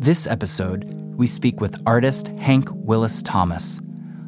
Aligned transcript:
This 0.00 0.26
episode, 0.26 0.90
we 1.16 1.28
speak 1.28 1.60
with 1.60 1.80
artist 1.86 2.26
Hank 2.38 2.68
Willis 2.72 3.22
Thomas, 3.22 3.80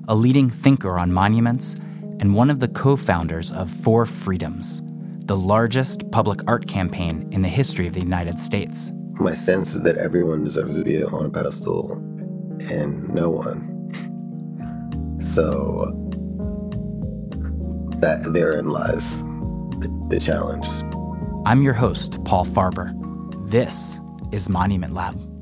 a 0.07 0.15
leading 0.15 0.49
thinker 0.49 0.97
on 0.97 1.13
monuments 1.13 1.75
and 2.21 2.37
one 2.37 2.51
of 2.51 2.61
the 2.61 2.69
co 2.69 2.95
founders 2.95 3.51
of 3.51 3.69
Four 3.69 4.07
Freedoms, 4.07 4.81
the 5.25 5.35
largest 5.35 6.09
public 6.13 6.39
art 6.47 6.69
campaign 6.69 7.29
in 7.33 7.43
the 7.43 7.49
history 7.49 7.89
of 7.89 7.95
the 7.95 8.01
United 8.01 8.39
States. 8.39 8.93
My 9.15 9.35
sense 9.35 9.75
is 9.75 9.83
that 9.83 9.97
everyone 9.97 10.45
deserves 10.45 10.77
to 10.77 10.85
be 10.85 11.03
on 11.03 11.27
a 11.27 11.31
pedestal 11.31 11.95
and 12.71 13.09
no 13.13 13.29
one. 13.29 13.91
So 15.21 15.87
that 17.97 18.23
therein 18.33 18.69
lies 18.69 19.21
the, 19.81 20.07
the 20.11 20.21
challenge. 20.21 20.65
I'm 21.45 21.63
your 21.63 21.75
host, 21.75 22.23
Paul 22.23 22.47
Farber. 22.47 22.93
This 23.51 23.99
is 24.31 24.49
Monument 24.49 24.95
Lab. 24.95 25.36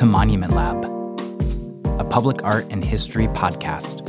To 0.00 0.06
Monument 0.06 0.54
Lab, 0.54 0.82
a 2.00 2.04
public 2.04 2.42
art 2.42 2.66
and 2.70 2.82
history 2.82 3.26
podcast. 3.26 4.00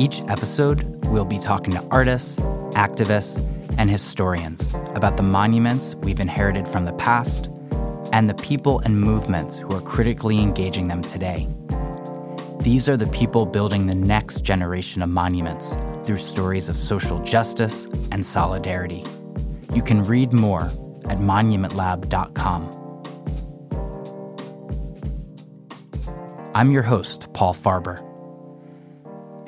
Each 0.00 0.22
episode, 0.30 1.04
we'll 1.08 1.26
be 1.26 1.38
talking 1.38 1.74
to 1.74 1.86
artists, 1.90 2.36
activists, 2.70 3.36
and 3.76 3.90
historians 3.90 4.62
about 4.94 5.18
the 5.18 5.22
monuments 5.22 5.94
we've 5.96 6.20
inherited 6.20 6.66
from 6.66 6.86
the 6.86 6.94
past 6.94 7.50
and 8.14 8.30
the 8.30 8.34
people 8.36 8.78
and 8.78 8.98
movements 8.98 9.58
who 9.58 9.68
are 9.76 9.82
critically 9.82 10.38
engaging 10.38 10.88
them 10.88 11.02
today. 11.02 11.46
These 12.60 12.88
are 12.88 12.96
the 12.96 13.08
people 13.08 13.44
building 13.44 13.88
the 13.88 13.94
next 13.94 14.40
generation 14.40 15.02
of 15.02 15.10
monuments 15.10 15.76
through 16.02 16.16
stories 16.16 16.70
of 16.70 16.78
social 16.78 17.18
justice 17.18 17.86
and 18.10 18.24
solidarity. 18.24 19.04
You 19.74 19.82
can 19.82 20.02
read 20.02 20.32
more 20.32 20.72
at 21.10 21.18
monumentlab.com. 21.18 22.79
I'm 26.60 26.70
your 26.70 26.82
host, 26.82 27.32
Paul 27.32 27.54
Farber. 27.54 28.06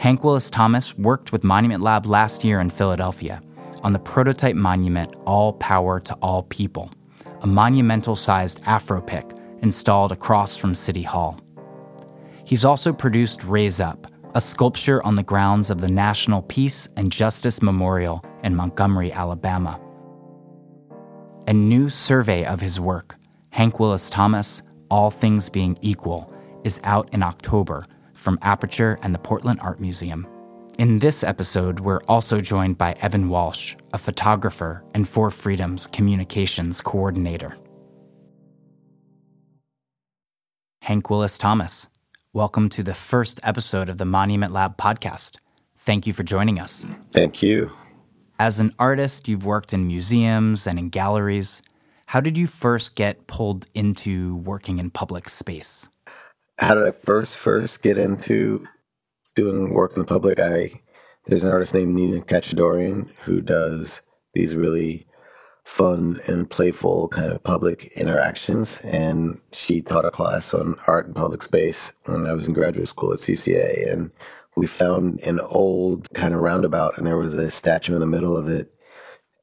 Hank 0.01 0.25
Willis 0.25 0.49
Thomas 0.49 0.97
worked 0.97 1.31
with 1.31 1.45
Monument 1.45 1.83
Lab 1.83 2.07
last 2.07 2.43
year 2.43 2.59
in 2.59 2.71
Philadelphia 2.71 3.43
on 3.83 3.93
the 3.93 3.99
prototype 3.99 4.57
monument 4.57 5.15
All 5.27 5.53
Power 5.53 6.01
to 6.01 6.15
All 6.23 6.45
People, 6.45 6.91
a 7.43 7.47
monumental 7.47 8.17
sized 8.17 8.61
Afro 8.65 9.03
pick 9.03 9.31
installed 9.61 10.11
across 10.11 10.57
from 10.57 10.75
City 10.75 11.03
Hall. 11.03 11.39
He's 12.47 12.65
also 12.65 12.95
produced 12.95 13.45
Raise 13.45 13.79
Up, 13.79 14.07
a 14.35 14.41
sculpture 14.41 15.05
on 15.05 15.15
the 15.15 15.23
grounds 15.23 15.71
of 15.71 15.83
the 15.83 15.93
National 15.93 16.41
Peace 16.41 16.89
and 16.97 17.13
Justice 17.13 17.61
Memorial 17.61 18.25
in 18.43 18.57
Montgomery, 18.57 19.13
Alabama. 19.13 19.79
A 21.47 21.53
new 21.53 21.91
survey 21.91 22.47
of 22.47 22.63
his 22.63 22.81
work, 22.81 23.17
Hank 23.51 23.79
Willis 23.79 24.09
Thomas, 24.09 24.63
All 24.91 25.11
Things 25.11 25.51
Being 25.51 25.77
Equal, 25.83 26.32
is 26.65 26.81
out 26.85 27.09
in 27.13 27.23
October 27.23 27.85
from 28.15 28.39
Aperture 28.43 28.99
and 29.03 29.15
the 29.15 29.19
Portland 29.19 29.61
Art 29.61 29.81
Museum. 29.81 30.27
In 30.79 31.01
this 31.01 31.23
episode, 31.23 31.81
we're 31.81 32.01
also 32.09 32.41
joined 32.41 32.79
by 32.79 32.93
Evan 32.95 33.29
Walsh, 33.29 33.75
a 33.93 33.99
photographer 33.99 34.83
and 34.95 35.09
Four 35.09 35.31
Freedoms 35.31 35.87
communications 35.87 36.81
coordinator. 36.81 37.57
Hank 40.83 41.11
Willis 41.11 41.37
Thomas, 41.37 41.89
welcome 42.33 42.69
to 42.71 42.83
the 42.83 42.95
first 42.95 43.39
episode 43.43 43.89
of 43.89 43.99
the 43.99 44.05
Monument 44.05 44.53
Lab 44.53 44.77
podcast. 44.77 45.37
Thank 45.77 46.07
you 46.07 46.13
for 46.13 46.23
joining 46.23 46.59
us. 46.59 46.87
Thank 47.13 47.43
you. 47.43 47.71
As 48.39 48.59
an 48.59 48.73
artist, 48.79 49.29
you've 49.29 49.45
worked 49.45 49.73
in 49.73 49.87
museums 49.87 50.67
and 50.67 50.79
in 50.79 50.89
galleries. 50.89 51.61
How 52.07 52.21
did 52.21 52.37
you 52.37 52.47
first 52.47 52.95
get 52.95 53.27
pulled 53.27 53.67
into 53.75 54.37
working 54.37 54.79
in 54.79 54.91
public 54.91 55.29
space? 55.29 55.89
How 56.59 56.75
did 56.75 56.87
I 56.87 56.91
first 56.91 57.37
first 57.37 57.83
get 57.83 57.99
into 57.99 58.67
doing 59.35 59.73
work 59.73 59.95
in 59.95 60.01
the 60.01 60.07
public? 60.07 60.39
I 60.39 60.83
there's 61.27 61.45
an 61.45 61.53
artist 61.53 61.75
named 61.75 61.95
Nina 61.95 62.21
Katchadourian 62.21 63.09
who 63.25 63.41
does 63.41 64.03
these 64.35 64.57
really 64.57 65.07
fun 65.65 66.21
and 66.27 66.51
playful 66.51 67.09
kind 67.09 67.33
of 67.33 67.43
public 67.43 67.93
interactions, 67.95 68.81
and 68.81 69.41
she 69.53 69.81
taught 69.81 70.05
a 70.05 70.11
class 70.11 70.53
on 70.53 70.77
art 70.87 71.07
in 71.07 71.15
public 71.15 71.43
space 71.43 71.93
when 72.05 72.27
I 72.27 72.33
was 72.33 72.49
in 72.49 72.55
graduate 72.55 72.89
school 72.89 73.13
at 73.13 73.21
CCA, 73.21 73.91
and 73.93 74.11
we 74.57 74.67
found 74.67 75.21
an 75.21 75.41
old 75.41 76.13
kind 76.15 76.35
of 76.35 76.41
roundabout, 76.41 76.99
and 76.99 77.07
there 77.07 77.17
was 77.17 77.35
a 77.35 77.51
statue 77.51 77.95
in 77.95 78.01
the 78.01 78.07
middle 78.07 78.37
of 78.37 78.49
it, 78.49 78.75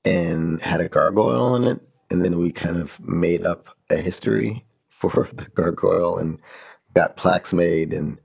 and 0.04 0.62
had 0.62 0.82
a 0.82 0.90
gargoyle 0.90 1.56
in 1.56 1.64
it, 1.64 1.80
and 2.12 2.24
then 2.24 2.38
we 2.38 2.52
kind 2.52 2.78
of 2.78 3.00
made 3.00 3.46
up 3.46 3.68
a 3.90 3.98
history 3.98 4.66
for 4.90 5.30
the 5.32 5.46
gargoyle 5.46 6.18
and 6.18 6.40
got 6.94 7.18
plaques 7.18 7.54
made 7.54 7.94
and 7.94 8.20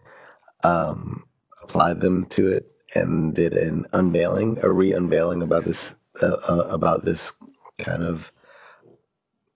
um, 0.63 1.25
applied 1.63 2.01
them 2.01 2.27
to 2.27 2.49
it 2.49 2.71
and 2.95 3.35
did 3.35 3.55
an 3.55 3.87
unveiling, 3.93 4.59
a 4.63 4.71
re-unveiling 4.71 5.43
about 5.43 5.65
this 5.65 5.95
uh, 6.23 6.37
uh, 6.49 6.69
about 6.71 7.05
this 7.05 7.33
kind 7.79 8.03
of 8.03 8.33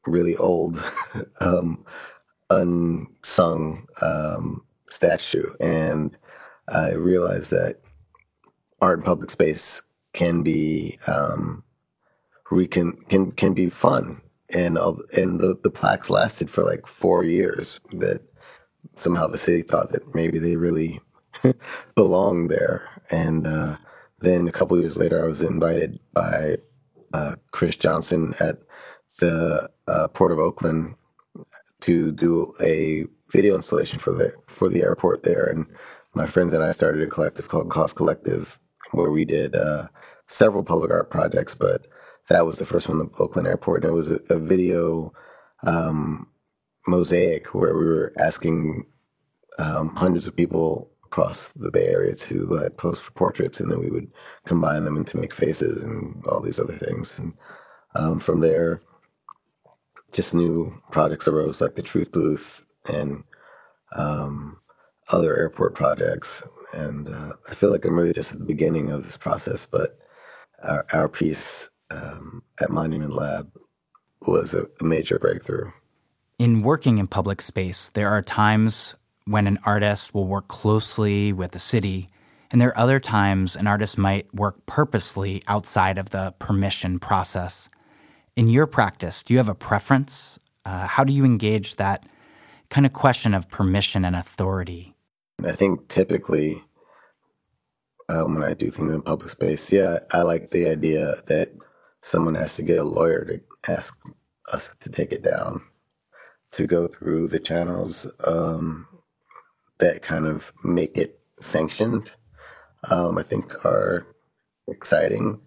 really 0.07 0.37
old, 0.37 0.83
um, 1.41 1.85
unsung 2.51 3.87
um, 4.03 4.65
statue, 4.91 5.53
and 5.61 6.17
I 6.69 6.93
realized 6.93 7.51
that 7.51 7.81
art 8.81 8.99
in 8.99 9.05
public 9.05 9.31
space 9.31 9.83
can 10.13 10.43
be 10.43 10.99
um, 11.07 11.63
can 12.71 13.33
can 13.33 13.55
be 13.55 13.71
fun, 13.71 14.21
and 14.51 14.77
all, 14.77 15.01
and 15.17 15.39
the 15.39 15.59
the 15.63 15.71
plaques 15.71 16.11
lasted 16.11 16.51
for 16.51 16.65
like 16.65 16.87
four 16.87 17.23
years. 17.23 17.79
That 17.93 18.23
somehow 19.01 19.27
the 19.27 19.39
city 19.39 19.63
thought 19.63 19.91
that 19.93 20.15
maybe 20.15 20.39
they 20.39 20.57
really 20.57 21.01
belonged 21.95 22.51
there. 22.51 22.89
And 23.11 23.47
uh, 23.47 23.77
then 24.21 24.49
a 24.49 24.53
couple 24.53 24.79
years 24.79 24.97
later, 24.97 25.23
I 25.23 25.27
was 25.27 25.43
invited 25.43 25.99
by 26.13 26.57
uh, 27.13 27.37
Chris 27.51 27.77
Johnson 27.77 28.35
at 28.41 28.59
the 29.21 29.69
uh, 29.87 30.09
Port 30.09 30.33
of 30.33 30.39
Oakland 30.39 30.95
to 31.81 32.13
do 32.13 32.53
a 32.61 33.07
video 33.31 33.55
installation 33.55 33.99
for 33.99 34.13
the 34.13 34.33
for 34.47 34.69
the 34.69 34.83
airport 34.83 35.23
there. 35.23 35.45
And 35.45 35.67
my 36.15 36.27
friends 36.27 36.53
and 36.53 36.63
I 36.63 36.73
started 36.73 37.03
a 37.03 37.07
collective 37.07 37.49
called 37.49 37.71
Cause 37.71 37.93
Collective, 37.93 38.59
where 38.93 39.11
we 39.11 39.25
did 39.25 39.55
uh, 39.55 39.89
several 40.27 40.65
public 40.65 40.91
art 40.91 41.11
projects. 41.11 41.55
But 41.55 41.87
that 42.29 42.47
was 42.47 42.59
the 42.59 42.67
first 42.67 42.89
one, 42.89 42.99
the 42.99 43.09
Oakland 43.19 43.49
Airport, 43.49 43.85
and 43.85 43.93
it 43.93 43.97
was 43.97 44.11
a, 44.11 44.21
a 44.31 44.39
video 44.39 45.13
um, 45.63 46.29
mosaic 46.89 47.55
where 47.55 47.77
we 47.77 47.85
were 47.85 48.13
asking 48.19 48.87
um, 49.59 49.95
hundreds 49.97 50.27
of 50.27 50.37
people 50.37 50.91
across 51.05 51.53
the 51.53 51.71
Bay 51.71 51.89
Area 51.89 52.15
to 52.15 52.59
uh, 52.59 52.71
pose 52.71 53.01
for 53.01 53.13
portraits, 53.13 53.61
and 53.61 53.71
then 53.71 53.81
we 53.81 53.91
would 53.91 54.11
combine 54.45 54.85
them 54.85 54.97
into 54.97 55.17
make 55.17 55.33
faces 55.33 55.83
and 55.83 56.25
all 56.27 56.41
these 56.41 56.61
other 56.61 56.77
things. 56.77 57.19
And 57.19 57.33
um, 57.95 58.21
from 58.21 58.41
there, 58.41 58.83
just 60.13 60.35
new 60.35 60.81
projects 60.91 61.27
arose 61.27 61.61
like 61.61 61.75
the 61.75 61.83
Truth 61.83 62.13
Booth 62.13 62.63
and 62.93 63.25
um, 63.97 64.59
other 65.11 65.37
airport 65.37 65.75
projects. 65.75 66.43
And 66.73 67.09
uh, 67.09 67.33
I 67.51 67.55
feel 67.55 67.71
like 67.71 67.85
I'm 67.85 67.99
really 67.99 68.13
just 68.13 68.33
at 68.33 68.39
the 68.39 68.45
beginning 68.45 68.91
of 68.91 69.05
this 69.05 69.17
process, 69.17 69.67
but 69.67 69.99
our, 70.63 70.87
our 70.93 71.09
piece 71.09 71.71
um, 71.91 72.43
at 72.61 72.71
Monument 72.71 73.15
Lab 73.15 73.51
was 74.27 74.53
a, 74.53 74.67
a 74.81 74.85
major 74.85 75.19
breakthrough 75.19 75.71
in 76.39 76.63
working 76.63 76.99
in 76.99 77.07
public 77.09 77.43
space, 77.43 77.91
there 77.95 78.09
are 78.09 78.23
times 78.23 78.95
when 79.25 79.47
an 79.47 79.59
artist 79.65 80.15
will 80.15 80.27
work 80.27 80.49
closely 80.49 81.33
with 81.33 81.51
the 81.51 81.59
city, 81.59 82.09
and 82.51 82.61
there 82.61 82.69
are 82.69 82.79
other 82.79 83.01
times 83.01 83.57
an 83.57 83.67
artist 83.67 83.99
might 83.99 84.33
work 84.33 84.65
purposely 84.65 85.43
outside 85.49 85.99
of 85.99 86.11
the 86.11 86.33
permission 86.39 86.99
process. 86.99 87.69
In 88.37 88.49
your 88.49 88.67
practice, 88.67 89.23
do 89.23 89.35
you 89.35 89.39
have 89.39 89.49
a 89.49 89.55
preference? 89.55 90.39
Uh, 90.65 90.87
how 90.87 91.03
do 91.03 91.13
you 91.13 91.25
engage 91.25 91.77
that 91.77 92.07
kind 92.71 92.87
of 92.87 92.93
question 92.93 93.35
of 93.35 93.51
permission 93.51 94.05
and 94.05 94.15
authority? 94.15 94.95
I 95.45 95.53
think 95.53 95.89
typically 95.89 96.63
um, 98.09 98.35
when 98.35 98.45
I 98.45 98.55
do 98.55 98.71
things 98.71 98.95
in 98.95 99.03
public 99.03 99.31
space, 99.31 99.73
yeah, 99.73 99.99
I 100.13 100.23
like 100.23 100.51
the 100.51 100.69
idea 100.69 101.17
that 101.27 101.49
someone 102.01 102.37
has 102.37 102.57
to 102.57 102.63
get 102.63 102.79
a 102.79 102.85
lawyer 102.85 103.25
to 103.25 103.73
ask 103.73 103.99
us 104.53 104.75
to 104.81 104.89
take 104.89 105.13
it 105.13 105.23
down 105.23 105.63
to 106.53 106.67
go 106.67 106.89
through 106.89 107.29
the 107.29 107.39
channels 107.39 108.07
um, 108.27 108.89
that 109.79 110.03
kind 110.03 110.27
of 110.27 110.53
make 110.65 110.97
it 110.97 111.21
sanctioned, 111.41 112.13
um, 112.91 113.19
I 113.19 113.23
think 113.23 113.65
are 113.65 114.07
exciting 114.67 115.41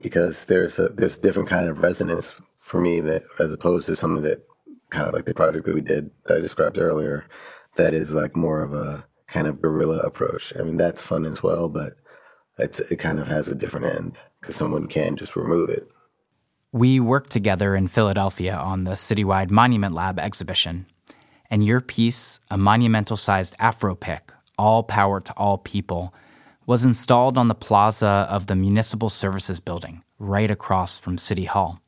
because 0.00 0.46
there's 0.46 0.78
a 0.78 0.88
there's 0.88 1.18
a 1.18 1.20
different 1.20 1.48
kind 1.48 1.68
of 1.68 1.80
resonance 1.80 2.34
for 2.56 2.80
me 2.80 3.00
that 3.00 3.24
as 3.38 3.52
opposed 3.52 3.86
to 3.86 3.96
some 3.96 4.16
of 4.16 4.22
that 4.22 4.44
kind 4.90 5.08
of 5.08 5.14
like 5.14 5.24
the 5.24 5.34
project 5.34 5.66
that 5.66 5.74
we 5.74 5.80
did 5.80 6.10
that 6.24 6.38
I 6.38 6.40
described 6.40 6.78
earlier, 6.78 7.26
that 7.76 7.94
is 7.94 8.12
like 8.12 8.36
more 8.36 8.62
of 8.62 8.72
a 8.72 9.04
kind 9.26 9.46
of 9.46 9.60
guerrilla 9.60 9.98
approach. 9.98 10.52
I 10.58 10.62
mean, 10.62 10.76
that's 10.76 11.00
fun 11.00 11.24
as 11.24 11.42
well, 11.42 11.68
but 11.68 11.94
it's, 12.58 12.80
it 12.80 12.96
kind 12.96 13.18
of 13.18 13.26
has 13.28 13.48
a 13.48 13.54
different 13.54 13.86
end 13.86 14.18
because 14.40 14.54
someone 14.54 14.86
can 14.86 15.16
just 15.16 15.34
remove 15.34 15.70
it. 15.70 15.88
We 16.74 17.00
worked 17.00 17.30
together 17.30 17.76
in 17.76 17.88
Philadelphia 17.88 18.56
on 18.56 18.84
the 18.84 18.92
citywide 18.92 19.50
Monument 19.50 19.92
Lab 19.92 20.18
exhibition, 20.18 20.86
and 21.50 21.62
your 21.62 21.82
piece, 21.82 22.40
a 22.50 22.56
monumental 22.56 23.18
sized 23.18 23.54
Afro 23.58 23.94
pick, 23.94 24.32
All 24.56 24.82
Power 24.82 25.20
to 25.20 25.32
All 25.34 25.58
People, 25.58 26.14
was 26.64 26.86
installed 26.86 27.36
on 27.36 27.48
the 27.48 27.54
plaza 27.54 28.26
of 28.30 28.46
the 28.46 28.56
Municipal 28.56 29.10
Services 29.10 29.60
Building, 29.60 30.02
right 30.18 30.50
across 30.50 30.98
from 30.98 31.18
City 31.18 31.44
Hall. 31.44 31.82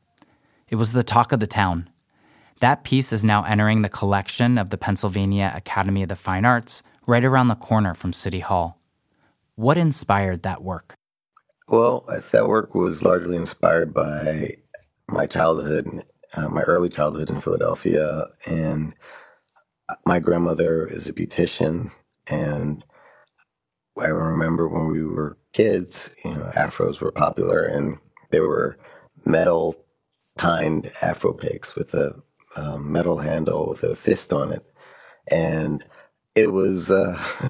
It 0.69 0.75
was 0.75 0.91
the 0.91 1.03
talk 1.03 1.31
of 1.31 1.39
the 1.39 1.47
town. 1.47 1.89
That 2.59 2.83
piece 2.83 3.11
is 3.11 3.23
now 3.23 3.43
entering 3.43 3.81
the 3.81 3.89
collection 3.89 4.59
of 4.59 4.69
the 4.69 4.77
Pennsylvania 4.77 5.51
Academy 5.55 6.03
of 6.03 6.09
the 6.09 6.15
Fine 6.15 6.45
Arts, 6.45 6.83
right 7.07 7.25
around 7.25 7.47
the 7.47 7.55
corner 7.55 7.95
from 7.95 8.13
City 8.13 8.41
Hall. 8.41 8.79
What 9.55 9.79
inspired 9.79 10.43
that 10.43 10.61
work? 10.61 10.93
Well, 11.67 12.05
that 12.31 12.47
work 12.47 12.75
was 12.75 13.01
largely 13.01 13.35
inspired 13.35 13.91
by 13.91 14.57
my 15.09 15.25
childhood, 15.25 16.05
uh, 16.35 16.49
my 16.49 16.61
early 16.61 16.89
childhood 16.89 17.29
in 17.29 17.41
Philadelphia. 17.41 18.25
And 18.45 18.93
my 20.05 20.19
grandmother 20.19 20.87
is 20.87 21.07
a 21.07 21.13
beautician. 21.13 21.91
And 22.27 22.83
I 23.99 24.07
remember 24.07 24.67
when 24.67 24.87
we 24.87 25.03
were 25.03 25.37
kids, 25.53 26.09
you 26.23 26.35
know, 26.35 26.51
afros 26.55 26.99
were 26.99 27.11
popular 27.11 27.63
and 27.63 27.97
they 28.31 28.39
were 28.39 28.77
metal 29.25 29.75
timed 30.37 30.91
afro 31.01 31.33
picks 31.33 31.75
with 31.75 31.93
a 31.93 32.13
um, 32.55 32.91
metal 32.91 33.19
handle 33.19 33.69
with 33.69 33.83
a 33.83 33.95
fist 33.95 34.33
on 34.33 34.51
it. 34.51 34.65
And 35.29 35.83
it 36.35 36.51
was 36.51 36.91
uh, 36.91 37.17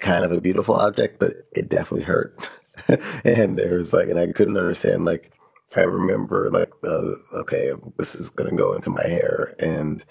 kind 0.00 0.24
of 0.24 0.32
a 0.32 0.40
beautiful 0.40 0.74
object, 0.74 1.18
but 1.18 1.32
it 1.52 1.68
definitely 1.68 2.04
hurt. 2.04 2.48
and 3.24 3.56
there 3.56 3.78
was 3.78 3.92
like, 3.92 4.08
and 4.08 4.18
I 4.18 4.26
couldn't 4.32 4.56
understand, 4.56 5.04
like, 5.04 5.32
I 5.76 5.82
remember 5.82 6.50
like, 6.50 6.72
uh, 6.84 7.14
okay, 7.34 7.72
this 7.98 8.14
is 8.14 8.30
to 8.30 8.50
go 8.56 8.72
into 8.74 8.90
my 8.90 9.06
hair. 9.06 9.54
And, 9.58 10.04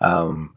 um, 0.00 0.54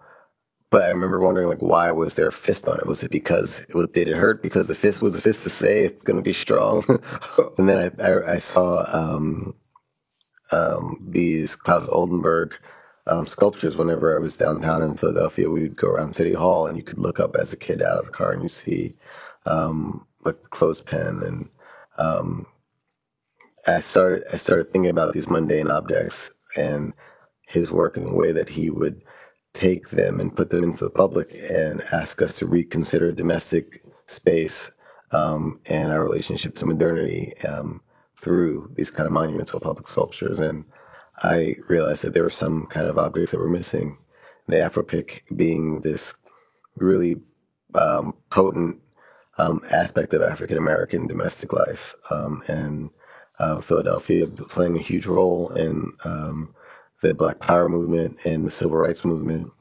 but 0.69 0.83
I 0.83 0.89
remember 0.89 1.19
wondering, 1.19 1.48
like, 1.48 1.62
why 1.62 1.92
was 1.92 2.15
there 2.15 2.27
a 2.27 2.33
fist 2.33 2.68
on 2.68 2.77
it? 2.77 2.86
Was 2.86 3.04
it 3.04 3.12
because 3.12 3.62
it 3.62 3.75
was, 3.75 3.88
did 3.88 4.09
it 4.09 4.18
hurt 4.18 4.44
because 4.44 4.68
the 4.68 4.75
fist 4.75 5.01
was 5.01 5.15
a 5.15 5.21
fist 5.21 5.44
to 5.44 5.50
say 5.50 5.83
it's 5.83 6.04
to 6.04 6.21
be 6.21 6.33
strong? 6.33 6.83
and 7.57 7.69
then 7.69 7.94
I, 8.00 8.04
I, 8.04 8.33
I 8.33 8.38
saw 8.38 8.86
um, 8.92 9.56
um, 10.51 11.06
these 11.09 11.56
Claes 11.56 11.88
Oldenburg 11.89 12.57
um, 13.07 13.27
sculptures 13.27 13.77
whenever 13.77 14.15
I 14.15 14.19
was 14.19 14.36
downtown 14.36 14.81
in 14.81 14.98
Philadelphia. 14.98 15.50
We 15.50 15.62
would 15.62 15.77
go 15.77 15.88
around 15.89 16.15
City 16.15 16.33
Hall, 16.33 16.68
and 16.68 16.77
you 16.77 16.83
could 16.83 17.00
look 17.00 17.19
up 17.19 17.36
as 17.36 17.54
a 17.54 17.57
kid 17.57 17.81
out 17.81 18.00
of 18.00 18.06
the 18.06 18.12
car, 18.12 18.33
and 18.33 18.42
you 18.42 18.50
see 18.50 18.95
um, 19.45 20.06
like 20.25 20.42
the 20.42 20.50
clothespin. 20.50 21.24
And 21.24 21.50
um, 21.98 22.45
I 23.67 23.81
started 23.81 24.23
I 24.31 24.37
started 24.37 24.67
thinking 24.67 24.89
about 24.89 25.13
these 25.13 25.29
mundane 25.29 25.69
objects 25.69 26.31
and 26.55 26.93
his 27.47 27.71
work 27.71 27.97
in 27.97 28.05
a 28.05 28.15
way 28.15 28.31
that 28.31 28.49
he 28.49 28.69
would 28.69 29.03
take 29.53 29.89
them 29.89 30.19
and 30.19 30.35
put 30.35 30.49
them 30.49 30.63
into 30.63 30.83
the 30.83 30.89
public 30.89 31.33
and 31.49 31.81
ask 31.91 32.21
us 32.21 32.37
to 32.37 32.45
reconsider 32.45 33.11
domestic 33.11 33.83
space 34.05 34.71
um, 35.11 35.59
and 35.65 35.91
our 35.91 36.03
relationship 36.03 36.55
to 36.55 36.65
modernity 36.65 37.37
um, 37.39 37.81
through 38.19 38.71
these 38.75 38.91
kind 38.91 39.07
of 39.07 39.13
monumental 39.13 39.59
public 39.59 39.87
sculptures. 39.87 40.39
And 40.39 40.65
I 41.23 41.55
realized 41.67 42.03
that 42.03 42.13
there 42.13 42.23
were 42.23 42.29
some 42.29 42.67
kind 42.67 42.87
of 42.87 42.97
objects 42.97 43.31
that 43.31 43.39
were 43.39 43.49
missing. 43.49 43.97
The 44.47 44.57
Afropick 44.57 45.23
being 45.35 45.81
this 45.81 46.13
really 46.75 47.17
um, 47.73 48.13
potent 48.29 48.79
um, 49.37 49.61
aspect 49.71 50.13
of 50.13 50.21
African 50.21 50.57
American 50.57 51.07
domestic 51.07 51.53
life, 51.53 51.93
um, 52.11 52.41
and 52.47 52.89
uh, 53.39 53.61
Philadelphia 53.61 54.27
playing 54.27 54.75
a 54.75 54.81
huge 54.81 55.05
role 55.05 55.49
in 55.53 55.93
um, 56.03 56.53
the 57.01 57.13
Black 57.13 57.39
Power 57.39 57.69
movement 57.69 58.17
and 58.25 58.45
the 58.45 58.51
Civil 58.51 58.77
Rights 58.77 59.05
movement. 59.05 59.51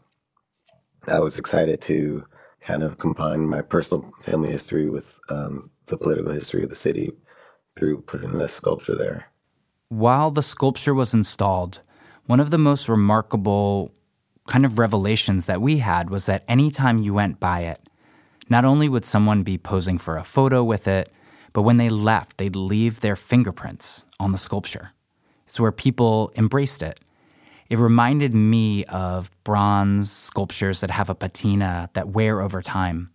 I 1.07 1.21
was 1.21 1.39
excited 1.39 1.81
to 1.83 2.25
kind 2.61 2.83
of 2.83 2.99
combine 2.99 3.49
my 3.49 3.63
personal 3.63 4.11
family 4.23 4.51
history 4.51 4.89
with 4.89 5.19
um, 5.29 5.71
the 5.87 5.97
political 5.97 6.33
history 6.33 6.65
of 6.65 6.71
the 6.71 6.77
city 6.77 7.13
through 7.77 8.01
putting 8.03 8.39
the 8.39 8.49
sculpture 8.49 8.97
there. 8.97 9.27
While 9.89 10.31
the 10.31 10.43
sculpture 10.43 10.95
was 10.95 11.15
installed, 11.15 11.81
one 12.25 12.41
of 12.41 12.51
the 12.51 12.59
most 12.59 12.89
remarkable 12.89 13.93
kind 14.49 14.65
of 14.65 14.79
revelations 14.79 15.47
that 15.47 15.61
we 15.61 15.79
had 15.79 16.11
was 16.11 16.27
that 16.27 16.45
anytime 16.49 17.03
you 17.03 17.15
went 17.15 17.39
by 17.39 17.61
it, 17.61 17.81
not 18.49 18.65
only 18.65 18.89
would 18.89 19.05
someone 19.05 19.43
be 19.43 19.59
posing 19.59 19.99
for 19.99 20.17
a 20.17 20.25
photo 20.25 20.65
with 20.65 20.89
it, 20.89 21.13
but 21.57 21.63
when 21.63 21.79
they 21.79 21.89
left, 21.89 22.37
they'd 22.37 22.55
leave 22.55 23.01
their 23.01 23.17
fingerprints 23.17 24.03
on 24.21 24.31
the 24.31 24.37
sculpture. 24.37 24.91
It's 25.47 25.59
where 25.59 25.73
people 25.73 26.31
embraced 26.37 26.83
it. 26.83 27.01
It 27.71 27.79
reminded 27.79 28.35
me 28.35 28.85
of 28.85 29.31
bronze 29.43 30.13
sculptures 30.13 30.81
that 30.81 30.91
have 30.91 31.09
a 31.09 31.15
patina 31.15 31.89
that 31.95 32.11
wear 32.11 32.43
over 32.43 32.61
time. 32.61 33.09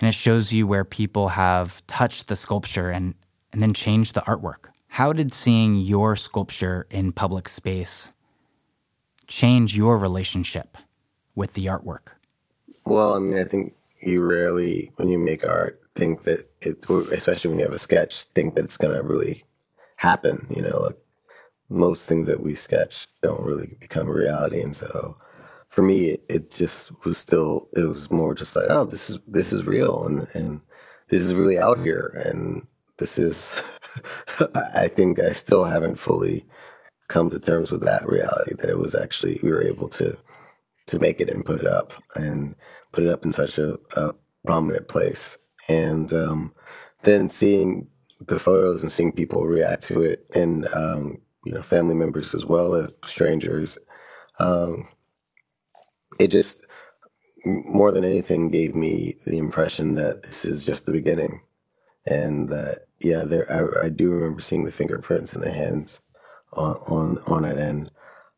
And 0.00 0.08
it 0.08 0.14
shows 0.14 0.54
you 0.54 0.66
where 0.66 0.86
people 0.86 1.28
have 1.28 1.86
touched 1.86 2.28
the 2.28 2.34
sculpture 2.34 2.88
and, 2.88 3.14
and 3.52 3.60
then 3.60 3.74
changed 3.74 4.14
the 4.14 4.22
artwork. 4.22 4.70
How 4.88 5.12
did 5.12 5.34
seeing 5.34 5.76
your 5.76 6.16
sculpture 6.16 6.86
in 6.90 7.12
public 7.12 7.46
space 7.46 8.10
change 9.26 9.76
your 9.76 9.98
relationship 9.98 10.78
with 11.34 11.52
the 11.52 11.66
artwork? 11.66 12.14
Well, 12.86 13.12
I 13.12 13.18
mean, 13.18 13.38
I 13.38 13.44
think 13.44 13.74
you 14.00 14.22
rarely, 14.22 14.92
when 14.96 15.10
you 15.10 15.18
make 15.18 15.46
art, 15.46 15.78
think 15.94 16.22
that 16.22 16.48
it, 16.66 16.88
especially 16.88 17.50
when 17.50 17.58
you 17.58 17.64
have 17.64 17.74
a 17.74 17.78
sketch, 17.78 18.24
think 18.34 18.54
that 18.54 18.64
it's 18.64 18.76
going 18.76 18.94
to 18.94 19.02
really 19.02 19.44
happen. 19.96 20.46
You 20.50 20.62
know, 20.62 20.78
like 20.78 20.98
most 21.68 22.06
things 22.06 22.26
that 22.26 22.42
we 22.42 22.54
sketch 22.54 23.06
don't 23.22 23.42
really 23.42 23.76
become 23.80 24.08
a 24.08 24.12
reality. 24.12 24.60
And 24.60 24.76
so 24.76 25.16
for 25.68 25.82
me, 25.82 26.10
it, 26.10 26.24
it, 26.28 26.50
just 26.50 26.92
was 27.04 27.18
still, 27.18 27.68
it 27.76 27.88
was 27.88 28.10
more 28.10 28.34
just 28.34 28.54
like, 28.54 28.66
oh, 28.68 28.84
this 28.84 29.08
is, 29.08 29.18
this 29.26 29.52
is 29.52 29.64
real. 29.64 30.04
And, 30.06 30.28
and 30.34 30.60
this 31.08 31.22
is 31.22 31.34
really 31.34 31.58
out 31.58 31.78
here. 31.78 32.12
And 32.24 32.66
this 32.98 33.18
is, 33.18 33.62
I 34.74 34.88
think 34.88 35.18
I 35.18 35.32
still 35.32 35.64
haven't 35.64 35.96
fully 35.96 36.44
come 37.08 37.30
to 37.30 37.38
terms 37.38 37.70
with 37.70 37.82
that 37.82 38.06
reality 38.08 38.54
that 38.58 38.70
it 38.70 38.78
was 38.78 38.94
actually, 38.94 39.40
we 39.42 39.50
were 39.50 39.62
able 39.62 39.88
to, 39.90 40.16
to 40.86 40.98
make 40.98 41.20
it 41.20 41.30
and 41.30 41.44
put 41.44 41.60
it 41.60 41.66
up 41.66 41.92
and 42.14 42.54
put 42.92 43.04
it 43.04 43.10
up 43.10 43.24
in 43.24 43.32
such 43.32 43.58
a, 43.58 43.78
a 43.96 44.14
prominent 44.44 44.88
place. 44.88 45.38
And 45.80 46.12
um, 46.12 46.52
then 47.02 47.28
seeing 47.28 47.88
the 48.20 48.38
photos 48.38 48.82
and 48.82 48.92
seeing 48.92 49.12
people 49.12 49.46
react 49.46 49.82
to 49.84 50.02
it 50.02 50.26
and 50.34 50.66
um, 50.68 51.18
you 51.44 51.52
know, 51.52 51.62
family 51.62 51.94
members 51.94 52.34
as 52.34 52.44
well 52.44 52.74
as 52.74 52.94
strangers. 53.04 53.78
Um, 54.38 54.88
it 56.18 56.28
just 56.28 56.64
more 57.44 57.90
than 57.90 58.04
anything 58.04 58.50
gave 58.50 58.74
me 58.74 59.16
the 59.26 59.38
impression 59.38 59.94
that 59.96 60.22
this 60.22 60.44
is 60.44 60.64
just 60.64 60.86
the 60.86 60.92
beginning, 60.92 61.42
and 62.06 62.48
that 62.48 62.86
yeah, 63.00 63.24
there 63.24 63.46
I, 63.50 63.86
I 63.86 63.88
do 63.88 64.10
remember 64.10 64.40
seeing 64.40 64.64
the 64.64 64.72
fingerprints 64.72 65.34
in 65.34 65.40
the 65.40 65.50
hands 65.50 66.00
on 66.52 66.76
on, 66.86 67.18
on 67.26 67.44
it, 67.44 67.58
and 67.58 67.90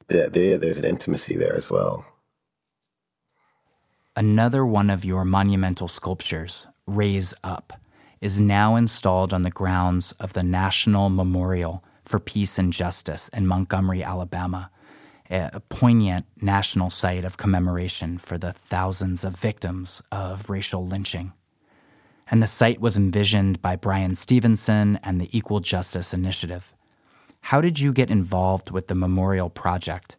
there, 0.09 0.29
there's 0.59 0.79
an 0.79 0.85
intimacy 0.85 1.37
there 1.37 1.57
as 1.57 1.69
well. 1.69 2.05
Another 4.17 4.65
one 4.65 4.91
of 4.91 5.05
your 5.05 5.25
monumental 5.25 5.89
sculptures, 5.89 6.69
Raise 6.87 7.33
Up, 7.43 7.81
is 8.21 8.41
now 8.41 8.77
installed 8.77 9.33
on 9.33 9.43
the 9.43 9.51
grounds 9.51 10.13
of 10.13 10.33
the 10.35 10.43
National 10.43 11.09
Memorial 11.09 11.83
for 12.05 12.19
Peace 12.19 12.59
and 12.59 12.73
Justice 12.73 13.29
in 13.31 13.47
Montgomery, 13.47 14.03
Alabama, 14.03 14.71
a 15.31 15.61
poignant 15.69 16.27
national 16.41 16.91
site 16.91 17.25
of 17.25 17.39
commemoration 17.39 18.19
for 18.19 18.37
the 18.37 18.53
thousands 18.53 19.25
of 19.25 19.37
victims 19.37 20.03
of 20.13 20.51
racial 20.51 20.87
lynching. 20.87 21.33
And 22.31 22.43
the 22.43 22.47
site 22.47 22.81
was 22.81 22.97
envisioned 22.97 23.61
by 23.63 23.77
Bryan 23.77 24.15
Stevenson 24.15 24.99
and 25.03 25.21
the 25.21 25.37
Equal 25.37 25.61
Justice 25.61 26.13
Initiative. 26.13 26.75
How 27.41 27.61
did 27.61 27.81
you 27.81 27.93
get 27.93 28.11
involved 28.11 28.71
with 28.71 28.87
the 28.87 28.95
memorial 28.95 29.51
project? 29.51 30.17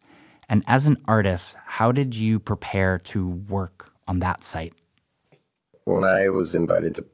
And 0.48 0.64
as 0.68 0.88
an 0.88 0.98
artist, 1.06 1.56
how 1.66 1.92
did 1.92 2.16
you 2.16 2.40
prepare 2.40 3.00
to 3.00 3.28
work 3.28 3.94
on 4.08 4.20
that 4.20 4.44
site? 4.44 4.74
When 5.86 6.04
I 6.04 6.30
was 6.30 6.56
invited 6.56 6.96
to 6.96 7.06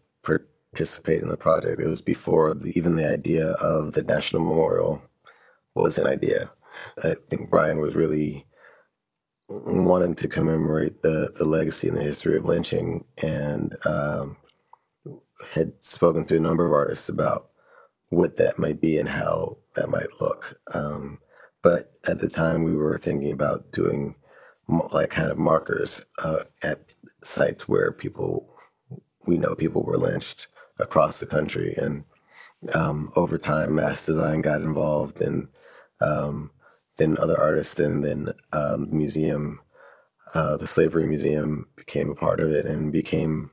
participate 0.72 1.22
in 1.22 1.28
the 1.28 1.38
project. 1.38 1.82
It 1.82 1.88
was 1.88 2.01
before 2.01 2.54
the, 2.54 2.72
even 2.75 2.96
the 2.96 3.10
idea 3.10 3.51
of 3.54 3.94
the 3.94 4.04
National 4.04 4.44
Memorial 4.44 5.01
was 5.75 5.98
an 5.98 6.08
idea. 6.08 6.51
I 7.04 7.13
think 7.30 7.50
Bryan 7.50 7.80
was 7.80 7.96
really 7.96 8.46
wanting 9.50 10.16
to 10.16 10.28
commemorate 10.28 11.01
the, 11.01 11.32
the 11.38 11.46
legacy 11.46 11.90
and 11.90 11.98
the 11.98 12.04
history 12.04 12.38
of 12.38 12.46
lynching 12.46 13.04
and 13.22 13.75
um, 13.86 14.38
had 15.51 15.74
spoken 15.80 16.24
to 16.25 16.38
a 16.38 16.40
number 16.40 16.66
of 16.66 16.72
artists 16.72 17.10
about 17.10 17.50
what 18.10 18.38
that 18.38 18.58
might 18.58 18.80
be 18.80 18.98
and 18.98 19.10
how 19.10 19.58
that 19.75 19.90
might 19.90 20.22
look. 20.22 20.58
Um, 20.74 21.20
but 21.63 21.94
at 22.08 22.20
the 22.20 22.30
time, 22.30 22.63
we 22.63 22.75
were 22.75 22.98
thinking 22.98 23.32
about 23.32 23.72
doing 23.72 24.16
like 24.94 25.10
kind 25.10 25.32
of 25.32 25.38
markers 25.38 26.06
uh, 26.24 26.44
at 26.63 26.80
sites 27.24 27.68
where 27.68 27.92
people 27.92 28.58
we 29.25 29.38
know 29.38 29.56
people 29.56 29.84
were 29.84 29.98
lynched 29.98 30.48
across 30.80 31.20
the 31.20 31.25
country, 31.25 31.74
and 31.78 32.04
um, 32.74 33.12
over 33.16 33.38
time, 33.38 33.75
MASS 33.75 34.06
Design 34.06 34.42
got 34.42 34.62
involved, 34.62 35.22
and 35.22 35.48
um, 36.00 36.51
then 36.98 37.18
other 37.20 37.40
artists, 37.40 37.80
and 37.80 38.04
then 38.04 38.34
um, 38.54 38.88
museum, 38.92 39.60
uh, 40.34 40.58
the 40.58 40.68
Slavery 40.68 41.08
Museum 41.08 41.68
became 41.75 42.10
a 42.10 42.16
part 42.16 42.40
of 42.40 42.51
it, 42.51 42.66
and 42.66 42.92
became 42.92 43.51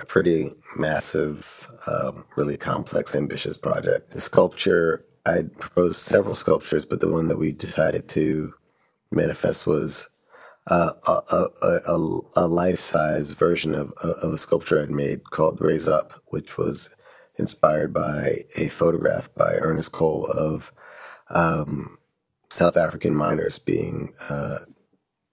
a 0.00 0.06
pretty 0.06 0.52
massive, 0.76 1.68
um, 1.86 2.24
really 2.36 2.56
complex, 2.56 3.14
ambitious 3.14 3.56
project. 3.56 4.10
The 4.10 4.20
sculpture, 4.20 5.04
I 5.26 5.42
proposed 5.58 6.00
several 6.00 6.34
sculptures, 6.34 6.86
but 6.86 7.00
the 7.00 7.08
one 7.08 7.28
that 7.28 7.38
we 7.38 7.52
decided 7.52 8.08
to 8.10 8.54
manifest 9.10 9.66
was 9.66 10.08
a, 10.70 11.48
a, 11.86 12.20
a, 12.36 12.46
life 12.46 12.80
size 12.80 13.30
version 13.30 13.74
of, 13.74 13.92
of 13.92 14.32
a 14.32 14.38
sculpture 14.38 14.82
I'd 14.82 14.90
made 14.90 15.30
called 15.30 15.60
Raise 15.60 15.88
Up, 15.88 16.22
which 16.26 16.58
was 16.58 16.90
inspired 17.36 17.92
by 17.92 18.44
a 18.56 18.68
photograph 18.68 19.32
by 19.34 19.54
Ernest 19.60 19.92
Cole 19.92 20.26
of 20.26 20.72
um, 21.30 21.98
South 22.50 22.76
African 22.76 23.14
miners 23.14 23.58
being 23.58 24.12
uh, 24.28 24.58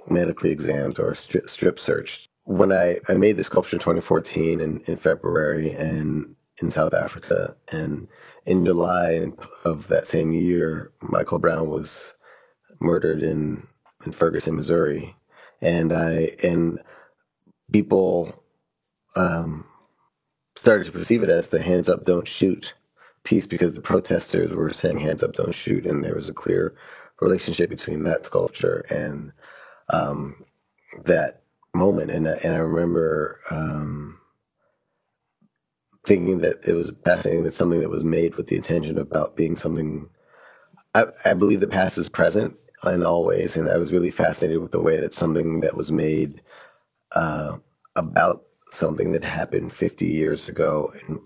medically 0.08 0.52
examined 0.52 1.00
or 1.00 1.16
strip, 1.16 1.50
strip 1.50 1.80
searched. 1.80 2.30
When 2.44 2.72
I, 2.72 2.98
I 3.10 3.14
made 3.14 3.38
the 3.38 3.44
sculpture 3.44 3.78
in 3.78 3.80
2014 3.80 4.60
in, 4.60 4.82
in 4.82 4.98
February 4.98 5.72
and 5.72 6.36
in 6.62 6.72
South 6.72 6.94
Africa, 6.94 7.58
and 7.72 8.08
in 8.46 8.64
July 8.64 9.32
of 9.66 9.88
that 9.88 10.08
same 10.08 10.32
year, 10.32 10.92
Michael 11.02 11.40
Brown 11.40 11.70
was 11.70 12.14
murdered 12.80 13.24
in 13.24 13.68
in 14.06 14.12
Ferguson, 14.12 14.56
Missouri, 14.56 15.16
and 15.62 15.94
I 15.94 16.36
and 16.44 16.80
people 17.72 18.34
um, 19.16 19.66
started 20.56 20.86
to 20.86 20.92
perceive 20.92 21.24
it 21.24 21.30
as 21.30 21.48
the 21.48 21.62
"hands 21.62 21.90
up, 21.90 22.06
don't 22.06 22.28
shoot" 22.28 22.74
piece 23.24 23.48
because 23.48 23.74
the 23.76 23.82
protesters 23.82 24.52
were 24.52 24.72
saying 24.72 25.00
"hands 25.00 25.24
up, 25.24 25.34
don't 25.34 25.56
shoot," 25.56 25.86
and 25.86 26.04
there 26.04 26.16
was 26.16 26.30
a 26.30 26.34
clear 26.34 26.76
relationship 27.22 27.70
between 27.70 28.04
that 28.04 28.26
sculpture 28.26 28.86
and 28.90 29.32
um, 29.90 30.44
that 31.06 31.44
moment, 31.76 32.12
and 32.12 32.28
and 32.28 32.56
I 32.56 32.60
remember 32.60 33.40
um, 33.52 34.20
thinking 36.06 36.40
that 36.40 36.68
it 36.68 36.74
was 36.74 36.92
fascinating 37.04 37.44
that 37.44 37.54
something 37.54 37.80
that 37.82 37.90
was 37.90 38.04
made 38.04 38.36
with 38.36 38.48
the 38.48 38.56
intention 38.56 38.98
about 38.98 39.36
being 39.36 39.56
something. 39.56 40.10
I, 40.94 41.08
I 41.26 41.34
believe 41.34 41.60
the 41.60 41.68
past 41.68 41.98
is 41.98 42.08
present 42.10 42.58
in 42.84 43.06
all 43.06 43.24
ways, 43.24 43.58
and 43.58 43.70
I 43.70 43.78
was 43.78 43.92
really 43.92 44.12
fascinated 44.12 44.62
with 44.62 44.72
the 44.72 44.82
way 44.82 45.00
that 45.00 45.14
something 45.14 45.62
that 45.62 45.76
was 45.76 45.92
made 45.92 46.42
uh, 47.14 47.58
about 47.96 48.44
something 48.72 49.12
that 49.14 49.24
happened 49.24 49.72
50 49.72 50.06
years 50.06 50.50
ago 50.50 50.94
and 51.08 51.20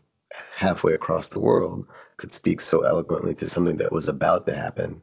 halfway 0.56 0.94
across 0.94 1.28
the 1.28 1.40
world 1.40 1.88
could 2.18 2.34
speak 2.34 2.62
so 2.62 2.84
eloquently 2.84 3.34
to 3.34 3.50
something 3.50 3.78
that 3.78 3.92
was 3.92 4.08
about 4.08 4.46
to 4.46 4.56
happen, 4.56 5.02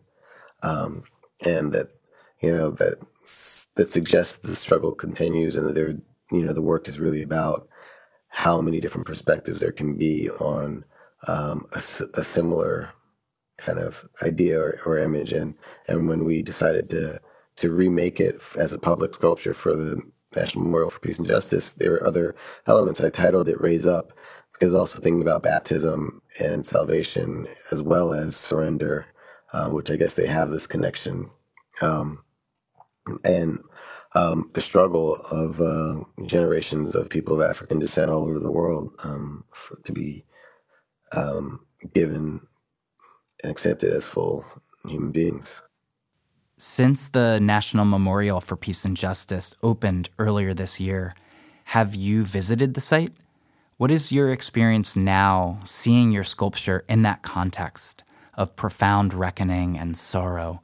um, 0.63 1.03
and 1.45 1.73
that 1.73 1.91
you 2.41 2.55
know 2.55 2.71
that 2.71 2.99
that 3.77 3.93
suggests 3.93 4.37
the 4.37 4.57
struggle 4.57 4.93
continues 4.93 5.55
and 5.55 5.67
that 5.67 5.75
there, 5.75 5.97
you 6.31 6.45
know, 6.45 6.53
the 6.53 6.63
work 6.63 6.89
is 6.89 6.99
really 6.99 7.23
about 7.23 7.69
how 8.29 8.61
many 8.61 8.81
different 8.81 9.07
perspectives 9.07 9.61
there 9.61 9.73
can 9.73 9.97
be 9.97 10.29
on 10.41 10.85
um, 11.29 11.67
a, 11.73 11.79
a, 12.15 12.25
similar 12.25 12.91
kind 13.59 13.79
of 13.79 14.09
idea 14.23 14.61
or, 14.61 14.81
or, 14.85 14.99
image. 14.99 15.33
And 15.33 15.55
and 15.89 16.09
when 16.09 16.25
we 16.25 16.43
decided 16.43 16.91
to 16.91 17.21
to 17.57 17.73
remake 17.73 18.21
it 18.21 18.41
as 18.57 18.73
a 18.73 18.79
public 18.79 19.15
sculpture 19.15 19.55
for 19.55 19.75
the 19.75 20.03
National 20.35 20.65
Memorial 20.65 20.91
for 20.91 21.01
Peace 21.01 21.19
and 21.19 21.27
Justice, 21.27 21.73
there 21.73 21.93
were 21.93 22.07
other 22.07 22.35
elements. 22.67 23.01
I 23.01 23.11
titled 23.11 23.49
it 23.49 23.61
"Raise 23.61 23.87
Up" 23.87 24.13
because 24.53 24.75
also 24.75 25.01
thinking 25.01 25.23
about 25.23 25.43
baptism 25.43 26.23
and 26.39 26.67
salvation 26.67 27.47
as 27.71 27.83
well 27.83 28.13
as 28.13 28.37
surrender, 28.37 29.07
um, 29.53 29.75
which 29.75 29.91
I 29.91 29.97
guess 29.97 30.15
they 30.15 30.27
have 30.27 30.51
this 30.51 30.67
connection. 30.67 31.31
Um, 31.83 32.25
and 33.25 33.61
um, 34.15 34.51
the 34.55 34.61
struggle 34.61 35.17
of 35.31 35.61
uh, 35.61 36.05
generations 36.27 36.95
of 36.95 37.11
people 37.11 37.35
of 37.35 37.49
African 37.49 37.79
descent 37.79 38.11
all 38.11 38.25
over 38.25 38.39
the 38.39 38.51
world 38.51 38.93
um, 39.05 39.45
for, 39.53 39.77
to 39.85 39.93
be 39.93 40.25
um, 41.13 41.67
given 41.95 42.41
and 43.43 43.51
accepted 43.51 43.93
as 43.93 44.05
full 44.05 44.45
human 44.87 45.13
beings. 45.13 45.63
Since 46.59 47.09
the 47.09 47.39
National 47.39 47.85
Memorial 47.85 48.41
for 48.41 48.57
Peace 48.57 48.85
and 48.85 48.97
Justice 48.97 49.55
opened 49.63 50.09
earlier 50.19 50.55
this 50.55 50.81
year, 50.81 51.13
have 51.65 51.95
you 51.95 52.25
visited 52.25 52.75
the 52.75 52.81
site? 52.81 53.13
What 53.77 53.91
is 53.91 54.11
your 54.11 54.33
experience 54.33 54.97
now 54.97 55.61
seeing 55.67 56.13
your 56.13 56.25
sculpture 56.25 56.85
in 56.89 57.03
that 57.03 57.23
context 57.23 58.05
of 58.35 58.57
profound 58.57 59.13
reckoning 59.13 59.77
and 59.77 59.97
sorrow 59.97 60.63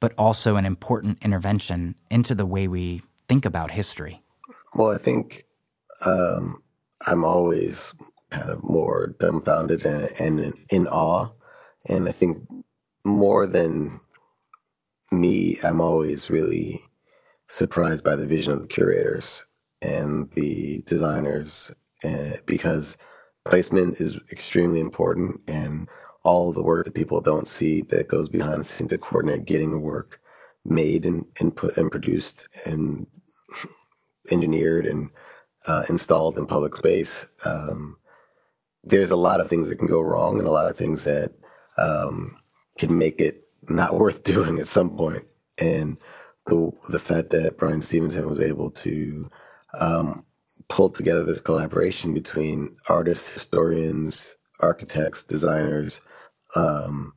but 0.00 0.14
also 0.18 0.56
an 0.56 0.66
important 0.66 1.18
intervention 1.22 1.94
into 2.10 2.34
the 2.34 2.46
way 2.46 2.68
we 2.68 3.02
think 3.28 3.44
about 3.44 3.70
history? 3.72 4.22
Well, 4.74 4.92
I 4.92 4.98
think 4.98 5.44
um, 6.04 6.62
I'm 7.06 7.24
always 7.24 7.92
kind 8.30 8.50
of 8.50 8.62
more 8.62 9.14
dumbfounded 9.18 9.84
and, 9.84 10.10
and 10.18 10.54
in 10.70 10.86
awe. 10.86 11.30
And 11.88 12.08
I 12.08 12.12
think 12.12 12.38
more 13.04 13.46
than 13.46 14.00
me, 15.12 15.58
I'm 15.62 15.80
always 15.80 16.30
really 16.30 16.82
surprised 17.48 18.02
by 18.02 18.16
the 18.16 18.26
vision 18.26 18.52
of 18.52 18.60
the 18.60 18.66
curators 18.66 19.44
and 19.82 20.30
the 20.32 20.82
designers 20.86 21.72
uh, 22.04 22.38
because 22.46 22.96
placement 23.44 24.00
is 24.00 24.18
extremely 24.32 24.80
important 24.80 25.40
and 25.46 25.88
all 26.24 26.52
the 26.52 26.62
work 26.62 26.84
that 26.84 26.94
people 26.94 27.20
don't 27.20 27.46
see 27.46 27.82
that 27.82 28.08
goes 28.08 28.28
behind 28.28 28.60
the 28.60 28.64
scenes 28.64 28.90
to 28.90 28.98
coordinate 28.98 29.44
getting 29.44 29.70
the 29.70 29.78
work 29.78 30.20
made 30.64 31.06
and, 31.06 31.24
and 31.38 31.54
put 31.54 31.76
and 31.76 31.90
produced 31.90 32.48
and 32.64 33.06
engineered 34.32 34.86
and 34.86 35.10
uh, 35.66 35.84
installed 35.88 36.36
in 36.36 36.46
public 36.46 36.74
space. 36.74 37.26
Um, 37.44 37.96
there's 38.82 39.12
a 39.12 39.16
lot 39.16 39.40
of 39.40 39.48
things 39.48 39.68
that 39.68 39.78
can 39.78 39.86
go 39.86 40.00
wrong 40.00 40.38
and 40.38 40.48
a 40.48 40.52
lot 40.52 40.68
of 40.68 40.76
things 40.76 41.04
that 41.04 41.32
um, 41.78 42.36
can 42.78 42.96
make 42.96 43.20
it 43.20 43.48
not 43.68 43.94
worth 43.98 44.24
doing 44.24 44.58
at 44.58 44.68
some 44.68 44.96
point. 44.96 45.24
And 45.58 45.98
the 46.46 46.72
the 46.90 46.98
fact 46.98 47.30
that 47.30 47.56
Bryan 47.56 47.82
Stevenson 47.82 48.28
was 48.28 48.40
able 48.40 48.70
to 48.70 49.30
um, 49.78 50.24
pull 50.68 50.90
together 50.90 51.24
this 51.24 51.40
collaboration 51.40 52.14
between 52.14 52.76
artists, 52.88 53.32
historians, 53.32 54.36
architects, 54.60 55.22
designers, 55.22 56.00
um, 56.54 57.12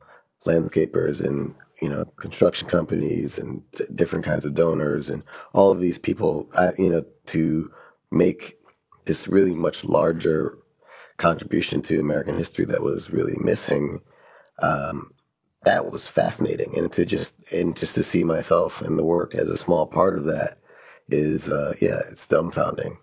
landscapers 0.46 1.20
and 1.24 1.54
you 1.82 1.88
know 1.88 2.04
construction 2.16 2.68
companies 2.68 3.38
and 3.38 3.62
different 3.94 4.24
kinds 4.24 4.44
of 4.44 4.54
donors 4.54 5.10
and 5.10 5.22
all 5.52 5.70
of 5.70 5.80
these 5.80 5.98
people 5.98 6.50
you 6.78 6.88
know 6.90 7.04
to 7.26 7.70
make 8.10 8.56
this 9.04 9.28
really 9.28 9.54
much 9.54 9.84
larger 9.84 10.56
contribution 11.16 11.82
to 11.82 12.00
American 12.00 12.36
history 12.36 12.64
that 12.64 12.82
was 12.82 13.10
really 13.10 13.36
missing. 13.38 14.00
Um, 14.62 15.12
that 15.64 15.90
was 15.90 16.06
fascinating, 16.06 16.76
and 16.78 16.90
to 16.92 17.04
just 17.04 17.36
and 17.52 17.76
just 17.76 17.94
to 17.94 18.02
see 18.02 18.24
myself 18.24 18.80
and 18.80 18.98
the 18.98 19.04
work 19.04 19.34
as 19.34 19.50
a 19.50 19.58
small 19.58 19.86
part 19.86 20.16
of 20.16 20.24
that 20.24 20.58
is 21.08 21.50
uh, 21.50 21.74
yeah, 21.80 22.00
it's 22.10 22.26
dumbfounding. 22.26 22.96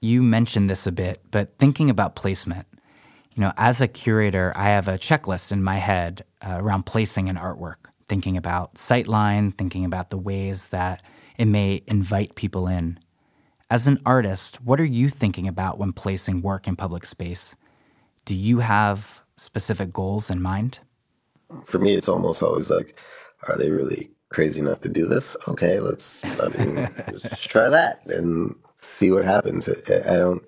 You 0.00 0.22
mentioned 0.22 0.70
this 0.70 0.86
a 0.86 0.92
bit, 0.92 1.22
but 1.30 1.58
thinking 1.58 1.90
about 1.90 2.14
placement, 2.14 2.66
you 3.34 3.42
know, 3.42 3.52
as 3.56 3.80
a 3.80 3.88
curator, 3.88 4.52
I 4.56 4.66
have 4.66 4.88
a 4.88 4.98
checklist 4.98 5.52
in 5.52 5.62
my 5.62 5.76
head 5.76 6.24
uh, 6.40 6.58
around 6.60 6.86
placing 6.86 7.28
an 7.28 7.36
artwork, 7.36 7.90
thinking 8.08 8.36
about 8.36 8.76
sightline, 8.76 9.56
thinking 9.56 9.84
about 9.84 10.10
the 10.10 10.18
ways 10.18 10.68
that 10.68 11.02
it 11.36 11.46
may 11.46 11.82
invite 11.86 12.34
people 12.34 12.66
in. 12.66 12.98
As 13.70 13.86
an 13.86 14.00
artist, 14.06 14.62
what 14.62 14.80
are 14.80 14.84
you 14.84 15.08
thinking 15.08 15.46
about 15.46 15.78
when 15.78 15.92
placing 15.92 16.42
work 16.42 16.66
in 16.66 16.74
public 16.74 17.04
space? 17.04 17.54
Do 18.24 18.34
you 18.34 18.60
have 18.60 19.22
specific 19.38 19.92
goals 19.92 20.30
in 20.30 20.42
mind? 20.42 20.80
For 21.64 21.78
me, 21.78 21.94
it's 21.94 22.08
almost 22.08 22.42
always 22.42 22.70
like, 22.70 22.98
are 23.48 23.56
they 23.56 23.70
really 23.70 24.10
crazy 24.30 24.60
enough 24.60 24.80
to 24.82 24.88
do 24.88 25.06
this? 25.06 25.36
Okay, 25.46 25.80
let's 25.80 26.22
I 26.24 26.48
mean, 26.48 26.90
try 27.36 27.68
that 27.68 28.04
and 28.06 28.54
see 28.76 29.10
what 29.10 29.24
happens. 29.24 29.68
I, 29.68 29.96
I 30.12 30.16
don't. 30.16 30.42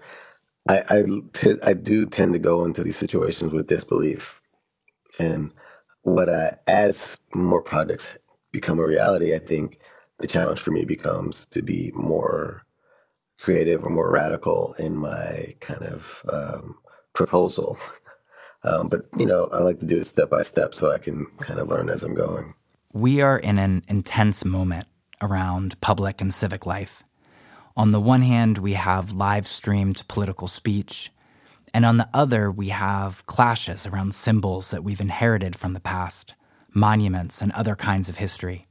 I 0.69 0.83
I, 0.91 1.05
t- 1.33 1.63
I 1.65 1.73
do 1.73 2.07
tend 2.07 2.35
to 2.35 2.39
go 2.39 2.65
into 2.65 2.83
these 2.83 2.97
situations 2.97 3.53
with 3.53 3.69
disbelief, 3.69 4.41
and 5.19 5.53
what 6.03 6.29
I 6.29 6.57
as 6.67 7.19
more 7.35 7.63
projects 7.63 8.19
become 8.53 8.79
a 8.79 8.87
reality, 8.87 9.35
I 9.35 9.39
think 9.39 9.79
the 10.19 10.27
challenge 10.27 10.61
for 10.61 10.71
me 10.71 10.85
becomes 10.85 11.47
to 11.47 11.63
be 11.63 11.93
more 11.95 12.67
creative 13.39 13.85
or 13.85 13.91
more 13.91 14.11
radical 14.11 14.75
in 14.79 14.97
my 14.97 15.55
kind 15.61 15.83
of 15.83 16.23
um, 16.31 16.77
proposal. 17.15 17.79
Um, 18.62 18.88
but 18.88 19.07
you 19.17 19.26
know, 19.26 19.49
I 19.52 19.59
like 19.59 19.81
to 19.81 19.87
do 19.87 20.00
it 20.00 20.07
step 20.07 20.31
by 20.31 20.43
step 20.43 20.75
so 20.75 20.93
I 20.93 20.99
can 20.99 21.26
kind 21.38 21.59
of 21.61 21.69
learn 21.69 21.88
as 21.88 22.02
I'm 22.02 22.14
going. 22.14 22.55
We 22.93 23.21
are 23.21 23.38
in 23.38 23.59
an 23.59 23.85
intense 23.88 24.45
moment 24.45 24.87
around 25.21 25.81
public 25.81 26.21
and 26.21 26.33
civic 26.33 26.67
life. 26.67 27.02
On 27.76 27.93
the 27.93 28.00
one 28.00 28.23
hand, 28.23 28.59
we 28.59 28.75
have 28.75 29.12
live 29.12 29.47
streamed 29.47 30.07
political 30.09 30.49
speech, 30.49 31.11
and 31.73 31.87
on 31.87 31.99
the 31.99 32.09
other, 32.12 32.50
we 32.50 32.71
have 32.71 33.25
clashes 33.26 33.87
around 33.87 34.14
symbols 34.14 34.71
that 34.71 34.83
we've 34.83 35.00
inherited 35.00 35.55
from 35.55 35.73
the 35.73 35.81
past, 35.81 36.35
monuments, 36.75 37.40
and 37.40 37.52
other 37.52 37.76
kinds 37.76 38.09
of 38.09 38.17
history. 38.17 38.67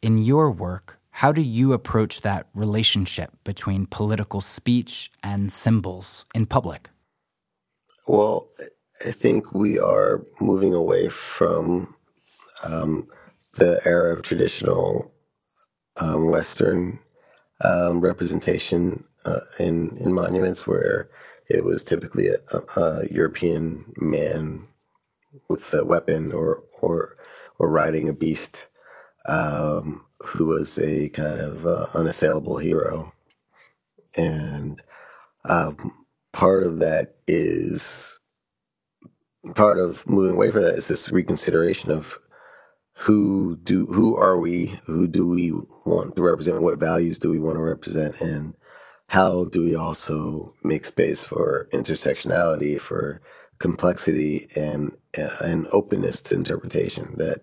In 0.00 0.18
your 0.18 0.50
work, 0.50 0.98
how 1.10 1.32
do 1.32 1.42
you 1.42 1.72
approach 1.72 2.22
that 2.22 2.48
relationship 2.54 3.30
between 3.44 3.86
political 3.86 4.40
speech 4.40 5.12
and 5.22 5.52
symbols 5.52 6.24
in 6.34 6.46
public? 6.46 6.90
Well, 8.06 8.48
I 9.04 9.12
think 9.12 9.52
we 9.52 9.78
are 9.78 10.24
moving 10.40 10.72
away 10.72 11.08
from 11.10 11.94
um, 12.64 13.06
the 13.54 13.80
era 13.84 14.14
of 14.14 14.22
traditional 14.22 15.12
um, 16.00 16.30
Western 16.30 16.98
um, 17.62 18.00
representation 18.00 19.04
uh, 19.26 19.40
in 19.58 19.96
in 19.98 20.12
monuments, 20.12 20.66
where 20.66 21.10
it 21.48 21.64
was 21.64 21.84
typically 21.84 22.28
a, 22.28 22.80
a, 22.80 23.06
European 23.10 23.92
man 23.98 24.66
with 25.48 25.72
a 25.74 25.84
weapon 25.84 26.32
or 26.32 26.64
or 26.80 27.16
or 27.58 27.68
riding 27.68 28.08
a 28.08 28.14
beast 28.14 28.66
um, 29.26 30.06
who 30.20 30.46
was 30.46 30.78
a 30.78 31.10
kind 31.10 31.40
of 31.40 31.66
uh, 31.66 31.86
unassailable 31.94 32.56
hero, 32.56 33.12
and 34.16 34.82
um, 35.44 36.06
part 36.32 36.64
of 36.64 36.78
that 36.78 37.16
is 37.26 38.13
part 39.54 39.78
of 39.78 40.08
moving 40.08 40.36
away 40.36 40.50
from 40.50 40.62
that 40.62 40.76
is 40.76 40.88
this 40.88 41.10
reconsideration 41.10 41.90
of 41.90 42.18
who 42.94 43.56
do 43.64 43.86
who 43.86 44.16
are 44.16 44.38
we? 44.38 44.78
Who 44.86 45.06
do 45.06 45.26
we 45.28 45.52
want 45.84 46.16
to 46.16 46.22
represent? 46.22 46.62
What 46.62 46.78
values 46.78 47.18
do 47.18 47.30
we 47.30 47.40
want 47.40 47.56
to 47.56 47.62
represent? 47.62 48.20
And 48.20 48.54
how 49.08 49.46
do 49.46 49.62
we 49.62 49.74
also 49.74 50.54
make 50.62 50.84
space 50.84 51.22
for 51.22 51.68
intersectionality 51.72 52.80
for 52.80 53.20
complexity 53.58 54.48
and 54.56 54.92
and 55.14 55.66
openness 55.72 56.22
to 56.22 56.34
interpretation 56.34 57.14
that 57.16 57.42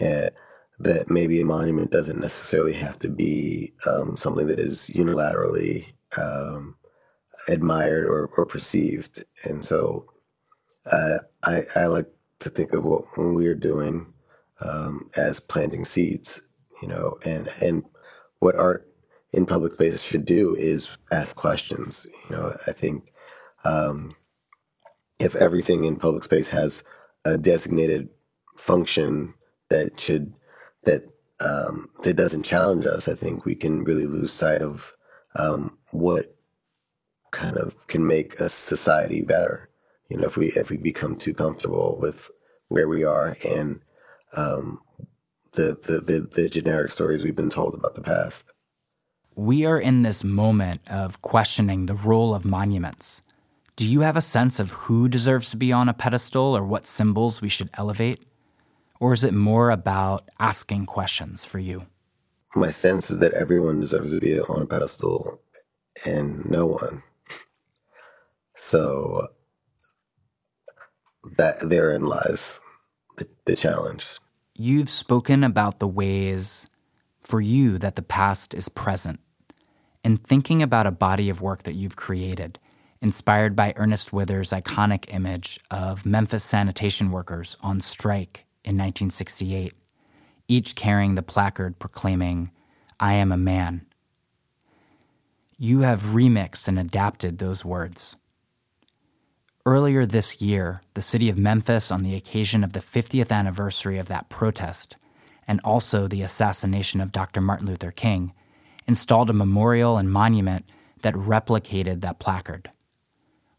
uh, 0.00 0.30
that 0.78 1.10
maybe 1.10 1.40
a 1.40 1.44
monument 1.44 1.90
doesn't 1.90 2.20
necessarily 2.20 2.72
have 2.74 2.98
to 3.00 3.08
be 3.08 3.72
um, 3.86 4.16
something 4.16 4.46
that 4.46 4.58
is 4.58 4.90
unilaterally 4.94 5.86
um, 6.16 6.76
admired 7.48 8.06
or, 8.06 8.30
or 8.36 8.46
perceived. 8.46 9.24
And 9.44 9.64
so 9.64 10.06
uh, 10.90 11.18
I, 11.42 11.64
I 11.76 11.86
like 11.86 12.06
to 12.40 12.50
think 12.50 12.72
of 12.72 12.84
what 12.84 13.04
we're 13.16 13.54
doing 13.54 14.12
um, 14.60 15.10
as 15.16 15.40
planting 15.40 15.84
seeds, 15.84 16.42
you 16.82 16.88
know, 16.88 17.18
and 17.24 17.48
and 17.60 17.84
what 18.38 18.56
art 18.56 18.88
in 19.32 19.46
public 19.46 19.72
spaces 19.72 20.02
should 20.02 20.24
do 20.24 20.54
is 20.54 20.96
ask 21.10 21.34
questions. 21.36 22.06
You 22.28 22.36
know, 22.36 22.56
I 22.66 22.72
think 22.72 23.12
um, 23.64 24.14
if 25.18 25.34
everything 25.34 25.84
in 25.84 25.96
public 25.96 26.24
space 26.24 26.50
has 26.50 26.82
a 27.24 27.38
designated 27.38 28.10
function 28.56 29.34
that 29.70 29.98
should 29.98 30.34
that 30.84 31.04
um, 31.40 31.88
that 32.02 32.14
doesn't 32.14 32.44
challenge 32.44 32.86
us, 32.86 33.08
I 33.08 33.14
think 33.14 33.44
we 33.44 33.54
can 33.54 33.84
really 33.84 34.06
lose 34.06 34.32
sight 34.32 34.62
of 34.62 34.94
um, 35.36 35.78
what 35.90 36.36
kind 37.32 37.56
of 37.56 37.86
can 37.88 38.06
make 38.06 38.38
a 38.38 38.48
society 38.48 39.20
better 39.20 39.68
you 40.08 40.16
know, 40.16 40.26
if 40.26 40.36
we 40.36 40.48
if 40.48 40.70
we 40.70 40.76
become 40.76 41.16
too 41.16 41.34
comfortable 41.34 41.98
with 42.00 42.30
where 42.68 42.88
we 42.88 43.04
are 43.04 43.36
and 43.46 43.80
um, 44.36 44.80
the, 45.52 45.78
the, 45.82 46.00
the 46.00 46.20
the 46.20 46.48
generic 46.48 46.90
stories 46.90 47.22
we've 47.22 47.36
been 47.36 47.50
told 47.50 47.74
about 47.74 47.94
the 47.94 48.02
past. 48.02 48.52
We 49.36 49.64
are 49.64 49.78
in 49.78 50.02
this 50.02 50.22
moment 50.22 50.80
of 50.88 51.20
questioning 51.22 51.86
the 51.86 51.94
role 51.94 52.34
of 52.34 52.44
monuments. 52.44 53.22
Do 53.76 53.86
you 53.86 54.00
have 54.00 54.16
a 54.16 54.22
sense 54.22 54.60
of 54.60 54.70
who 54.70 55.08
deserves 55.08 55.50
to 55.50 55.56
be 55.56 55.72
on 55.72 55.88
a 55.88 55.94
pedestal 55.94 56.56
or 56.56 56.62
what 56.62 56.86
symbols 56.86 57.40
we 57.40 57.48
should 57.48 57.70
elevate? 57.74 58.24
Or 59.00 59.12
is 59.12 59.24
it 59.24 59.34
more 59.34 59.70
about 59.70 60.28
asking 60.38 60.86
questions 60.86 61.44
for 61.44 61.58
you? 61.58 61.86
My 62.54 62.70
sense 62.70 63.10
is 63.10 63.18
that 63.18 63.32
everyone 63.32 63.80
deserves 63.80 64.12
to 64.12 64.20
be 64.20 64.38
on 64.38 64.62
a 64.62 64.66
pedestal 64.66 65.40
and 66.04 66.48
no 66.48 66.66
one. 66.66 67.02
So 68.54 69.28
that 71.36 71.60
therein 71.60 72.04
lies 72.04 72.60
the, 73.16 73.26
the 73.44 73.56
challenge. 73.56 74.06
You've 74.54 74.90
spoken 74.90 75.42
about 75.42 75.78
the 75.78 75.88
ways 75.88 76.68
for 77.20 77.40
you 77.40 77.78
that 77.78 77.96
the 77.96 78.02
past 78.02 78.54
is 78.54 78.68
present. 78.68 79.20
In 80.04 80.18
thinking 80.18 80.62
about 80.62 80.86
a 80.86 80.90
body 80.90 81.30
of 81.30 81.40
work 81.40 81.62
that 81.62 81.74
you've 81.74 81.96
created, 81.96 82.58
inspired 83.00 83.56
by 83.56 83.72
Ernest 83.76 84.12
Withers' 84.12 84.50
iconic 84.50 85.06
image 85.08 85.58
of 85.70 86.04
Memphis 86.04 86.44
sanitation 86.44 87.10
workers 87.10 87.56
on 87.62 87.80
strike 87.80 88.44
in 88.64 88.76
1968, 88.76 89.72
each 90.46 90.74
carrying 90.74 91.14
the 91.14 91.22
placard 91.22 91.78
proclaiming, 91.78 92.50
I 93.00 93.14
am 93.14 93.32
a 93.32 93.36
man. 93.36 93.86
You 95.56 95.80
have 95.80 96.02
remixed 96.02 96.68
and 96.68 96.78
adapted 96.78 97.38
those 97.38 97.64
words. 97.64 98.16
Earlier 99.66 100.04
this 100.04 100.42
year, 100.42 100.82
the 100.92 101.00
city 101.00 101.30
of 101.30 101.38
Memphis, 101.38 101.90
on 101.90 102.02
the 102.02 102.14
occasion 102.14 102.62
of 102.62 102.74
the 102.74 102.80
50th 102.80 103.32
anniversary 103.32 103.96
of 103.96 104.08
that 104.08 104.28
protest, 104.28 104.94
and 105.48 105.58
also 105.64 106.06
the 106.06 106.20
assassination 106.20 107.00
of 107.00 107.12
Dr. 107.12 107.40
Martin 107.40 107.68
Luther 107.68 107.90
King, 107.90 108.34
installed 108.86 109.30
a 109.30 109.32
memorial 109.32 109.96
and 109.96 110.12
monument 110.12 110.66
that 111.00 111.14
replicated 111.14 112.02
that 112.02 112.18
placard. 112.18 112.68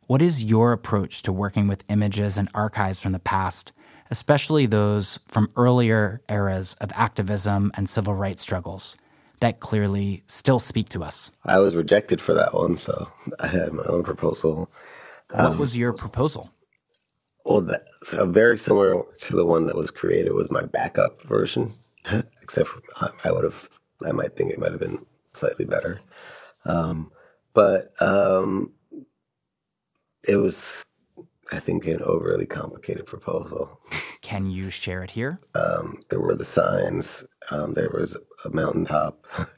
What 0.06 0.22
is 0.22 0.44
your 0.44 0.74
approach 0.74 1.24
to 1.24 1.34
working 1.34 1.68
with 1.68 1.84
images 1.90 2.38
and 2.38 2.50
archives 2.54 3.00
from 3.00 3.12
the 3.12 3.18
past, 3.18 3.72
especially 4.12 4.68
those 4.68 5.18
from 5.28 5.50
earlier 5.56 6.22
eras 6.30 6.76
of 6.80 6.92
activism 6.94 7.72
and 7.74 7.90
civil 7.90 8.14
rights 8.14 8.44
struggles 8.44 8.96
that 9.40 9.60
clearly 9.60 10.22
still 10.28 10.60
speak 10.60 10.88
to 10.90 11.04
us? 11.04 11.32
I 11.44 11.58
was 11.58 11.76
rejected 11.76 12.22
for 12.22 12.36
that 12.36 12.54
one, 12.54 12.78
so 12.78 13.12
I 13.40 13.48
had 13.48 13.74
my 13.74 13.84
own 13.86 14.04
proposal 14.04 14.70
what 15.32 15.46
um, 15.46 15.58
was 15.58 15.76
your 15.76 15.94
proposal? 15.94 16.52
Well, 17.46 17.62
that's 17.62 18.14
very 18.14 18.58
similar 18.58 19.04
to 19.22 19.36
the 19.36 19.46
one 19.46 19.68
that 19.68 19.76
was 19.76 19.92
created 19.92 20.34
was 20.34 20.50
my 20.50 20.64
backup 20.64 21.22
version, 21.24 21.74
except 22.42 22.70
for, 22.70 22.82
I 23.24 23.32
would 23.32 23.44
have, 23.44 23.70
I 24.06 24.12
might 24.12 24.36
think 24.36 24.52
it 24.52 24.60
might 24.60 24.72
have 24.72 24.80
been 24.80 25.06
slightly 25.34 25.66
better. 25.66 26.02
Um, 26.66 27.12
but 27.54 27.94
um, 28.02 28.74
it 30.28 30.38
was, 30.38 30.84
I 31.52 31.60
think, 31.60 31.86
an 31.86 32.02
overly 32.02 32.48
complicated 32.48 33.06
proposal. 33.06 33.80
Can 34.22 34.50
you 34.50 34.72
share 34.72 35.04
it 35.04 35.12
here? 35.12 35.40
Um, 35.54 36.02
there 36.10 36.20
were 36.20 36.36
the 36.36 36.46
signs. 36.46 37.24
Um, 37.52 37.76
there 37.76 37.92
was 37.94 38.18
a 38.44 38.50
mountaintop. 38.50 39.26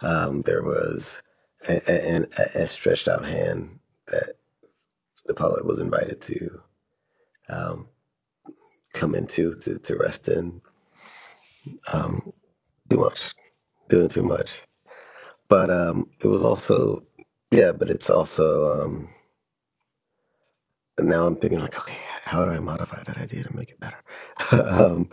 Um, 0.00 0.42
there 0.42 0.62
was 0.62 1.20
a, 1.68 1.82
a, 1.88 2.62
a, 2.62 2.66
stretched 2.68 3.08
out 3.08 3.24
hand 3.24 3.80
that 4.06 4.34
the 5.28 5.34
public 5.34 5.64
was 5.64 5.78
invited 5.78 6.20
to 6.22 6.60
um, 7.48 7.88
come 8.92 9.14
into 9.14 9.54
to, 9.54 9.78
to 9.78 9.96
rest 9.96 10.26
in. 10.28 10.60
Um, 11.92 12.32
too 12.88 12.96
much, 12.98 13.32
doing 13.88 14.08
too 14.08 14.22
much. 14.22 14.62
But 15.48 15.70
um, 15.70 16.10
it 16.20 16.26
was 16.26 16.42
also, 16.42 17.04
yeah, 17.50 17.72
but 17.72 17.90
it's 17.90 18.10
also, 18.10 18.82
um, 18.82 19.08
now 20.98 21.26
I'm 21.26 21.36
thinking 21.36 21.60
like, 21.60 21.78
okay, 21.78 21.96
how 22.24 22.44
do 22.44 22.50
I 22.50 22.58
modify 22.58 23.02
that 23.04 23.18
idea 23.18 23.44
to 23.44 23.56
make 23.56 23.70
it 23.70 23.80
better? 23.80 24.02
um, 24.52 25.10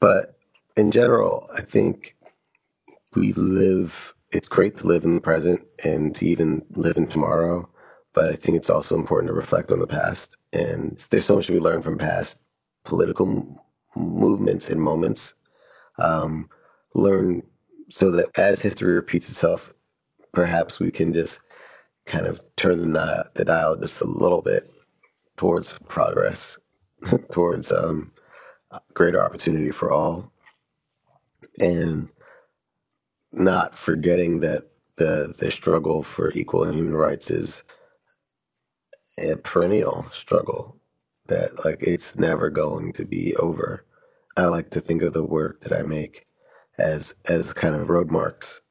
but 0.00 0.38
in 0.76 0.90
general, 0.90 1.48
I 1.56 1.60
think 1.60 2.16
we 3.14 3.32
live, 3.32 4.14
it's 4.30 4.48
great 4.48 4.76
to 4.78 4.86
live 4.86 5.04
in 5.04 5.16
the 5.16 5.20
present 5.20 5.60
and 5.84 6.14
to 6.16 6.26
even 6.26 6.64
live 6.70 6.96
in 6.96 7.06
tomorrow 7.06 7.68
but 8.14 8.30
I 8.30 8.34
think 8.34 8.56
it's 8.56 8.70
also 8.70 8.94
important 8.96 9.28
to 9.28 9.34
reflect 9.34 9.70
on 9.70 9.78
the 9.78 9.86
past. 9.86 10.36
And 10.52 11.04
there's 11.10 11.24
so 11.24 11.36
much 11.36 11.50
we 11.50 11.58
learn 11.58 11.82
from 11.82 11.98
past 11.98 12.38
political 12.84 13.26
m- 13.28 13.58
movements 13.96 14.68
and 14.70 14.80
moments. 14.80 15.34
Um, 15.98 16.48
learn 16.94 17.42
so 17.90 18.10
that 18.12 18.36
as 18.38 18.60
history 18.60 18.94
repeats 18.94 19.28
itself, 19.28 19.72
perhaps 20.32 20.80
we 20.80 20.90
can 20.90 21.12
just 21.12 21.40
kind 22.06 22.26
of 22.26 22.40
turn 22.56 22.78
the, 22.92 22.98
dial, 22.98 23.24
the 23.34 23.44
dial 23.44 23.76
just 23.76 24.00
a 24.00 24.06
little 24.06 24.42
bit 24.42 24.70
towards 25.36 25.74
progress, 25.88 26.58
towards 27.32 27.72
um, 27.72 28.12
greater 28.94 29.22
opportunity 29.22 29.70
for 29.70 29.90
all, 29.90 30.32
and 31.60 32.08
not 33.32 33.78
forgetting 33.78 34.40
that 34.40 34.68
the 34.96 35.34
the 35.38 35.50
struggle 35.50 36.02
for 36.02 36.30
equal 36.32 36.64
human 36.64 36.94
rights 36.94 37.30
is 37.30 37.62
a 39.18 39.36
perennial 39.36 40.06
struggle 40.12 40.76
that 41.26 41.64
like 41.64 41.82
it's 41.82 42.18
never 42.18 42.50
going 42.50 42.92
to 42.94 43.04
be 43.04 43.34
over. 43.36 43.84
I 44.36 44.46
like 44.46 44.70
to 44.70 44.80
think 44.80 45.02
of 45.02 45.12
the 45.12 45.24
work 45.24 45.60
that 45.62 45.72
I 45.72 45.82
make 45.82 46.26
as 46.78 47.14
as 47.28 47.52
kind 47.52 47.74
of 47.74 47.88
road 47.90 48.10
marks, 48.10 48.62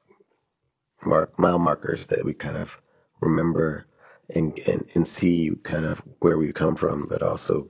mark 1.06 1.38
mile 1.40 1.60
markers 1.60 2.08
that 2.08 2.26
we 2.26 2.34
kind 2.34 2.58
of 2.58 2.82
remember 3.22 3.86
and, 4.34 4.58
and 4.68 4.88
and 4.96 5.08
see 5.08 5.52
kind 5.64 5.86
of 5.86 6.02
where 6.20 6.38
we've 6.38 6.54
come 6.54 6.76
from, 6.76 7.08
but 7.08 7.22
also 7.22 7.70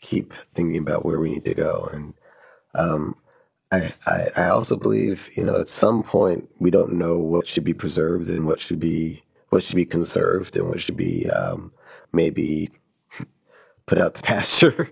keep 0.00 0.32
thinking 0.54 0.78
about 0.78 1.04
where 1.04 1.20
we 1.20 1.30
need 1.30 1.44
to 1.44 1.54
go. 1.54 1.88
And 1.92 2.14
um, 2.74 3.16
I, 3.70 3.92
I 4.06 4.26
I 4.36 4.48
also 4.48 4.76
believe 4.76 5.30
you 5.36 5.44
know 5.44 5.60
at 5.60 5.68
some 5.68 6.02
point 6.02 6.48
we 6.58 6.70
don't 6.70 6.94
know 6.94 7.18
what 7.18 7.46
should 7.46 7.64
be 7.64 7.74
preserved 7.74 8.28
and 8.28 8.46
what 8.46 8.60
should 8.60 8.80
be 8.80 9.22
what 9.50 9.62
should 9.62 9.76
be 9.76 9.84
conserved 9.84 10.56
and 10.56 10.68
what 10.68 10.80
should 10.80 10.96
be 10.96 11.28
um, 11.30 11.72
maybe 12.12 12.70
put 13.86 13.98
out 13.98 14.14
the 14.14 14.22
pasture. 14.32 14.90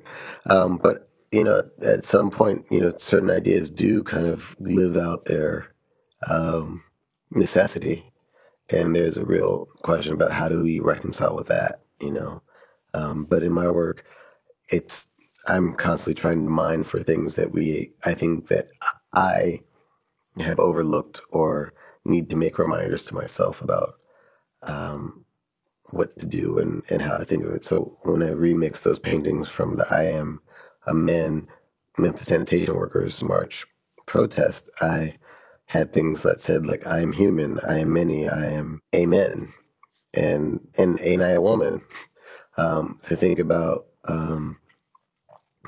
um, 0.48 0.76
but 0.78 1.08
you 1.32 1.44
know, 1.44 1.62
at 1.82 2.04
some 2.04 2.30
point, 2.30 2.66
you 2.70 2.80
know, 2.80 2.92
certain 2.98 3.30
ideas 3.30 3.70
do 3.70 4.02
kind 4.02 4.26
of 4.26 4.56
live 4.58 4.96
out 4.96 5.26
their 5.26 5.72
um, 6.28 6.82
necessity, 7.30 8.12
and 8.68 8.96
there's 8.96 9.16
a 9.16 9.24
real 9.24 9.66
question 9.82 10.12
about 10.12 10.32
how 10.32 10.48
do 10.48 10.62
we 10.62 10.80
reconcile 10.80 11.36
with 11.36 11.46
that, 11.46 11.82
you 12.00 12.10
know. 12.10 12.42
Um, 12.94 13.24
but 13.24 13.44
in 13.44 13.52
my 13.52 13.70
work, 13.70 14.04
it's 14.70 15.06
I'm 15.46 15.74
constantly 15.74 16.20
trying 16.20 16.44
to 16.44 16.50
mine 16.50 16.84
for 16.84 17.02
things 17.02 17.34
that 17.34 17.52
we, 17.52 17.92
I 18.04 18.14
think 18.14 18.48
that 18.48 18.68
I 19.14 19.60
have 20.38 20.58
overlooked 20.58 21.20
or 21.30 21.72
need 22.04 22.30
to 22.30 22.36
make 22.36 22.58
reminders 22.58 23.04
to 23.06 23.14
myself 23.14 23.62
about 23.62 23.94
um, 24.62 25.24
what 25.92 26.18
to 26.18 26.26
do 26.26 26.58
and, 26.58 26.82
and 26.90 27.02
how 27.02 27.18
to 27.18 27.24
think 27.24 27.44
of 27.44 27.52
it. 27.52 27.64
So 27.64 27.98
when 28.02 28.22
I 28.22 28.30
remix 28.30 28.82
those 28.82 28.98
paintings 28.98 29.48
from 29.48 29.76
the 29.76 29.86
I 29.90 30.04
Am 30.04 30.40
a 30.86 30.94
Men 30.94 31.48
Memphis 31.98 32.28
Sanitation 32.28 32.74
Workers 32.74 33.22
March 33.22 33.66
protest, 34.06 34.70
I 34.80 35.16
had 35.66 35.92
things 35.92 36.22
that 36.22 36.42
said 36.42 36.66
like 36.66 36.86
I 36.86 37.00
am 37.00 37.12
human, 37.12 37.60
I 37.68 37.80
am 37.80 37.92
many, 37.92 38.28
I 38.28 38.46
am 38.52 38.82
amen, 38.94 39.52
and 40.14 40.60
and 40.76 41.00
ain't 41.02 41.22
I 41.22 41.30
a 41.30 41.40
woman? 41.40 41.82
Um, 42.56 42.98
to 43.04 43.16
think 43.16 43.38
about 43.38 43.86
um, 44.06 44.58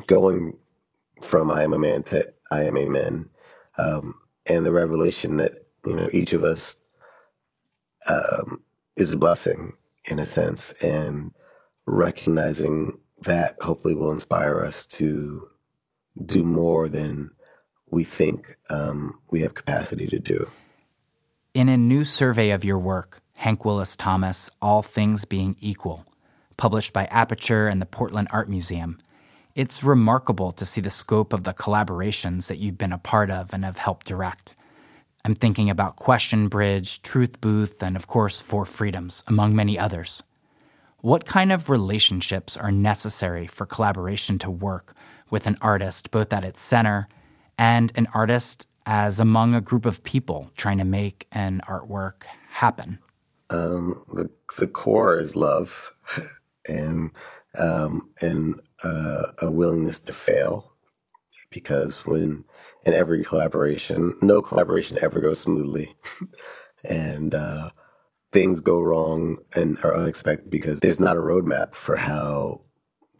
going 0.06 0.58
from 1.22 1.50
I 1.50 1.64
am 1.64 1.74
a 1.74 1.78
man 1.78 2.02
to 2.04 2.32
I 2.50 2.64
am 2.64 2.76
a 2.76 2.86
man, 2.88 3.30
um, 3.78 4.14
and 4.46 4.66
the 4.66 4.72
revelation 4.72 5.38
that 5.38 5.66
you 5.86 5.96
know 5.96 6.08
each 6.12 6.32
of 6.32 6.44
us 6.44 6.76
um, 8.08 8.62
is 8.96 9.12
a 9.14 9.18
blessing 9.18 9.74
in 10.04 10.18
a 10.18 10.26
sense, 10.26 10.72
and 10.82 11.32
recognizing 11.86 12.98
that 13.22 13.56
hopefully 13.60 13.94
will 13.94 14.12
inspire 14.12 14.60
us 14.60 14.84
to 14.86 15.48
do 16.24 16.42
more 16.42 16.88
than 16.88 17.30
we 17.90 18.04
think 18.04 18.56
um, 18.70 19.20
we 19.30 19.42
have 19.42 19.54
capacity 19.54 20.06
to 20.08 20.18
do. 20.18 20.50
In 21.54 21.68
a 21.68 21.76
new 21.76 22.04
survey 22.04 22.50
of 22.50 22.64
your 22.64 22.78
work, 22.78 23.22
Hank 23.36 23.64
Willis 23.64 23.96
Thomas, 23.96 24.50
All 24.60 24.82
Things 24.82 25.24
Being 25.24 25.56
Equal, 25.60 26.04
published 26.56 26.92
by 26.92 27.04
Aperture 27.06 27.68
and 27.68 27.80
the 27.80 27.86
Portland 27.86 28.28
Art 28.30 28.48
Museum, 28.48 28.98
it's 29.54 29.84
remarkable 29.84 30.52
to 30.52 30.64
see 30.64 30.80
the 30.80 30.90
scope 30.90 31.32
of 31.32 31.44
the 31.44 31.52
collaborations 31.52 32.46
that 32.46 32.58
you've 32.58 32.78
been 32.78 32.92
a 32.92 32.98
part 32.98 33.30
of 33.30 33.52
and 33.52 33.64
have 33.64 33.78
helped 33.78 34.06
direct. 34.06 34.54
I'm 35.24 35.36
thinking 35.36 35.70
about 35.70 35.94
Question 35.94 36.48
Bridge, 36.48 37.00
Truth 37.02 37.40
Booth, 37.40 37.80
and 37.80 37.94
of 37.94 38.08
course, 38.08 38.40
Four 38.40 38.64
Freedoms, 38.64 39.22
among 39.28 39.54
many 39.54 39.78
others. 39.78 40.20
What 40.98 41.26
kind 41.26 41.52
of 41.52 41.70
relationships 41.70 42.56
are 42.56 42.72
necessary 42.72 43.46
for 43.46 43.64
collaboration 43.64 44.40
to 44.40 44.50
work 44.50 44.96
with 45.30 45.46
an 45.46 45.58
artist, 45.60 46.10
both 46.10 46.32
at 46.32 46.42
its 46.42 46.60
center 46.60 47.08
and 47.56 47.92
an 47.94 48.08
artist 48.12 48.66
as 48.84 49.20
among 49.20 49.54
a 49.54 49.60
group 49.60 49.86
of 49.86 50.02
people 50.02 50.50
trying 50.56 50.78
to 50.78 50.84
make 50.84 51.28
an 51.30 51.60
artwork 51.68 52.24
happen? 52.50 52.98
Um, 53.48 54.04
the, 54.12 54.28
the 54.58 54.66
core 54.66 55.20
is 55.20 55.36
love 55.36 55.94
and 56.68 57.12
um, 57.56 58.10
and 58.20 58.60
uh, 58.82 59.22
a 59.40 59.52
willingness 59.52 60.00
to 60.00 60.12
fail 60.12 60.72
because 61.50 62.06
when 62.06 62.44
in 62.84 62.94
every 62.94 63.24
collaboration, 63.24 64.16
no 64.22 64.42
collaboration 64.42 64.98
ever 65.02 65.20
goes 65.20 65.40
smoothly, 65.40 65.94
and 66.84 67.34
uh, 67.34 67.70
things 68.32 68.60
go 68.60 68.80
wrong 68.80 69.38
and 69.54 69.78
are 69.84 69.96
unexpected 69.96 70.50
because 70.50 70.80
there's 70.80 71.00
not 71.00 71.16
a 71.16 71.20
roadmap 71.20 71.74
for 71.74 71.96
how 71.96 72.62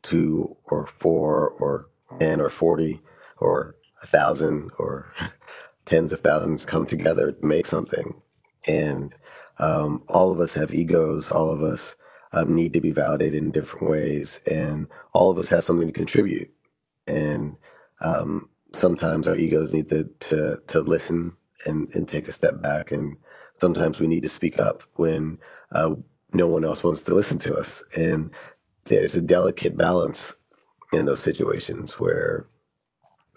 two 0.03 0.57
or 0.65 0.87
four 0.87 1.51
or 1.51 1.87
ten 2.19 2.41
or 2.41 2.51
forty 2.51 3.01
or 3.39 3.77
a 4.03 4.07
thousand 4.07 4.71
or 4.79 5.13
tens 5.85 6.13
of 6.13 6.21
thousands 6.21 6.65
come 6.65 6.87
together 6.87 7.33
to 7.33 7.47
make 7.47 7.67
something, 7.67 8.21
and 8.67 9.15
um, 9.59 10.03
all 10.09 10.33
of 10.33 10.41
us 10.41 10.55
have 10.55 10.75
egos. 10.75 11.31
All 11.31 11.51
of 11.51 11.63
us 11.63 11.95
um, 12.33 12.55
need 12.55 12.73
to 12.75 12.81
be 12.81 12.93
validated 12.93 13.43
in 13.43 13.53
different 13.53 13.89
ways, 13.91 14.41
and 14.51 14.89
all 15.13 15.31
of 15.31 15.39
us 15.39 15.51
have 15.51 15.65
something 15.65 15.87
to 15.87 15.93
contribute. 15.93 16.51
And 17.07 17.57
um, 18.01 18.49
sometimes 18.75 19.29
our 19.29 19.37
egos 19.37 19.73
need 19.73 19.89
to 19.91 20.05
to, 20.21 20.63
to 20.69 20.81
listen 20.81 21.37
and, 21.67 21.93
and 21.95 22.09
take 22.09 22.29
a 22.29 22.33
step 22.33 22.61
back, 22.61 22.91
and 22.93 23.17
sometimes 23.55 24.01
we 24.01 24.07
need 24.07 24.23
to 24.23 24.29
speak 24.29 24.59
up 24.59 24.83
when 24.95 25.39
uh, 25.73 25.95
no 26.33 26.47
one 26.47 26.65
else 26.65 26.83
wants 26.83 27.03
to 27.03 27.15
listen 27.15 27.39
to 27.41 27.57
us. 27.57 27.83
And 27.97 28.31
there's 28.85 29.15
a 29.15 29.21
delicate 29.21 29.77
balance 29.77 30.35
in 30.93 31.07
those 31.07 31.21
situations 31.21 31.99
where 32.01 32.47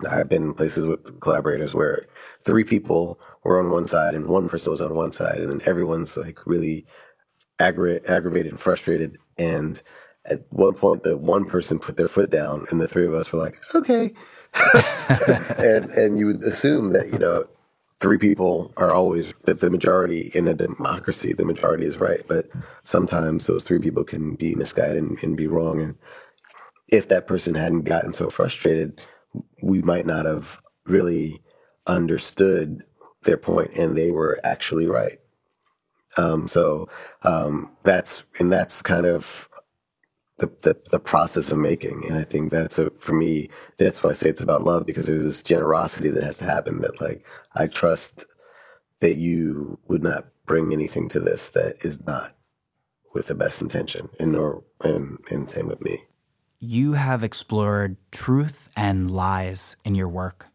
I've 0.09 0.29
been 0.29 0.43
in 0.43 0.53
places 0.53 0.85
with 0.85 1.19
collaborators 1.21 1.73
where 1.73 2.05
three 2.41 2.63
people 2.63 3.19
were 3.43 3.59
on 3.59 3.71
one 3.71 3.87
side 3.87 4.13
and 4.13 4.27
one 4.27 4.49
person 4.49 4.71
was 4.71 4.81
on 4.81 4.95
one 4.95 5.11
side, 5.11 5.39
and 5.39 5.61
everyone's 5.63 6.17
like 6.17 6.45
really 6.45 6.85
aggra- 7.59 8.07
aggravated 8.09 8.51
and 8.51 8.59
frustrated. 8.59 9.17
And 9.37 9.81
at 10.25 10.45
one 10.49 10.73
point, 10.73 11.03
the 11.03 11.17
one 11.17 11.45
person 11.45 11.79
put 11.79 11.97
their 11.97 12.07
foot 12.07 12.29
down, 12.29 12.65
and 12.69 12.81
the 12.81 12.87
three 12.87 13.05
of 13.05 13.13
us 13.13 13.31
were 13.31 13.39
like, 13.39 13.57
"Okay." 13.73 14.13
and 15.57 15.89
and 15.91 16.19
you 16.19 16.27
would 16.27 16.43
assume 16.43 16.93
that 16.93 17.11
you 17.13 17.19
know 17.19 17.45
three 17.99 18.17
people 18.17 18.73
are 18.77 18.91
always 18.93 19.33
that 19.43 19.61
the 19.61 19.69
majority 19.69 20.31
in 20.33 20.47
a 20.47 20.53
democracy 20.53 21.33
the 21.33 21.45
majority 21.45 21.85
is 21.85 21.97
right. 21.97 22.25
But 22.27 22.49
sometimes 22.83 23.47
those 23.47 23.63
three 23.63 23.79
people 23.79 24.03
can 24.03 24.35
be 24.35 24.55
misguided 24.55 25.03
and, 25.03 25.23
and 25.23 25.37
be 25.37 25.47
wrong. 25.47 25.81
And 25.81 25.95
if 26.89 27.07
that 27.09 27.27
person 27.27 27.55
hadn't 27.55 27.83
gotten 27.83 28.13
so 28.13 28.29
frustrated 28.29 29.01
we 29.61 29.81
might 29.81 30.05
not 30.05 30.25
have 30.25 30.59
really 30.85 31.41
understood 31.87 32.83
their 33.23 33.37
point 33.37 33.71
and 33.75 33.97
they 33.97 34.11
were 34.11 34.39
actually 34.43 34.87
right. 34.87 35.19
Um, 36.17 36.47
so 36.47 36.89
um, 37.23 37.71
that's 37.83 38.23
and 38.39 38.51
that's 38.51 38.81
kind 38.81 39.05
of 39.05 39.49
the, 40.37 40.51
the, 40.61 40.77
the 40.91 40.99
process 40.99 41.51
of 41.51 41.57
making, 41.57 42.05
and 42.07 42.17
I 42.17 42.23
think 42.23 42.51
that's 42.51 42.77
a, 42.77 42.89
for 42.99 43.13
me. 43.13 43.49
That's 43.77 44.03
why 44.03 44.09
I 44.09 44.13
say 44.13 44.29
it's 44.29 44.41
about 44.41 44.63
love 44.63 44.85
because 44.85 45.05
there's 45.05 45.23
this 45.23 45.41
generosity 45.43 46.09
that 46.09 46.23
has 46.23 46.39
to 46.39 46.45
happen. 46.45 46.81
That 46.81 46.99
like 46.99 47.25
I 47.55 47.67
trust 47.67 48.25
that 48.99 49.15
you 49.15 49.79
would 49.87 50.03
not 50.03 50.25
bring 50.45 50.73
anything 50.73 51.07
to 51.09 51.19
this 51.19 51.49
that 51.51 51.83
is 51.85 52.05
not 52.05 52.35
with 53.13 53.27
the 53.27 53.35
best 53.35 53.61
intention, 53.61 54.09
and 54.19 54.33
nor 54.33 54.63
and 54.83 55.19
and 55.31 55.49
same 55.49 55.67
with 55.67 55.81
me. 55.81 56.03
You 56.59 56.93
have 56.93 57.23
explored 57.23 57.95
truth 58.11 58.67
and 58.75 59.09
lies 59.09 59.77
in 59.85 59.95
your 59.95 60.09
work. 60.09 60.47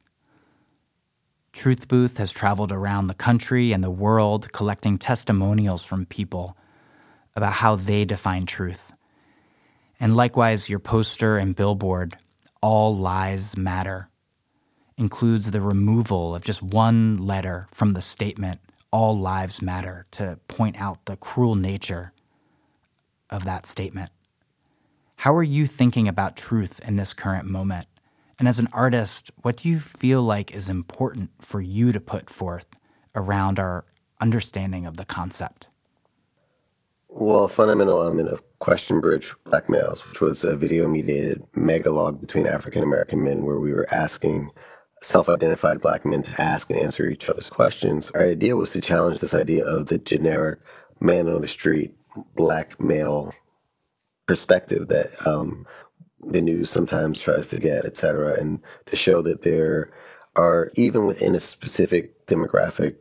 Truth 1.53 1.89
Booth 1.89 2.19
has 2.19 2.33
traveled 2.33 2.71
around 2.71 3.07
the 3.07 3.15
country 3.15 3.73
and 3.73 3.83
the 3.83 3.91
world 3.91 4.53
collecting 4.53 4.99
testimonials 4.99 5.85
from 5.85 6.07
people 6.07 6.57
about 7.35 7.55
how 7.55 7.77
they 7.77 8.05
define 8.05 8.47
truth. 8.47 8.93
And 10.01 10.17
likewise, 10.17 10.71
your 10.71 10.79
poster 10.79 11.37
and 11.37 11.55
billboard, 11.55 12.17
All 12.63 12.97
Lies 12.97 13.55
Matter, 13.55 14.09
includes 14.97 15.51
the 15.51 15.61
removal 15.61 16.35
of 16.35 16.43
just 16.43 16.63
one 16.63 17.19
letter 17.19 17.69
from 17.71 17.93
the 17.93 18.01
statement, 18.01 18.61
All 18.91 19.17
Lives 19.17 19.61
Matter, 19.61 20.07
to 20.13 20.39
point 20.49 20.81
out 20.81 21.05
the 21.05 21.17
cruel 21.17 21.55
nature 21.55 22.13
of 23.29 23.45
that 23.45 23.67
statement. 23.67 24.11
How 25.17 25.35
are 25.35 25.43
you 25.43 25.67
thinking 25.67 26.09
about 26.09 26.35
truth 26.35 26.81
in 26.81 26.97
this 26.97 27.13
current 27.13 27.47
moment? 27.47 27.87
And 28.39 28.49
as 28.49 28.59
an 28.59 28.69
artist, 28.73 29.31
what 29.43 29.59
do 29.59 29.69
you 29.69 29.79
feel 29.79 30.23
like 30.23 30.51
is 30.51 30.71
important 30.71 31.31
for 31.43 31.61
you 31.61 31.93
to 31.93 32.01
put 32.01 32.31
forth 32.31 32.65
around 33.15 33.59
our 33.59 33.85
understanding 34.19 34.87
of 34.87 34.97
the 34.97 35.05
concept? 35.05 35.67
Well, 37.13 37.49
fundamental 37.49 38.01
element 38.01 38.29
of 38.29 38.41
Question 38.61 39.01
Bridge 39.01 39.35
Black 39.45 39.69
Males, 39.69 40.07
which 40.07 40.21
was 40.21 40.45
a 40.45 40.57
video 40.57 40.87
mediated 40.87 41.43
megalog 41.55 42.21
between 42.21 42.47
African 42.47 42.85
American 42.85 43.25
men 43.25 43.45
where 43.45 43.59
we 43.59 43.73
were 43.73 43.93
asking 43.93 44.51
self 45.03 45.29
identified 45.29 45.81
black 45.81 46.05
men 46.05 46.23
to 46.23 46.41
ask 46.41 46.71
and 46.71 46.79
answer 46.79 47.09
each 47.09 47.29
other's 47.29 47.51
questions. 47.51 48.13
Our 48.13 48.23
idea 48.23 48.55
was 48.55 48.71
to 48.73 48.81
challenge 48.81 49.21
this 49.21 49.35
idea 49.35 49.65
of 49.65 49.87
the 49.87 49.99
generic 49.99 50.61
man 51.01 51.29
on 51.29 51.41
the 51.41 51.49
street, 51.49 51.95
black 52.37 52.81
male 52.81 53.35
perspective 54.27 54.87
that 54.89 55.11
um, 55.27 55.67
the 56.21 56.41
news 56.41 56.71
sometimes 56.71 57.19
tries 57.19 57.49
to 57.49 57.59
get, 57.59 57.87
et 57.87 57.97
cetera, 57.97 58.39
and 58.39 58.61
to 58.87 58.95
show 58.95 59.21
that 59.23 59.43
there 59.43 59.91
are 60.37 60.71
even 60.77 61.07
within 61.07 61.35
a 61.35 61.41
specific 61.41 62.27
demographic. 62.27 62.95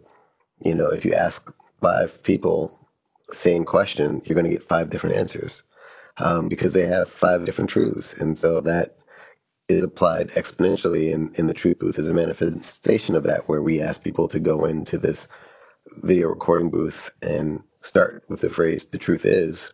You 0.65 0.73
know, 0.73 0.87
if 0.87 1.05
you 1.05 1.13
ask 1.13 1.53
five 1.79 2.23
people 2.23 2.78
same 3.31 3.63
question, 3.65 4.21
you're 4.25 4.35
going 4.35 4.49
to 4.49 4.51
get 4.51 4.67
five 4.67 4.89
different 4.89 5.15
answers 5.15 5.63
um, 6.17 6.47
because 6.49 6.73
they 6.73 6.85
have 6.85 7.09
five 7.09 7.45
different 7.45 7.69
truths, 7.69 8.13
and 8.13 8.37
so 8.37 8.61
that 8.61 8.97
is 9.67 9.83
applied 9.83 10.29
exponentially 10.29 11.11
in, 11.11 11.31
in 11.35 11.47
the 11.47 11.53
truth 11.53 11.79
booth 11.79 11.99
as 11.99 12.07
a 12.07 12.13
manifestation 12.13 13.15
of 13.15 13.23
that, 13.23 13.47
where 13.47 13.61
we 13.61 13.81
ask 13.81 14.03
people 14.03 14.27
to 14.27 14.39
go 14.39 14.65
into 14.65 14.97
this 14.97 15.27
video 15.97 16.27
recording 16.27 16.69
booth 16.69 17.11
and 17.21 17.63
start 17.81 18.23
with 18.27 18.41
the 18.41 18.49
phrase 18.49 18.85
"the 18.85 18.97
truth 18.97 19.25
is," 19.25 19.71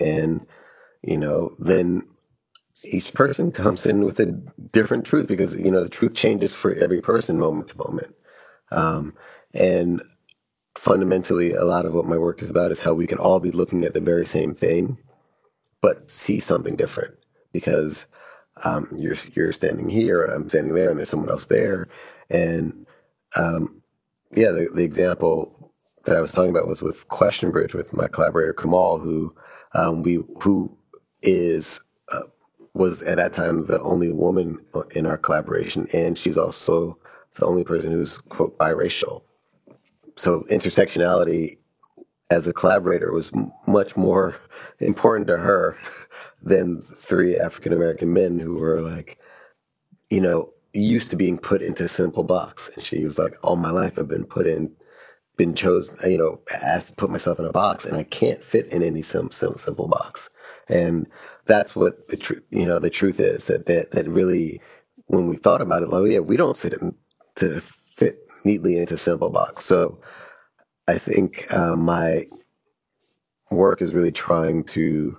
and 0.00 0.46
you 1.02 1.16
know 1.16 1.54
then 1.58 2.02
each 2.84 3.14
person 3.14 3.52
comes 3.62 3.86
in 3.86 4.04
with 4.04 4.20
a 4.20 4.26
different 4.72 5.04
truth 5.04 5.26
because 5.26 5.54
you 5.58 5.70
know 5.70 5.82
the 5.82 5.88
truth 5.88 6.14
changes 6.14 6.54
for 6.54 6.74
every 6.74 7.00
person 7.00 7.38
moment 7.38 7.68
to 7.68 7.78
moment. 7.78 8.14
Um, 8.70 9.14
and 9.54 10.02
fundamentally 10.78 11.52
a 11.52 11.64
lot 11.64 11.84
of 11.84 11.92
what 11.92 12.06
my 12.06 12.16
work 12.16 12.40
is 12.40 12.48
about 12.48 12.70
is 12.70 12.82
how 12.82 12.94
we 12.94 13.06
can 13.06 13.18
all 13.18 13.40
be 13.40 13.50
looking 13.50 13.84
at 13.84 13.94
the 13.94 14.00
very 14.00 14.24
same 14.24 14.54
thing 14.54 14.96
but 15.80 16.10
see 16.10 16.40
something 16.40 16.76
different. 16.76 17.14
Because 17.52 18.06
um, 18.64 18.88
you're 18.96 19.16
you're 19.34 19.52
standing 19.52 19.88
here 19.88 20.24
I'm 20.24 20.48
standing 20.48 20.74
there 20.74 20.90
and 20.90 20.98
there's 20.98 21.08
someone 21.08 21.30
else 21.30 21.46
there. 21.46 21.88
And 22.30 22.86
um, 23.36 23.82
yeah 24.32 24.52
the, 24.52 24.68
the 24.72 24.84
example 24.84 25.72
that 26.04 26.16
I 26.16 26.20
was 26.20 26.32
talking 26.32 26.50
about 26.50 26.68
was 26.68 26.80
with 26.80 27.08
Question 27.08 27.50
Bridge 27.50 27.74
with 27.74 27.92
my 27.92 28.06
collaborator 28.06 28.52
Kamal 28.52 28.98
who 28.98 29.34
um, 29.74 30.02
we 30.02 30.22
who 30.40 30.76
is 31.22 31.80
uh, 32.12 32.22
was 32.74 33.02
at 33.02 33.16
that 33.16 33.32
time 33.32 33.66
the 33.66 33.80
only 33.80 34.12
woman 34.12 34.58
in 34.92 35.06
our 35.06 35.18
collaboration. 35.18 35.88
And 35.92 36.16
she's 36.16 36.38
also 36.38 36.98
the 37.34 37.46
only 37.46 37.64
person 37.64 37.90
who's 37.90 38.18
quote 38.18 38.56
biracial 38.58 39.22
so 40.18 40.42
intersectionality 40.50 41.58
as 42.30 42.46
a 42.46 42.52
collaborator 42.52 43.12
was 43.12 43.30
much 43.66 43.96
more 43.96 44.36
important 44.80 45.26
to 45.28 45.38
her 45.38 45.78
than 46.42 46.80
three 46.82 47.38
African 47.38 47.72
American 47.72 48.12
men 48.12 48.38
who 48.38 48.54
were 48.58 48.80
like, 48.80 49.18
you 50.10 50.20
know, 50.20 50.50
used 50.74 51.10
to 51.10 51.16
being 51.16 51.38
put 51.38 51.62
into 51.62 51.84
a 51.84 51.88
simple 51.88 52.22
box. 52.22 52.70
And 52.74 52.84
she 52.84 53.04
was 53.04 53.18
like, 53.18 53.34
all 53.42 53.56
my 53.56 53.70
life 53.70 53.98
I've 53.98 54.08
been 54.08 54.24
put 54.24 54.46
in, 54.46 54.72
been 55.36 55.54
chosen, 55.54 55.96
you 56.10 56.18
know, 56.18 56.40
asked 56.62 56.88
to 56.88 56.94
put 56.94 57.10
myself 57.10 57.38
in 57.38 57.46
a 57.46 57.52
box, 57.52 57.84
and 57.84 57.96
I 57.96 58.02
can't 58.04 58.44
fit 58.44 58.66
in 58.68 58.82
any 58.82 59.02
sim- 59.02 59.32
sim- 59.32 59.54
simple 59.56 59.88
box. 59.88 60.30
And 60.68 61.08
that's 61.46 61.76
what 61.76 62.08
the 62.08 62.16
truth, 62.16 62.44
you 62.50 62.66
know, 62.66 62.78
the 62.78 62.90
truth 62.90 63.20
is 63.20 63.46
that 63.46 63.66
that 63.66 63.92
that 63.92 64.08
really, 64.08 64.60
when 65.06 65.28
we 65.28 65.36
thought 65.36 65.62
about 65.62 65.82
it, 65.82 65.90
like, 65.90 66.00
oh, 66.00 66.04
yeah, 66.04 66.18
we 66.20 66.36
don't 66.36 66.56
sit 66.56 66.74
in 66.74 66.94
to 67.36 67.62
neatly 68.44 68.78
into 68.78 68.96
simple 68.96 69.30
box. 69.30 69.64
So 69.64 70.00
I 70.86 70.98
think 70.98 71.52
uh, 71.52 71.76
my 71.76 72.26
work 73.50 73.82
is 73.82 73.94
really 73.94 74.12
trying 74.12 74.64
to 74.64 75.18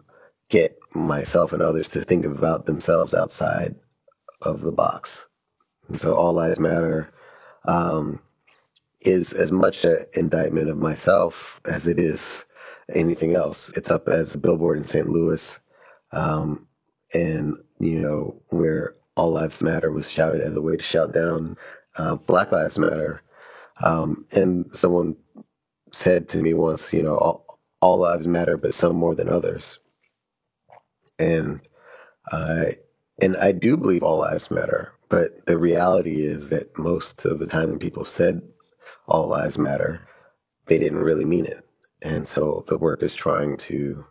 get 0.49 0.77
myself 0.95 1.53
and 1.53 1.61
others 1.61 1.89
to 1.89 2.01
think 2.01 2.25
about 2.25 2.65
themselves 2.65 3.13
outside 3.13 3.75
of 4.41 4.61
the 4.61 4.71
box. 4.71 5.27
And 5.87 5.99
so 5.99 6.15
All 6.15 6.33
Lives 6.33 6.59
Matter 6.59 7.11
um, 7.65 8.21
is 9.01 9.33
as 9.33 9.51
much 9.51 9.85
an 9.85 10.05
indictment 10.13 10.69
of 10.69 10.77
myself 10.77 11.59
as 11.69 11.87
it 11.87 11.99
is 11.99 12.45
anything 12.93 13.35
else. 13.35 13.69
It's 13.75 13.91
up 13.91 14.07
as 14.07 14.33
a 14.33 14.39
billboard 14.39 14.77
in 14.77 14.83
St. 14.83 15.07
Louis. 15.07 15.59
Um, 16.11 16.67
and, 17.13 17.55
you 17.79 17.99
know, 17.99 18.41
where 18.49 18.95
All 19.15 19.31
Lives 19.31 19.61
Matter 19.61 19.91
was 19.91 20.09
shouted 20.09 20.41
as 20.41 20.55
a 20.55 20.61
way 20.61 20.77
to 20.77 20.83
shout 20.83 21.13
down 21.13 21.57
uh, 21.97 22.15
Black 22.15 22.51
Lives 22.51 22.77
Matter. 22.77 23.21
Um, 23.83 24.25
and 24.31 24.71
someone 24.73 25.15
said 25.91 26.27
to 26.29 26.39
me 26.39 26.53
once, 26.53 26.93
you 26.93 27.03
know, 27.03 27.17
all, 27.17 27.59
all 27.81 27.97
lives 27.97 28.27
matter, 28.27 28.57
but 28.57 28.73
some 28.73 28.95
more 28.95 29.15
than 29.15 29.29
others. 29.29 29.79
And 31.17 31.61
I, 32.31 32.75
and 33.21 33.35
I 33.37 33.51
do 33.51 33.77
believe 33.77 34.03
all 34.03 34.19
lives 34.19 34.51
matter, 34.51 34.93
but 35.09 35.45
the 35.45 35.57
reality 35.57 36.21
is 36.21 36.49
that 36.49 36.77
most 36.77 37.25
of 37.25 37.39
the 37.39 37.47
time 37.47 37.69
when 37.69 37.79
people 37.79 38.05
said 38.05 38.41
all 39.07 39.27
lives 39.27 39.57
matter, 39.57 40.07
they 40.67 40.77
didn't 40.77 41.03
really 41.03 41.25
mean 41.25 41.45
it. 41.45 41.65
And 42.01 42.27
so 42.27 42.63
the 42.67 42.77
work 42.77 43.03
is 43.03 43.15
trying 43.15 43.57
to 43.57 44.05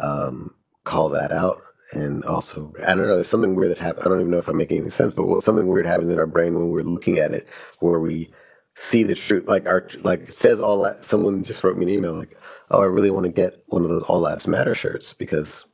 um, 0.00 0.54
call 0.84 1.08
that 1.10 1.32
out 1.32 1.62
and 1.92 2.24
also 2.24 2.72
I 2.82 2.94
don't 2.94 3.06
know. 3.06 3.14
There's 3.14 3.28
something 3.28 3.54
weird 3.54 3.70
that 3.70 3.78
happens. 3.78 4.06
I 4.06 4.08
don't 4.08 4.20
even 4.20 4.30
know 4.30 4.38
if 4.38 4.48
I'm 4.48 4.56
making 4.56 4.80
any 4.80 4.90
sense, 4.90 5.12
but 5.12 5.40
something 5.42 5.66
weird 5.66 5.86
happens 5.86 6.10
in 6.10 6.18
our 6.18 6.26
brain 6.26 6.54
when 6.54 6.70
we're 6.70 6.82
looking 6.82 7.18
at 7.18 7.32
it, 7.32 7.48
where 7.80 7.98
we 7.98 8.30
see 8.74 9.02
the 9.02 9.14
truth. 9.14 9.48
Like 9.48 9.66
our 9.66 9.88
like 10.02 10.28
it 10.28 10.38
says 10.38 10.60
all 10.60 10.82
that. 10.82 11.04
Someone 11.04 11.42
just 11.44 11.62
wrote 11.64 11.76
me 11.76 11.84
an 11.84 11.90
email 11.90 12.12
like, 12.12 12.36
"Oh, 12.70 12.82
I 12.82 12.86
really 12.86 13.10
want 13.10 13.26
to 13.26 13.32
get 13.32 13.62
one 13.68 13.84
of 13.84 13.90
those 13.90 14.02
All 14.04 14.20
Lives 14.20 14.46
Matter 14.46 14.74
shirts 14.74 15.12
because 15.12 15.64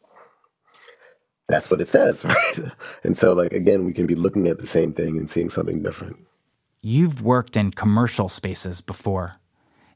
that's 1.49 1.71
what 1.71 1.81
it 1.81 1.89
says, 1.89 2.25
right?" 2.25 2.59
and 3.05 3.17
so 3.17 3.33
like 3.33 3.53
again, 3.53 3.85
we 3.85 3.93
can 3.93 4.07
be 4.07 4.15
looking 4.15 4.47
at 4.49 4.59
the 4.59 4.67
same 4.67 4.93
thing 4.93 5.17
and 5.17 5.29
seeing 5.29 5.51
something 5.51 5.83
different. 5.83 6.17
You've 6.83 7.23
worked 7.23 7.57
in 7.57 7.73
commercial 7.73 8.29
spaces 8.29 8.81
before. 8.81 9.37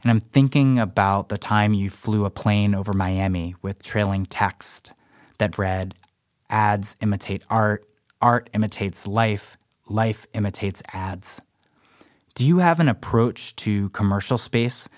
And 0.03 0.11
I'm 0.11 0.21
thinking 0.21 0.79
about 0.79 1.29
the 1.29 1.37
time 1.37 1.75
you 1.75 1.91
flew 1.91 2.25
a 2.25 2.31
plane 2.31 2.75
over 2.75 2.95
Miami 2.95 3.55
with 3.61 3.83
trailing 3.83 4.25
text 4.25 4.93
that 5.39 5.59
read, 5.59 5.95
Ads 6.51 6.97
imitate 7.01 7.43
art, 7.49 7.87
art 8.21 8.51
imitates 8.53 9.07
life, 9.07 9.57
life 9.89 10.27
imitates 10.35 10.83
ads. 10.93 11.41
Do 12.35 12.45
you 12.45 12.59
have 12.59 12.81
an 12.81 12.89
approach 12.89 13.57
to 13.57 13.89
commercial 13.91 14.39
space 14.39 14.89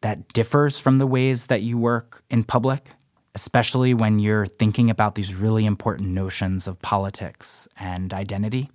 that 0.00 0.32
differs 0.32 0.78
from 0.78 0.98
the 0.98 1.06
ways 1.06 1.46
that 1.46 1.62
you 1.62 1.78
work 1.78 2.24
in 2.30 2.44
public, 2.44 2.90
especially 3.34 3.94
when 3.94 4.18
you're 4.18 4.46
thinking 4.46 4.90
about 4.90 5.14
these 5.14 5.34
really 5.34 5.64
important 5.64 6.08
notions 6.08 6.66
of 6.66 6.80
politics 6.82 7.68
and 7.78 8.12
identity? 8.12 8.68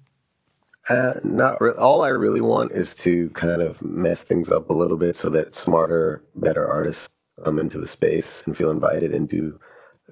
Uh, 0.90 1.16
not 1.24 1.62
all 1.78 2.02
I 2.02 2.10
really 2.10 2.40
want 2.40 2.72
is 2.72 2.96
to 2.96 3.30
kind 3.32 3.62
of 3.62 3.82
mess 3.82 4.24
things 4.24 4.50
up 4.50 4.70
a 4.70 4.74
little 4.74 4.98
bit 4.98 5.18
so 5.18 5.30
that 5.30 5.54
smarter, 5.54 6.24
better 6.36 6.66
artists 6.66 7.10
come 7.44 7.60
into 7.60 7.78
the 7.78 7.88
space 7.88 8.42
and 8.46 8.56
feel 8.56 8.72
invited 8.72 9.14
and 9.14 9.28
do 9.28 9.60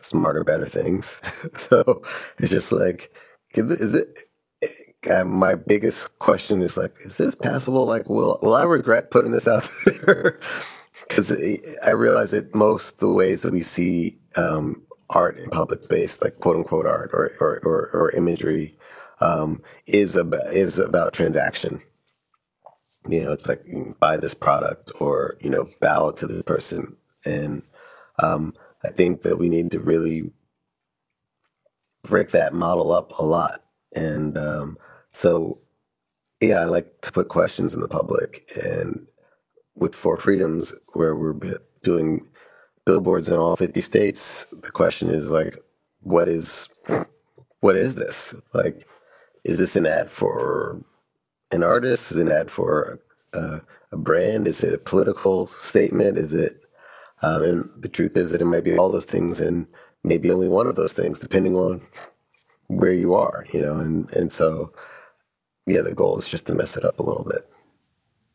smarter, 0.06 0.44
better 0.44 0.68
things. 0.68 1.22
so 1.58 2.02
it's 2.40 2.52
just 2.52 2.72
like, 2.72 3.12
is 3.54 3.96
it? 3.96 4.20
uh, 5.10 5.24
my 5.24 5.56
biggest 5.56 6.18
question 6.20 6.62
is 6.62 6.78
like, 6.78 6.94
is 7.02 7.18
this 7.18 7.36
passable? 7.36 7.86
Like, 7.86 8.10
will 8.10 8.40
will 8.42 8.56
I 8.56 8.64
regret 8.64 9.12
putting 9.12 9.32
this 9.32 9.48
out 9.48 9.70
there? 9.86 10.40
Because 11.08 11.32
I 11.86 11.92
realize 11.92 12.32
that 12.32 12.56
most 12.56 13.00
the 13.00 13.12
ways 13.12 13.42
that 13.44 13.54
we 13.54 13.64
see 13.64 14.18
um, 14.36 14.82
art 15.10 15.38
in 15.38 15.50
public 15.50 15.84
space, 15.84 16.22
like 16.22 16.40
quote 16.40 16.56
unquote 16.56 16.86
art 16.86 17.12
or 17.14 17.34
or, 17.40 17.60
or, 17.64 17.90
or 17.94 18.12
imagery, 18.12 18.78
um, 19.22 19.62
is 19.88 20.16
about 20.16 20.48
is 20.48 20.80
about 20.80 21.14
transaction. 21.14 21.82
You 23.08 23.24
know, 23.24 23.34
it's 23.34 23.48
like 23.48 23.64
buy 24.00 24.18
this 24.18 24.34
product 24.34 24.92
or 25.00 25.38
you 25.42 25.50
know 25.50 25.68
bow 25.80 26.12
to 26.12 26.26
this 26.26 26.44
person, 26.44 26.96
and 27.24 27.62
um, 28.20 28.54
I 28.86 28.90
think 28.90 29.24
that 29.24 29.38
we 29.38 29.50
need 29.50 29.72
to 29.72 29.80
really 29.80 30.32
break 32.04 32.32
that 32.32 32.54
model 32.54 32.92
up 32.92 33.18
a 33.18 33.24
lot 33.24 33.66
and 33.96 34.38
um, 34.38 34.78
so, 35.14 35.60
yeah, 36.42 36.60
I 36.60 36.66
like 36.66 37.02
to 37.02 37.12
put 37.12 37.30
questions 37.30 37.74
in 37.74 37.80
the 37.80 37.88
public. 37.88 38.52
And 38.62 39.08
with 39.78 39.96
Four 39.96 40.18
Freedoms, 40.18 40.74
where 40.94 41.16
we're 41.16 41.40
doing 41.84 42.28
billboards 42.86 43.30
in 43.30 43.38
all 43.38 43.56
50 43.56 43.82
states, 43.82 44.46
the 44.52 44.72
question 44.72 45.10
is 45.10 45.30
like, 45.30 45.58
what 46.02 46.28
is, 46.28 46.70
what 47.62 47.76
is 47.76 47.96
this? 47.96 48.36
Like, 48.54 48.86
is 49.44 49.60
this 49.60 49.76
an 49.76 49.86
ad 49.86 50.12
for 50.12 50.84
an 51.52 51.64
artist? 51.64 52.12
Is 52.12 52.18
it 52.18 52.22
an 52.22 52.32
ad 52.32 52.52
for 52.52 53.00
a, 53.34 53.62
a 53.92 53.98
brand? 53.98 54.48
Is 54.48 54.64
it 54.64 54.74
a 54.74 54.78
political 54.78 55.48
statement? 55.48 56.18
Is 56.18 56.34
it, 56.34 56.65
um, 57.22 57.44
and 57.44 57.70
the 57.78 57.90
truth 57.90 58.16
is 58.18 58.32
that 58.32 58.42
it 58.42 58.46
might 58.46 58.64
be 58.64 58.78
all 58.78 58.90
those 58.90 59.06
things 59.06 59.40
and 59.40 59.68
maybe 60.04 60.32
only 60.32 60.48
one 60.48 60.68
of 60.68 60.76
those 60.76 60.94
things, 60.94 61.20
depending 61.20 61.56
on 61.56 61.82
where 62.68 62.94
you 62.94 63.14
are, 63.14 63.46
you 63.54 63.62
know, 63.62 63.78
and, 63.78 64.10
and 64.12 64.32
so, 64.32 64.74
yeah, 65.66 65.82
the 65.82 65.94
goal 65.94 66.18
is 66.18 66.28
just 66.28 66.46
to 66.48 66.56
mess 66.56 66.76
it 66.78 66.86
up 66.86 67.00
a 67.00 67.04
little 67.04 67.24
bit. 67.24 67.50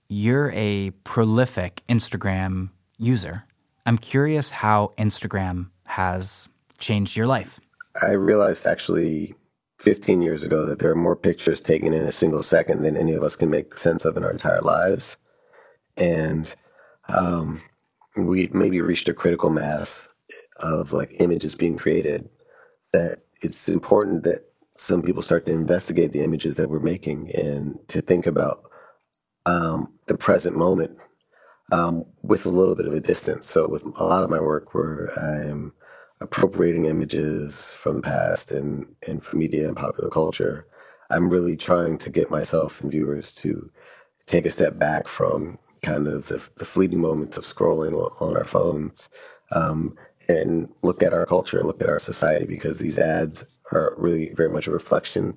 You're 0.08 0.50
a 0.54 0.90
prolific 1.04 1.82
Instagram 1.88 2.70
user. 2.98 3.44
I'm 3.86 3.98
curious 3.98 4.50
how 4.50 4.92
Instagram 4.98 5.70
has 5.84 6.48
changed 6.78 7.16
your 7.16 7.26
life. 7.26 7.60
I 8.02 8.12
realized 8.12 8.66
actually 8.66 9.34
15 9.78 10.22
years 10.22 10.42
ago 10.42 10.66
that 10.66 10.78
there 10.78 10.90
are 10.90 10.96
more 10.96 11.16
pictures 11.16 11.60
taken 11.60 11.92
in 11.92 12.02
a 12.02 12.12
single 12.12 12.42
second 12.42 12.82
than 12.82 12.96
any 12.96 13.14
of 13.14 13.22
us 13.22 13.36
can 13.36 13.50
make 13.50 13.74
sense 13.74 14.04
of 14.04 14.16
in 14.16 14.24
our 14.24 14.30
entire 14.30 14.60
lives. 14.60 15.16
And 15.96 16.54
um, 17.08 17.62
we 18.16 18.48
maybe 18.52 18.80
reached 18.80 19.08
a 19.08 19.14
critical 19.14 19.50
mass 19.50 20.08
of 20.56 20.92
like 20.92 21.16
images 21.20 21.54
being 21.54 21.76
created 21.76 22.28
that 22.92 23.18
it's 23.42 23.68
important 23.68 24.24
that 24.24 24.50
some 24.76 25.02
people 25.02 25.22
start 25.22 25.46
to 25.46 25.52
investigate 25.52 26.12
the 26.12 26.24
images 26.24 26.56
that 26.56 26.70
we're 26.70 26.80
making 26.80 27.30
and 27.34 27.78
to 27.88 28.00
think 28.00 28.26
about 28.26 28.62
um, 29.46 29.92
the 30.06 30.16
present 30.16 30.56
moment 30.56 30.98
um, 31.72 32.04
with 32.22 32.46
a 32.46 32.50
little 32.50 32.74
bit 32.74 32.86
of 32.86 32.94
a 32.94 33.00
distance. 33.00 33.46
So 33.46 33.68
with 33.68 33.84
a 33.84 34.04
lot 34.04 34.24
of 34.24 34.30
my 34.30 34.40
work 34.40 34.74
where 34.74 35.08
I'm 35.18 35.72
appropriating 36.20 36.86
images 36.86 37.70
from 37.76 37.96
the 37.96 38.02
past 38.02 38.50
and, 38.50 38.86
and 39.06 39.22
from 39.22 39.38
media 39.38 39.68
and 39.68 39.76
popular 39.76 40.10
culture, 40.10 40.66
I'm 41.10 41.28
really 41.28 41.56
trying 41.56 41.98
to 41.98 42.10
get 42.10 42.30
myself 42.30 42.80
and 42.80 42.90
viewers 42.90 43.32
to 43.34 43.70
take 44.26 44.46
a 44.46 44.50
step 44.50 44.78
back 44.78 45.08
from 45.08 45.58
kind 45.82 46.06
of 46.06 46.28
the, 46.28 46.42
the 46.56 46.64
fleeting 46.64 47.00
moments 47.00 47.36
of 47.36 47.44
scrolling 47.44 47.94
on 48.20 48.36
our 48.36 48.44
phones 48.44 49.08
um, 49.52 49.96
and 50.28 50.68
look 50.82 51.02
at 51.02 51.12
our 51.12 51.26
culture 51.26 51.58
and 51.58 51.66
look 51.66 51.82
at 51.82 51.88
our 51.88 51.98
society 51.98 52.46
because 52.46 52.78
these 52.78 52.98
ads 52.98 53.44
are 53.72 53.94
really 53.96 54.32
very 54.34 54.48
much 54.48 54.66
a 54.66 54.72
reflection 54.72 55.36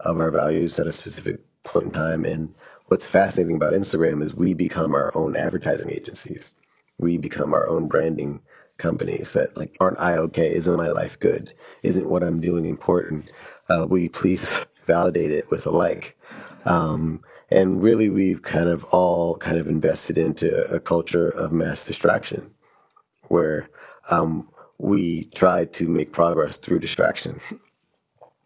of 0.00 0.18
our 0.18 0.30
values 0.30 0.78
at 0.78 0.86
a 0.86 0.92
specific 0.92 1.40
point 1.64 1.86
in 1.86 1.90
time. 1.92 2.24
And 2.24 2.54
what's 2.86 3.06
fascinating 3.06 3.56
about 3.56 3.72
Instagram 3.72 4.22
is 4.22 4.34
we 4.34 4.54
become 4.54 4.94
our 4.94 5.16
own 5.16 5.36
advertising 5.36 5.90
agencies. 5.90 6.54
We 6.98 7.16
become 7.18 7.52
our 7.54 7.68
own 7.68 7.88
branding 7.88 8.42
companies 8.78 9.32
that 9.34 9.56
like, 9.56 9.76
aren't 9.80 10.00
I 10.00 10.16
okay? 10.16 10.52
Isn't 10.54 10.76
my 10.76 10.88
life 10.88 11.18
good? 11.18 11.54
Isn't 11.82 12.08
what 12.08 12.22
I'm 12.22 12.40
doing 12.40 12.64
important? 12.64 13.30
Uh, 13.68 13.86
will 13.88 13.98
you 13.98 14.10
please 14.10 14.64
validate 14.86 15.30
it 15.30 15.50
with 15.50 15.66
a 15.66 15.70
like? 15.70 16.18
Um, 16.64 17.22
and 17.50 17.82
really, 17.82 18.08
we've 18.08 18.42
kind 18.42 18.68
of 18.68 18.84
all 18.84 19.36
kind 19.36 19.58
of 19.58 19.66
invested 19.66 20.16
into 20.16 20.64
a 20.72 20.78
culture 20.78 21.28
of 21.28 21.52
mass 21.52 21.84
distraction 21.84 22.50
where 23.28 23.68
um, 24.10 24.48
we 24.78 25.24
try 25.34 25.64
to 25.64 25.88
make 25.88 26.12
progress 26.12 26.56
through 26.56 26.78
distraction. 26.78 27.40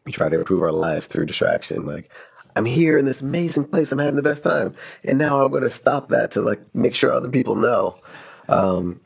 we 0.04 0.12
try 0.12 0.28
to 0.28 0.38
improve 0.38 0.62
our 0.62 0.72
lives 0.72 1.06
through 1.06 1.26
distraction. 1.26 1.86
Like, 1.86 2.10
I'm 2.56 2.64
here 2.64 2.98
in 2.98 3.04
this 3.04 3.20
amazing 3.20 3.64
place. 3.64 3.90
I'm 3.90 3.98
having 3.98 4.16
the 4.16 4.22
best 4.22 4.44
time. 4.44 4.74
And 5.04 5.18
now 5.18 5.42
I'm 5.42 5.50
going 5.50 5.64
to 5.64 5.70
stop 5.70 6.08
that 6.10 6.30
to 6.32 6.42
like 6.42 6.60
make 6.74 6.94
sure 6.94 7.12
other 7.12 7.30
people 7.30 7.56
know. 7.56 7.96
Um, 8.48 9.00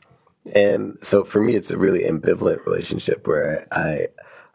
and 0.55 0.97
so 1.01 1.23
for 1.23 1.41
me, 1.41 1.55
it's 1.55 1.71
a 1.71 1.77
really 1.77 2.03
ambivalent 2.03 2.65
relationship 2.65 3.27
where 3.27 3.67
I, 3.71 4.07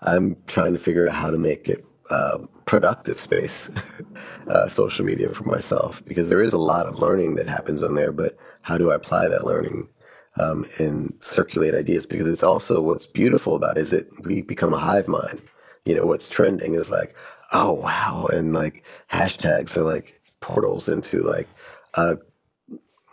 I'm 0.03 0.37
trying 0.47 0.75
to 0.75 0.79
figure 0.79 1.09
out 1.09 1.15
how 1.15 1.31
to 1.31 1.39
make 1.39 1.69
it 1.69 1.85
uh, 2.11 2.39
productive 2.66 3.20
space, 3.20 3.70
uh, 4.48 4.68
social 4.68 5.05
media 5.05 5.31
for 5.31 5.44
myself, 5.44 6.03
because 6.07 6.29
there 6.29 6.42
is 6.42 6.53
a 6.53 6.59
lot 6.59 6.87
of 6.87 6.98
learning 6.98 7.35
that 7.37 7.48
happens 7.48 7.83
on 7.83 7.94
there. 7.94 8.12
But 8.12 8.37
how 8.62 8.79
do 8.79 8.90
I 8.90 8.94
apply 8.94 9.29
that 9.29 9.46
learning 9.46 9.88
um, 10.37 10.66
and 10.79 11.12
circulate 11.20 11.74
ideas? 11.74 12.07
Because 12.07 12.27
it's 12.27 12.42
also 12.42 12.81
what's 12.81 13.07
beautiful 13.07 13.55
about 13.55 13.77
it 13.77 13.83
is 13.83 13.90
that 13.90 14.09
we 14.24 14.42
become 14.42 14.72
a 14.72 14.79
hive 14.79 15.09
mind. 15.09 15.40
You 15.85 15.94
know, 15.94 16.07
what's 16.07 16.31
trending 16.31 16.74
is 16.74 16.90
like, 16.90 17.14
oh 17.53 17.72
wow, 17.72 18.27
and 18.33 18.53
like 18.53 18.85
hashtags 19.11 19.77
are 19.77 19.85
like 19.85 20.20
portals 20.40 20.88
into 20.88 21.22
like 21.22 21.48
a 21.94 22.16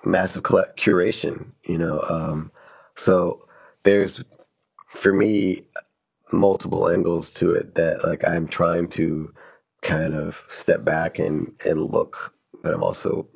massive 0.05 0.43
curation. 0.43 1.51
You 1.63 1.77
know, 1.77 2.01
um, 2.09 2.51
so 2.95 3.45
there's 3.83 4.23
for 4.87 5.13
me 5.13 5.63
multiple 6.33 6.89
angles 6.89 7.29
to 7.31 7.51
it 7.51 7.75
that 7.75 8.03
like 8.05 8.27
I'm 8.27 8.47
trying 8.47 8.87
to 8.89 9.33
kind 9.82 10.13
of 10.13 10.44
step 10.50 10.84
back 10.84 11.20
and 11.20 11.54
and 11.65 11.82
look, 11.82 12.34
but 12.63 12.74
I'm 12.74 12.84
also, 12.84 13.28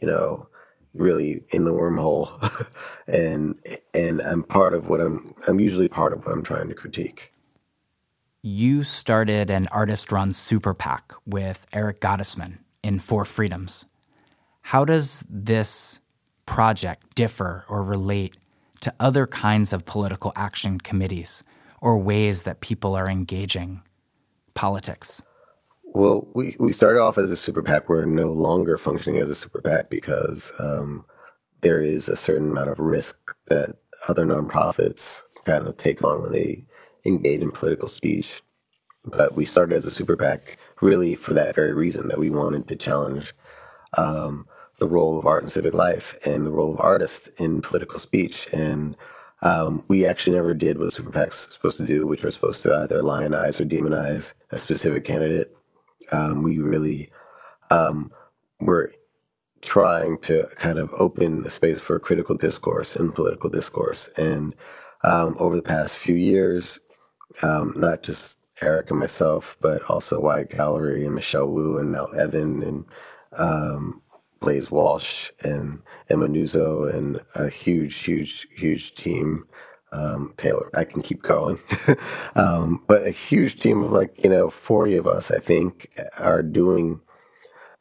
you 0.00 0.08
know, 0.08 0.48
really 0.92 1.44
in 1.50 1.64
the 1.64 1.72
wormhole, 1.72 2.30
and 3.06 3.58
and 3.92 4.20
I'm 4.20 4.42
part 4.42 4.74
of 4.74 4.88
what 4.88 5.00
I'm. 5.00 5.34
I'm 5.48 5.60
usually 5.60 5.88
part 5.88 6.12
of 6.12 6.24
what 6.24 6.32
I'm 6.32 6.42
trying 6.42 6.68
to 6.68 6.74
critique. 6.74 7.32
You 8.42 8.82
started 8.82 9.50
an 9.50 9.68
artist-run 9.68 10.34
super 10.34 10.74
PAC 10.74 11.14
with 11.24 11.66
Eric 11.72 12.00
Gottesman 12.00 12.58
in 12.82 12.98
For 12.98 13.24
Freedoms. 13.24 13.86
How 14.68 14.84
does 14.84 15.24
this 15.28 15.98
project 16.44 17.14
differ 17.14 17.64
or 17.70 17.82
relate 17.82 18.36
to 18.82 18.94
other 19.00 19.26
kinds 19.26 19.72
of 19.72 19.86
political 19.86 20.30
action 20.36 20.78
committees 20.78 21.42
or 21.80 21.96
ways 21.96 22.42
that 22.42 22.60
people 22.60 22.94
are 22.94 23.08
engaging 23.08 23.80
politics? 24.52 25.22
Well, 25.94 26.26
we, 26.34 26.56
we 26.58 26.72
started 26.72 27.00
off 27.00 27.18
as 27.18 27.30
a 27.30 27.36
super 27.36 27.62
PAC. 27.62 27.88
We're 27.88 28.04
no 28.04 28.26
longer 28.26 28.76
functioning 28.76 29.20
as 29.20 29.30
a 29.30 29.34
super 29.34 29.60
PAC 29.62 29.90
because 29.90 30.50
um, 30.58 31.04
there 31.60 31.80
is 31.80 32.08
a 32.08 32.16
certain 32.16 32.50
amount 32.50 32.68
of 32.68 32.80
risk 32.80 33.16
that 33.46 33.76
other 34.08 34.26
nonprofits 34.26 35.20
kind 35.44 35.68
of 35.68 35.76
take 35.76 36.02
on 36.02 36.20
when 36.20 36.32
they 36.32 36.64
engage 37.04 37.42
in 37.42 37.52
political 37.52 37.88
speech. 37.88 38.42
But 39.04 39.36
we 39.36 39.44
started 39.44 39.76
as 39.76 39.86
a 39.86 39.90
super 39.92 40.16
PAC 40.16 40.58
really 40.80 41.14
for 41.14 41.32
that 41.34 41.54
very 41.54 41.72
reason 41.72 42.08
that 42.08 42.18
we 42.18 42.28
wanted 42.28 42.66
to 42.66 42.76
challenge 42.76 43.32
um, 43.96 44.48
the 44.78 44.88
role 44.88 45.16
of 45.16 45.26
art 45.26 45.44
in 45.44 45.48
civic 45.48 45.74
life 45.74 46.18
and 46.26 46.44
the 46.44 46.50
role 46.50 46.74
of 46.74 46.80
artists 46.80 47.28
in 47.38 47.62
political 47.62 48.00
speech. 48.00 48.48
And 48.52 48.96
um, 49.42 49.84
we 49.86 50.06
actually 50.06 50.34
never 50.34 50.54
did 50.54 50.76
what 50.76 50.92
super 50.92 51.12
PACs 51.12 51.52
supposed 51.52 51.76
to 51.76 51.86
do, 51.86 52.04
which 52.04 52.24
were 52.24 52.32
supposed 52.32 52.64
to 52.64 52.74
either 52.74 53.00
lionize 53.00 53.60
or 53.60 53.64
demonize 53.64 54.32
a 54.50 54.58
specific 54.58 55.04
candidate 55.04 55.56
um, 56.12 56.42
we 56.42 56.58
really 56.58 57.10
um, 57.70 58.12
were 58.60 58.92
trying 59.60 60.18
to 60.18 60.46
kind 60.56 60.78
of 60.78 60.90
open 60.98 61.42
the 61.42 61.50
space 61.50 61.80
for 61.80 61.98
critical 61.98 62.36
discourse 62.36 62.96
and 62.96 63.14
political 63.14 63.48
discourse. 63.50 64.08
And 64.16 64.54
um, 65.02 65.36
over 65.38 65.56
the 65.56 65.62
past 65.62 65.96
few 65.96 66.14
years, 66.14 66.80
um, 67.42 67.72
not 67.76 68.02
just 68.02 68.36
Eric 68.62 68.90
and 68.90 69.00
myself, 69.00 69.56
but 69.60 69.82
also 69.90 70.20
Wyatt 70.20 70.50
Gallery 70.50 71.04
and 71.04 71.14
Michelle 71.14 71.48
Wu 71.48 71.78
and 71.78 71.90
Mel 71.90 72.14
Evan 72.14 72.62
and 72.62 72.84
um, 73.36 74.02
Blaze 74.40 74.70
Walsh 74.70 75.30
and 75.42 75.82
Emma 76.10 76.28
Nuzzo 76.28 76.92
and 76.94 77.20
a 77.34 77.48
huge, 77.48 77.96
huge, 77.96 78.46
huge 78.54 78.94
team 78.94 79.46
um, 79.94 80.34
Taylor. 80.36 80.70
I 80.74 80.84
can 80.84 81.02
keep 81.02 81.22
going. 81.22 81.58
um, 82.34 82.82
but 82.86 83.06
a 83.06 83.10
huge 83.10 83.60
team 83.60 83.82
of 83.82 83.92
like, 83.92 84.22
you 84.22 84.30
know, 84.30 84.50
40 84.50 84.96
of 84.96 85.06
us, 85.06 85.30
I 85.30 85.38
think, 85.38 85.90
are 86.18 86.42
doing, 86.42 87.00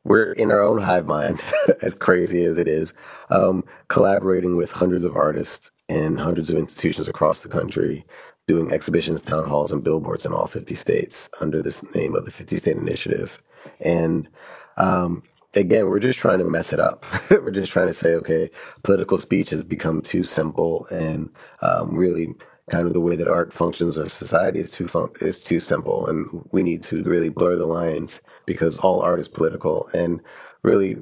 we're 0.04 0.34
in 0.34 0.52
our 0.52 0.62
own 0.62 0.82
hive 0.82 1.06
mind, 1.06 1.42
as 1.82 1.96
crazy 1.96 2.46
as 2.46 2.58
it 2.58 2.68
is, 2.68 2.94
um, 3.30 3.64
collaborating 3.88 4.56
with 4.56 4.72
hundreds 4.72 5.04
of 5.04 5.16
artists 5.16 5.72
and 5.90 6.20
hundreds 6.20 6.50
of 6.50 6.58
institutions 6.58 7.08
across 7.08 7.42
the 7.42 7.50
country, 7.50 8.06
doing 8.48 8.72
exhibitions, 8.72 9.22
town 9.22 9.48
halls, 9.48 9.72
and 9.72 9.84
billboards 9.84 10.26
in 10.26 10.34
all 10.34 10.48
50 10.48 10.76
states 10.76 11.30
under 11.42 11.62
this 11.62 11.84
name 11.96 12.16
of 12.16 12.26
the 12.26 12.32
50 12.32 12.58
State 12.58 12.78
Initiative. 12.78 13.42
And, 13.80 14.30
um, 14.78 15.24
again, 15.56 15.88
we're 15.88 16.00
just 16.00 16.20
trying 16.20 16.40
to 16.40 16.46
mess 16.46 16.74
it 16.74 16.80
up. 16.80 17.06
we're 17.32 17.52
just 17.52 17.72
trying 17.72 17.88
to 17.88 17.94
say, 17.94 18.14
okay, 18.16 18.50
political 18.84 19.18
speech 19.18 19.50
has 19.52 19.64
become 19.64 20.02
too 20.02 20.24
simple, 20.24 20.88
and 20.92 21.30
um, 21.62 21.96
really, 21.96 22.36
kind 22.70 22.88
of 22.88 22.94
the 22.94 23.02
way 23.02 23.16
that 23.16 23.28
art 23.28 23.54
functions 23.54 23.98
in 23.98 24.10
society 24.10 24.60
is 24.60 24.72
too 24.72 24.88
fun- 24.88 25.12
is 25.22 25.40
too 25.40 25.60
simple, 25.60 26.08
and 26.08 26.48
we 26.52 26.64
need 26.64 26.84
to 26.84 27.04
really 27.04 27.30
blur 27.30 27.56
the 27.56 27.66
lines 27.66 28.22
because 28.46 28.78
all 28.80 29.02
art 29.02 29.20
is 29.20 29.28
political, 29.28 29.90
and 29.94 30.22
really, 30.64 30.98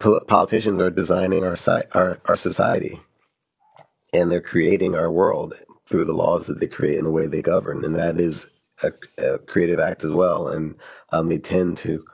pol- 0.00 0.22
politicians 0.28 0.80
are 0.80 0.90
designing 0.90 1.44
our, 1.44 1.56
si- 1.56 1.88
our 1.94 2.20
our 2.26 2.36
society, 2.36 3.00
and 4.14 4.30
they're 4.32 4.40
creating 4.40 4.96
our 4.96 5.10
world 5.10 5.54
through 5.88 6.04
the 6.04 6.14
laws 6.14 6.46
that 6.46 6.60
they 6.60 6.66
create 6.68 6.98
and 6.98 7.06
the 7.06 7.12
way 7.12 7.26
they 7.26 7.42
govern, 7.42 7.84
and 7.84 7.96
that 7.96 8.20
is 8.20 8.46
a, 8.84 8.92
a 9.18 9.38
creative 9.40 9.80
act 9.80 10.04
as 10.04 10.10
well, 10.12 10.48
and 10.48 10.76
um, 11.12 11.28
they 11.28 11.38
tend 11.38 11.76
to 11.78 12.04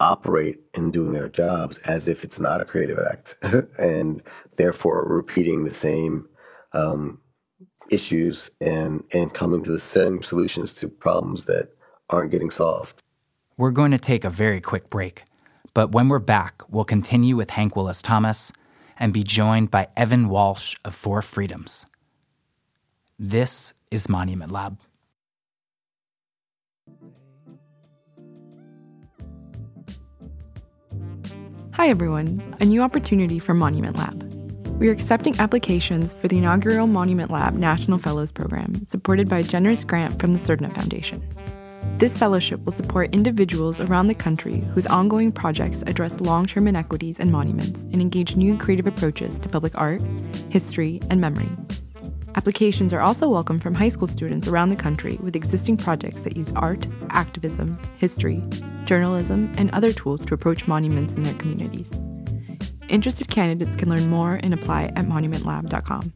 operate 0.00 0.60
in 0.74 0.90
doing 0.90 1.12
their 1.12 1.28
jobs 1.28 1.78
as 1.78 2.08
if 2.08 2.22
it's 2.22 2.38
not 2.38 2.60
a 2.60 2.64
creative 2.64 2.98
act 2.98 3.34
and 3.78 4.22
therefore 4.56 5.04
repeating 5.08 5.64
the 5.64 5.74
same 5.74 6.28
um, 6.72 7.20
issues 7.90 8.50
and 8.60 9.02
and 9.14 9.32
coming 9.32 9.62
to 9.62 9.70
the 9.70 9.78
same 9.78 10.22
solutions 10.22 10.74
to 10.74 10.88
problems 10.88 11.46
that 11.46 11.70
aren't 12.10 12.30
getting 12.30 12.50
solved. 12.50 13.02
We're 13.56 13.70
going 13.70 13.90
to 13.92 13.98
take 13.98 14.24
a 14.24 14.30
very 14.30 14.60
quick 14.60 14.90
break, 14.90 15.24
but 15.72 15.92
when 15.92 16.08
we're 16.08 16.18
back, 16.18 16.62
we'll 16.68 16.84
continue 16.84 17.36
with 17.36 17.50
Hank 17.50 17.74
Willis 17.74 18.02
Thomas 18.02 18.52
and 18.98 19.12
be 19.12 19.22
joined 19.22 19.70
by 19.70 19.88
Evan 19.96 20.28
Walsh 20.28 20.76
of 20.84 20.94
For 20.94 21.22
Freedoms. 21.22 21.86
This 23.18 23.72
is 23.90 24.08
Monument 24.08 24.52
Lab. 24.52 24.78
Hi, 31.76 31.88
everyone. 31.88 32.56
A 32.58 32.64
new 32.64 32.80
opportunity 32.80 33.38
for 33.38 33.52
Monument 33.52 33.98
Lab. 33.98 34.22
We 34.80 34.88
are 34.88 34.92
accepting 34.92 35.38
applications 35.38 36.14
for 36.14 36.26
the 36.26 36.38
inaugural 36.38 36.86
Monument 36.86 37.30
Lab 37.30 37.52
National 37.52 37.98
Fellows 37.98 38.32
Program, 38.32 38.86
supported 38.86 39.28
by 39.28 39.40
a 39.40 39.42
generous 39.42 39.84
grant 39.84 40.18
from 40.18 40.32
the 40.32 40.38
Surdna 40.38 40.74
Foundation. 40.74 41.22
This 41.98 42.16
fellowship 42.16 42.64
will 42.64 42.72
support 42.72 43.14
individuals 43.14 43.78
around 43.78 44.06
the 44.06 44.14
country 44.14 44.60
whose 44.72 44.86
ongoing 44.86 45.30
projects 45.30 45.84
address 45.86 46.18
long 46.18 46.46
term 46.46 46.66
inequities 46.66 47.20
in 47.20 47.30
monuments 47.30 47.82
and 47.92 48.00
engage 48.00 48.36
new 48.36 48.56
creative 48.56 48.86
approaches 48.86 49.38
to 49.40 49.48
public 49.50 49.76
art, 49.76 50.02
history, 50.48 51.02
and 51.10 51.20
memory. 51.20 51.50
Applications 52.36 52.92
are 52.92 53.00
also 53.00 53.30
welcome 53.30 53.58
from 53.58 53.74
high 53.74 53.88
school 53.88 54.06
students 54.06 54.46
around 54.46 54.68
the 54.68 54.76
country 54.76 55.16
with 55.22 55.34
existing 55.34 55.78
projects 55.78 56.20
that 56.20 56.36
use 56.36 56.52
art, 56.54 56.86
activism, 57.08 57.78
history, 57.96 58.42
journalism, 58.84 59.50
and 59.56 59.70
other 59.70 59.90
tools 59.90 60.22
to 60.26 60.34
approach 60.34 60.68
monuments 60.68 61.14
in 61.14 61.22
their 61.22 61.32
communities. 61.34 61.98
Interested 62.90 63.28
candidates 63.28 63.74
can 63.74 63.88
learn 63.88 64.10
more 64.10 64.38
and 64.42 64.52
apply 64.52 64.92
at 64.96 65.06
monumentlab.com. 65.06 66.12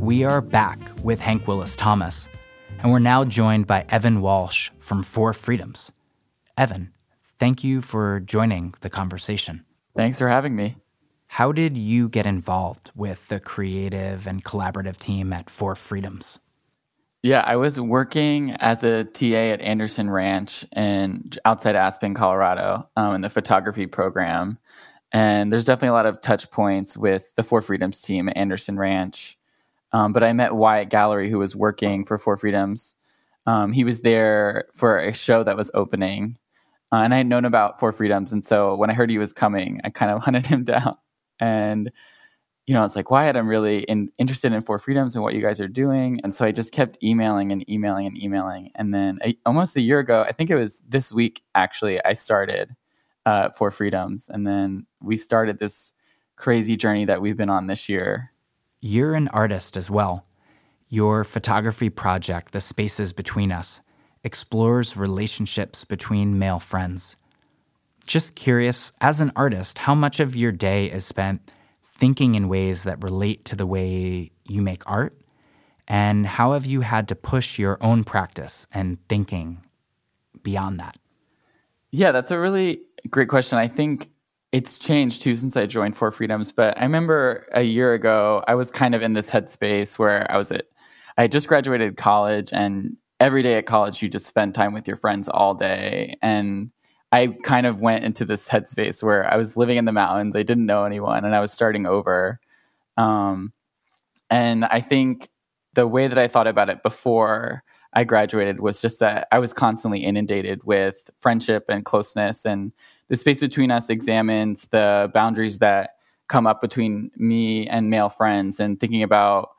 We 0.00 0.24
are 0.24 0.40
back 0.40 0.80
with 1.04 1.20
Hank 1.20 1.46
Willis 1.46 1.76
Thomas, 1.76 2.28
and 2.80 2.90
we're 2.90 2.98
now 2.98 3.24
joined 3.24 3.68
by 3.68 3.84
Evan 3.88 4.20
Walsh 4.20 4.70
from 4.80 5.04
For 5.04 5.32
Freedoms. 5.32 5.92
Evan, 6.58 6.92
thank 7.38 7.62
you 7.62 7.80
for 7.80 8.18
joining 8.18 8.74
the 8.80 8.90
conversation. 8.90 9.64
Thanks 9.96 10.18
for 10.18 10.28
having 10.28 10.54
me. 10.54 10.76
How 11.26 11.52
did 11.52 11.76
you 11.76 12.08
get 12.08 12.26
involved 12.26 12.90
with 12.94 13.28
the 13.28 13.38
creative 13.38 14.26
and 14.26 14.44
collaborative 14.44 14.96
team 14.96 15.32
at 15.32 15.48
For 15.48 15.76
Freedoms? 15.76 16.40
Yeah, 17.22 17.42
I 17.46 17.56
was 17.56 17.78
working 17.78 18.52
as 18.52 18.82
a 18.82 19.04
TA 19.04 19.52
at 19.52 19.60
Anderson 19.60 20.08
Ranch 20.08 20.64
in 20.74 21.30
outside 21.44 21.76
Aspen, 21.76 22.14
Colorado, 22.14 22.88
um, 22.96 23.14
in 23.14 23.20
the 23.20 23.28
photography 23.28 23.86
program. 23.86 24.58
And 25.12 25.52
there's 25.52 25.64
definitely 25.64 25.88
a 25.88 25.92
lot 25.92 26.06
of 26.06 26.20
touch 26.20 26.50
points 26.50 26.96
with 26.96 27.34
the 27.34 27.42
For 27.42 27.60
Freedoms 27.60 28.00
team 28.00 28.28
at 28.28 28.36
Anderson 28.36 28.78
Ranch. 28.78 29.38
Um, 29.92 30.12
but 30.12 30.24
I 30.24 30.32
met 30.32 30.54
Wyatt 30.54 30.88
Gallery, 30.88 31.28
who 31.28 31.38
was 31.38 31.54
working 31.54 32.04
for 32.04 32.16
Four 32.16 32.36
Freedoms. 32.36 32.96
Um, 33.46 33.72
he 33.72 33.84
was 33.84 34.00
there 34.00 34.66
for 34.72 34.98
a 34.98 35.12
show 35.12 35.42
that 35.42 35.56
was 35.56 35.70
opening, 35.74 36.38
uh, 36.92 36.96
and 36.96 37.14
I 37.14 37.18
had 37.18 37.26
known 37.26 37.44
about 37.44 37.78
For 37.78 37.92
Freedoms. 37.92 38.32
And 38.32 38.44
so 38.44 38.74
when 38.74 38.90
I 38.90 38.94
heard 38.94 39.10
he 39.10 39.18
was 39.18 39.32
coming, 39.32 39.80
I 39.84 39.90
kind 39.90 40.10
of 40.10 40.22
hunted 40.24 40.46
him 40.46 40.64
down. 40.64 40.96
And, 41.38 41.90
you 42.66 42.74
know, 42.74 42.84
it's 42.84 42.96
like, 42.96 43.10
Wyatt, 43.10 43.36
I'm 43.36 43.48
really 43.48 43.82
in, 43.84 44.10
interested 44.18 44.52
in 44.52 44.62
For 44.62 44.78
Freedoms 44.78 45.14
and 45.14 45.22
what 45.22 45.34
you 45.34 45.40
guys 45.40 45.60
are 45.60 45.68
doing. 45.68 46.20
And 46.24 46.34
so 46.34 46.44
I 46.44 46.52
just 46.52 46.72
kept 46.72 46.98
emailing 47.02 47.52
and 47.52 47.68
emailing 47.70 48.06
and 48.06 48.20
emailing. 48.20 48.70
And 48.74 48.92
then 48.92 49.18
a, 49.24 49.36
almost 49.46 49.76
a 49.76 49.80
year 49.80 50.00
ago, 50.00 50.24
I 50.26 50.32
think 50.32 50.50
it 50.50 50.56
was 50.56 50.82
this 50.88 51.12
week, 51.12 51.42
actually, 51.54 52.04
I 52.04 52.14
started 52.14 52.74
uh, 53.24 53.50
For 53.50 53.70
Freedoms. 53.70 54.28
And 54.28 54.46
then 54.46 54.86
we 55.00 55.16
started 55.16 55.58
this 55.58 55.92
crazy 56.36 56.76
journey 56.76 57.04
that 57.04 57.20
we've 57.22 57.36
been 57.36 57.50
on 57.50 57.66
this 57.66 57.88
year. 57.88 58.32
You're 58.80 59.14
an 59.14 59.28
artist 59.28 59.76
as 59.76 59.90
well. 59.90 60.26
Your 60.88 61.22
photography 61.22 61.90
project, 61.90 62.52
The 62.52 62.60
Spaces 62.60 63.12
Between 63.12 63.52
Us, 63.52 63.80
explores 64.24 64.96
relationships 64.96 65.84
between 65.84 66.38
male 66.38 66.58
friends. 66.58 67.16
Just 68.06 68.34
curious, 68.34 68.92
as 69.00 69.20
an 69.20 69.32
artist, 69.36 69.78
how 69.78 69.94
much 69.94 70.20
of 70.20 70.34
your 70.36 70.52
day 70.52 70.86
is 70.86 71.04
spent 71.04 71.50
thinking 71.84 72.34
in 72.34 72.48
ways 72.48 72.82
that 72.84 73.02
relate 73.02 73.44
to 73.46 73.56
the 73.56 73.66
way 73.66 74.32
you 74.44 74.62
make 74.62 74.82
art? 74.86 75.16
And 75.86 76.26
how 76.26 76.52
have 76.52 76.66
you 76.66 76.82
had 76.82 77.08
to 77.08 77.14
push 77.14 77.58
your 77.58 77.78
own 77.80 78.04
practice 78.04 78.66
and 78.72 78.98
thinking 79.08 79.64
beyond 80.42 80.80
that? 80.80 80.96
Yeah, 81.90 82.12
that's 82.12 82.30
a 82.30 82.38
really 82.38 82.82
great 83.08 83.28
question. 83.28 83.58
I 83.58 83.68
think 83.68 84.10
it's 84.52 84.78
changed 84.78 85.22
too 85.22 85.36
since 85.36 85.56
I 85.56 85.66
joined 85.66 85.96
For 85.96 86.10
Freedoms. 86.10 86.52
But 86.52 86.78
I 86.78 86.82
remember 86.82 87.46
a 87.52 87.62
year 87.62 87.92
ago, 87.92 88.42
I 88.46 88.54
was 88.54 88.70
kind 88.70 88.94
of 88.94 89.02
in 89.02 89.12
this 89.12 89.30
headspace 89.30 89.98
where 89.98 90.30
I 90.30 90.36
was 90.36 90.52
at, 90.52 90.66
I 91.16 91.26
just 91.26 91.48
graduated 91.48 91.96
college 91.96 92.50
and 92.52 92.96
every 93.20 93.42
day 93.42 93.56
at 93.56 93.66
college 93.66 94.02
you 94.02 94.08
just 94.08 94.26
spend 94.26 94.54
time 94.54 94.72
with 94.72 94.88
your 94.88 94.96
friends 94.96 95.28
all 95.28 95.54
day. 95.54 96.16
And 96.22 96.70
i 97.12 97.28
kind 97.42 97.66
of 97.66 97.80
went 97.80 98.04
into 98.04 98.24
this 98.24 98.48
headspace 98.48 99.02
where 99.02 99.30
i 99.32 99.36
was 99.36 99.56
living 99.56 99.76
in 99.76 99.84
the 99.84 99.92
mountains. 99.92 100.34
I 100.34 100.42
didn't 100.42 100.66
know 100.66 100.84
anyone 100.84 101.24
and 101.24 101.34
i 101.34 101.40
was 101.40 101.52
starting 101.52 101.86
over. 101.86 102.40
Um, 102.96 103.52
and 104.30 104.64
i 104.64 104.80
think 104.80 105.28
the 105.74 105.86
way 105.86 106.08
that 106.08 106.18
i 106.18 106.28
thought 106.28 106.46
about 106.46 106.70
it 106.70 106.82
before 106.82 107.62
i 107.92 108.04
graduated 108.04 108.60
was 108.60 108.80
just 108.80 109.00
that 109.00 109.28
i 109.32 109.38
was 109.38 109.52
constantly 109.52 110.00
inundated 110.00 110.64
with 110.64 111.10
friendship 111.18 111.66
and 111.68 111.84
closeness. 111.84 112.44
And 112.44 112.72
the 113.08 113.16
space 113.16 113.40
between 113.40 113.70
us 113.70 113.90
examines 113.90 114.68
the 114.68 115.10
boundaries 115.12 115.58
that 115.58 115.96
come 116.28 116.46
up 116.46 116.60
between 116.60 117.10
me 117.16 117.66
and 117.66 117.90
male 117.90 118.08
friends 118.08 118.60
and 118.60 118.78
thinking 118.78 119.02
about 119.02 119.50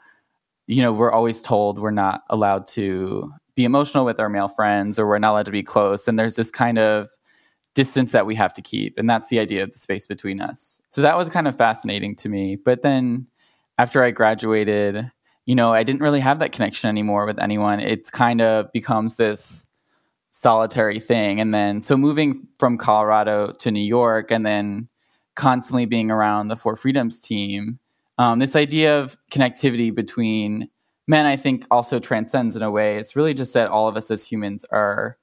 you 0.68 0.82
know 0.82 0.94
we're 0.94 1.12
always 1.12 1.42
told 1.42 1.78
we're 1.78 1.92
not 1.92 2.24
allowed 2.30 2.66
to 2.66 3.32
be 3.56 3.66
emotional 3.66 4.06
with 4.06 4.20
our 4.20 4.30
male 4.30 4.48
friends 4.48 4.98
or 4.98 5.08
we're 5.08 5.20
not 5.20 5.32
allowed 5.32 5.46
to 5.46 5.52
be 5.52 5.64
close. 5.64 6.08
And 6.08 6.18
there's 6.18 6.36
this 6.36 6.52
kind 6.52 6.78
of 6.78 7.10
distance 7.74 8.12
that 8.12 8.26
we 8.26 8.36
have 8.36 8.54
to 8.54 8.62
keep. 8.62 8.98
And 8.98 9.10
that's 9.10 9.30
the 9.30 9.40
idea 9.40 9.64
of 9.64 9.72
the 9.72 9.80
space 9.80 10.08
between 10.08 10.42
us. 10.42 10.82
So 10.90 11.02
that 11.02 11.18
was 11.18 11.30
kind 11.30 11.48
of 11.48 11.56
fascinating 11.56 12.16
to 12.18 12.30
me. 12.30 12.56
But 12.56 12.82
then 12.82 13.28
after 13.78 14.04
I 14.04 14.12
graduated, 14.12 15.12
you 15.46 15.56
know, 15.56 15.74
I 15.74 15.84
didn't 15.84 16.02
really 16.02 16.20
have 16.20 16.40
that 16.40 16.52
connection 16.52 16.90
anymore 16.90 17.26
with 17.26 17.40
anyone. 17.40 17.80
It's 17.80 18.10
kind 18.10 18.42
of 18.42 18.72
becomes 18.74 19.16
this 19.16 19.66
solitary 20.32 21.00
thing. 21.00 21.40
And 21.40 21.54
then 21.54 21.82
so 21.82 21.96
moving 21.96 22.48
from 22.60 22.78
Colorado 22.78 23.52
to 23.60 23.72
New 23.72 23.84
York 23.84 24.32
and 24.32 24.46
then 24.46 24.88
constantly 25.36 25.86
being 25.86 26.12
around 26.12 26.48
the 26.48 26.56
For 26.56 26.76
Freedoms 26.76 27.20
team, 27.20 27.80
um, 28.18 28.40
this 28.40 28.56
idea 28.56 29.00
of 29.00 29.18
connectivity 29.32 29.94
between 29.94 30.70
men, 31.12 31.26
I 31.26 31.36
think, 31.36 31.68
also 31.70 32.00
transcends 32.00 32.56
in 32.56 32.64
a 32.64 32.72
way. 32.72 32.98
It's 32.98 33.18
really 33.18 33.34
just 33.34 33.54
that 33.54 33.68
all 33.68 33.90
of 33.90 33.98
us 33.98 34.10
as 34.10 34.26
humans 34.26 34.66
are 34.72 35.18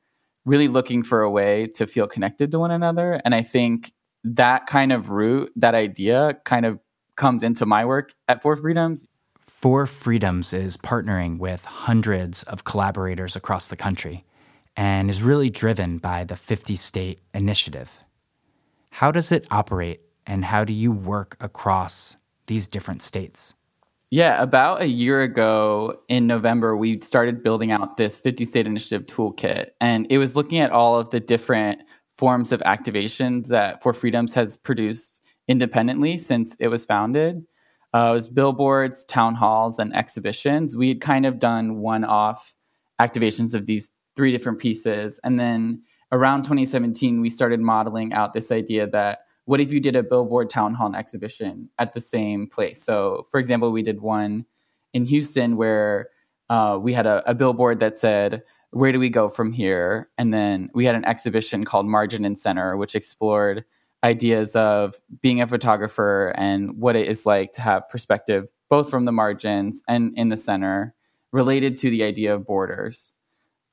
really 0.44 0.68
looking 0.68 1.02
for 1.02 1.22
a 1.22 1.30
way 1.30 1.66
to 1.74 1.86
feel 1.86 2.06
connected 2.06 2.52
to 2.52 2.58
one 2.58 2.70
another. 2.70 3.22
And 3.24 3.34
I 3.34 3.42
think 3.42 3.92
that 4.22 4.66
kind 4.66 4.92
of 4.92 5.08
root, 5.08 5.50
that 5.56 5.74
idea 5.74 6.36
kind 6.44 6.66
of 6.66 6.78
comes 7.16 7.42
into 7.42 7.64
my 7.64 7.86
work 7.86 8.12
at 8.28 8.42
For 8.42 8.54
Freedoms. 8.54 9.06
For 9.46 9.86
Freedoms 9.86 10.52
is 10.52 10.76
partnering 10.76 11.38
with 11.38 11.64
hundreds 11.64 12.42
of 12.42 12.64
collaborators 12.64 13.34
across 13.34 13.66
the 13.66 13.76
country 13.76 14.26
and 14.76 15.08
is 15.08 15.22
really 15.22 15.48
driven 15.48 15.96
by 15.96 16.22
the 16.22 16.36
50 16.36 16.76
state 16.76 17.20
initiative. 17.32 17.90
How 18.90 19.10
does 19.10 19.32
it 19.32 19.46
operate 19.50 20.02
and 20.26 20.44
how 20.44 20.64
do 20.64 20.74
you 20.74 20.92
work 20.92 21.38
across 21.40 22.18
these 22.46 22.68
different 22.68 23.00
states? 23.00 23.54
Yeah, 24.10 24.42
about 24.42 24.80
a 24.80 24.86
year 24.86 25.20
ago 25.20 26.00
in 26.08 26.26
November, 26.26 26.76
we 26.76 26.98
started 27.00 27.42
building 27.42 27.72
out 27.72 27.98
this 27.98 28.20
50 28.20 28.46
state 28.46 28.66
initiative 28.66 29.06
toolkit. 29.06 29.70
And 29.82 30.06
it 30.08 30.16
was 30.16 30.34
looking 30.34 30.60
at 30.60 30.70
all 30.70 30.96
of 30.96 31.10
the 31.10 31.20
different 31.20 31.82
forms 32.14 32.50
of 32.50 32.60
activations 32.60 33.48
that 33.48 33.82
For 33.82 33.92
Freedoms 33.92 34.32
has 34.34 34.56
produced 34.56 35.20
independently 35.46 36.16
since 36.16 36.56
it 36.58 36.68
was 36.68 36.86
founded. 36.86 37.44
Uh, 37.94 38.08
it 38.10 38.14
was 38.14 38.28
billboards, 38.28 39.04
town 39.04 39.34
halls, 39.34 39.78
and 39.78 39.94
exhibitions. 39.94 40.74
We 40.74 40.88
had 40.88 41.00
kind 41.00 41.26
of 41.26 41.38
done 41.38 41.76
one 41.78 42.04
off 42.04 42.54
activations 43.00 43.54
of 43.54 43.66
these 43.66 43.92
three 44.16 44.32
different 44.32 44.58
pieces. 44.58 45.20
And 45.22 45.38
then 45.38 45.82
around 46.12 46.42
2017, 46.42 47.20
we 47.20 47.30
started 47.30 47.60
modeling 47.60 48.12
out 48.14 48.32
this 48.32 48.50
idea 48.50 48.86
that 48.88 49.20
what 49.48 49.62
if 49.62 49.72
you 49.72 49.80
did 49.80 49.96
a 49.96 50.02
billboard 50.02 50.50
town 50.50 50.74
hall 50.74 50.94
exhibition 50.94 51.70
at 51.78 51.94
the 51.94 52.02
same 52.02 52.46
place? 52.46 52.84
So, 52.84 53.24
for 53.30 53.40
example, 53.40 53.72
we 53.72 53.82
did 53.82 54.02
one 54.02 54.44
in 54.92 55.06
Houston 55.06 55.56
where 55.56 56.10
uh, 56.50 56.78
we 56.78 56.92
had 56.92 57.06
a, 57.06 57.22
a, 57.28 57.34
billboard 57.34 57.80
that 57.80 57.96
said, 57.96 58.42
Where 58.72 58.92
do 58.92 58.98
we 58.98 59.08
go 59.08 59.30
from 59.30 59.54
here? 59.54 60.10
And 60.18 60.34
then 60.34 60.68
we 60.74 60.84
had 60.84 60.96
an 60.96 61.06
exhibition 61.06 61.64
called 61.64 61.86
Margin 61.86 62.26
and 62.26 62.38
Center, 62.38 62.76
which 62.76 62.94
explored 62.94 63.64
ideas 64.04 64.54
of 64.54 64.96
being 65.22 65.40
a 65.40 65.46
photographer 65.46 66.34
and 66.36 66.76
what 66.76 66.94
it 66.94 67.08
is 67.08 67.24
like 67.24 67.52
to 67.52 67.62
have 67.62 67.88
perspective 67.88 68.50
both 68.68 68.90
from 68.90 69.06
the 69.06 69.12
margins 69.12 69.82
and 69.88 70.12
in 70.18 70.28
the 70.28 70.36
center 70.36 70.94
related 71.32 71.78
to 71.78 71.88
the 71.88 72.04
idea 72.04 72.34
of 72.34 72.46
borders 72.46 73.14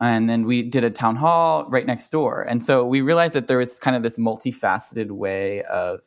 and 0.01 0.29
then 0.29 0.45
we 0.45 0.61
did 0.63 0.83
a 0.83 0.89
town 0.89 1.15
hall 1.15 1.65
right 1.69 1.85
next 1.85 2.09
door. 2.09 2.41
And 2.41 2.63
so 2.63 2.85
we 2.85 3.01
realized 3.01 3.33
that 3.33 3.47
there 3.47 3.57
was 3.57 3.79
kind 3.79 3.95
of 3.95 4.03
this 4.03 4.17
multifaceted 4.17 5.11
way 5.11 5.63
of 5.63 6.01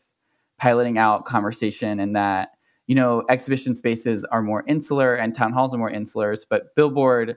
piloting 0.59 0.99
out 0.99 1.25
conversation 1.25 2.01
and 2.01 2.15
that 2.17 2.51
you 2.87 2.95
know 2.95 3.23
exhibition 3.29 3.77
spaces 3.77 4.25
are 4.27 4.43
more 4.43 4.65
insular 4.67 5.15
and 5.15 5.35
town 5.35 5.53
halls 5.53 5.73
are 5.75 5.79
more 5.79 5.91
insular 5.91 6.35
but 6.51 6.75
billboard 6.75 7.37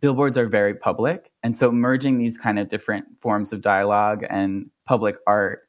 billboards 0.00 0.36
are 0.36 0.46
very 0.46 0.74
public. 0.74 1.32
And 1.42 1.56
so 1.56 1.72
merging 1.72 2.18
these 2.18 2.36
kind 2.36 2.58
of 2.58 2.68
different 2.68 3.06
forms 3.20 3.52
of 3.52 3.62
dialogue 3.62 4.24
and 4.28 4.70
public 4.84 5.16
art 5.26 5.62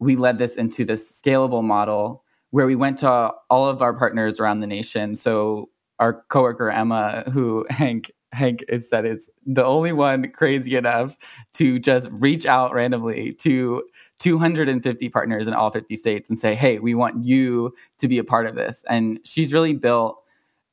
we 0.00 0.16
led 0.16 0.38
this 0.38 0.56
into 0.56 0.84
this 0.84 1.20
scalable 1.20 1.62
model 1.62 2.24
where 2.50 2.66
we 2.66 2.74
went 2.74 2.98
to 2.98 3.08
all 3.08 3.68
of 3.68 3.82
our 3.82 3.92
partners 3.92 4.40
around 4.40 4.60
the 4.60 4.66
nation. 4.66 5.14
So 5.14 5.68
our 5.98 6.24
coworker 6.30 6.70
emma 6.70 7.24
who 7.30 7.66
hank 7.70 8.10
Hank 8.32 8.64
is 8.68 8.88
said 8.88 9.06
is 9.06 9.30
the 9.44 9.64
only 9.64 9.92
one 9.92 10.30
crazy 10.30 10.76
enough 10.76 11.16
to 11.54 11.78
just 11.78 12.08
reach 12.12 12.46
out 12.46 12.72
randomly 12.72 13.32
to 13.34 13.82
250 14.20 15.08
partners 15.08 15.48
in 15.48 15.54
all 15.54 15.70
50 15.70 15.96
states 15.96 16.28
and 16.28 16.38
say, 16.38 16.54
"Hey, 16.54 16.78
we 16.78 16.94
want 16.94 17.24
you 17.24 17.74
to 17.98 18.08
be 18.08 18.18
a 18.18 18.24
part 18.24 18.46
of 18.46 18.54
this." 18.54 18.84
And 18.88 19.18
she's 19.24 19.52
really 19.52 19.74
built 19.74 20.22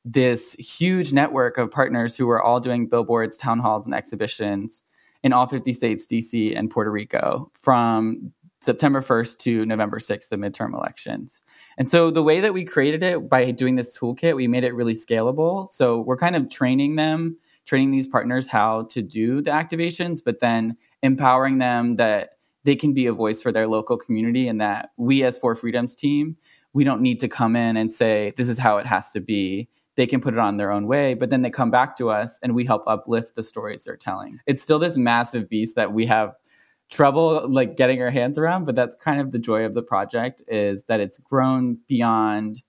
this 0.04 0.52
huge 0.54 1.12
network 1.12 1.58
of 1.58 1.70
partners 1.70 2.16
who 2.16 2.28
are 2.30 2.42
all 2.42 2.60
doing 2.60 2.86
billboards, 2.86 3.36
town 3.36 3.58
halls, 3.58 3.84
and 3.84 3.94
exhibitions 3.94 4.82
in 5.22 5.32
all 5.32 5.46
50 5.46 5.72
states, 5.72 6.06
DC 6.06 6.56
and 6.56 6.70
Puerto 6.70 6.90
Rico, 6.90 7.50
from 7.54 8.32
September 8.60 9.00
1st 9.00 9.38
to 9.38 9.66
November 9.66 9.98
6th, 9.98 10.28
the 10.30 10.36
midterm 10.36 10.74
elections. 10.74 11.42
And 11.76 11.88
so 11.88 12.10
the 12.10 12.22
way 12.22 12.40
that 12.40 12.54
we 12.54 12.64
created 12.64 13.02
it 13.02 13.28
by 13.28 13.50
doing 13.50 13.74
this 13.74 13.96
toolkit, 13.96 14.34
we 14.36 14.48
made 14.48 14.64
it 14.64 14.74
really 14.74 14.94
scalable. 14.94 15.68
So 15.70 16.00
we're 16.00 16.16
kind 16.16 16.36
of 16.36 16.48
training 16.48 16.96
them, 16.96 17.36
training 17.68 17.90
these 17.90 18.08
partners 18.08 18.48
how 18.48 18.84
to 18.84 19.02
do 19.02 19.42
the 19.42 19.50
activations, 19.50 20.20
but 20.24 20.40
then 20.40 20.74
empowering 21.02 21.58
them 21.58 21.96
that 21.96 22.30
they 22.64 22.74
can 22.74 22.94
be 22.94 23.06
a 23.06 23.12
voice 23.12 23.42
for 23.42 23.52
their 23.52 23.68
local 23.68 23.98
community 23.98 24.48
and 24.48 24.58
that 24.60 24.90
we 24.96 25.22
as 25.22 25.36
For 25.36 25.54
Freedoms 25.54 25.94
team, 25.94 26.36
we 26.72 26.82
don't 26.82 27.02
need 27.02 27.20
to 27.20 27.28
come 27.28 27.56
in 27.56 27.76
and 27.76 27.92
say, 27.92 28.32
this 28.36 28.48
is 28.48 28.58
how 28.58 28.78
it 28.78 28.86
has 28.86 29.10
to 29.12 29.20
be. 29.20 29.68
They 29.96 30.06
can 30.06 30.22
put 30.22 30.32
it 30.32 30.40
on 30.40 30.56
their 30.56 30.70
own 30.70 30.86
way, 30.86 31.12
but 31.12 31.28
then 31.28 31.42
they 31.42 31.50
come 31.50 31.70
back 31.70 31.96
to 31.98 32.08
us 32.08 32.38
and 32.42 32.54
we 32.54 32.64
help 32.64 32.84
uplift 32.86 33.34
the 33.34 33.42
stories 33.42 33.84
they're 33.84 33.96
telling. 33.96 34.38
It's 34.46 34.62
still 34.62 34.78
this 34.78 34.96
massive 34.96 35.50
beast 35.50 35.76
that 35.76 35.92
we 35.92 36.06
have 36.06 36.34
trouble 36.90 37.46
like 37.50 37.76
getting 37.76 38.00
our 38.00 38.08
hands 38.08 38.38
around 38.38 38.64
but 38.64 38.74
that's 38.74 38.96
kind 38.96 39.20
of 39.20 39.30
the 39.30 39.38
joy 39.38 39.62
of 39.62 39.74
the 39.74 39.82
project 39.82 40.40
is 40.48 40.84
that 40.84 41.00
it's 41.00 41.18
grown 41.18 41.76
beyond 41.86 42.62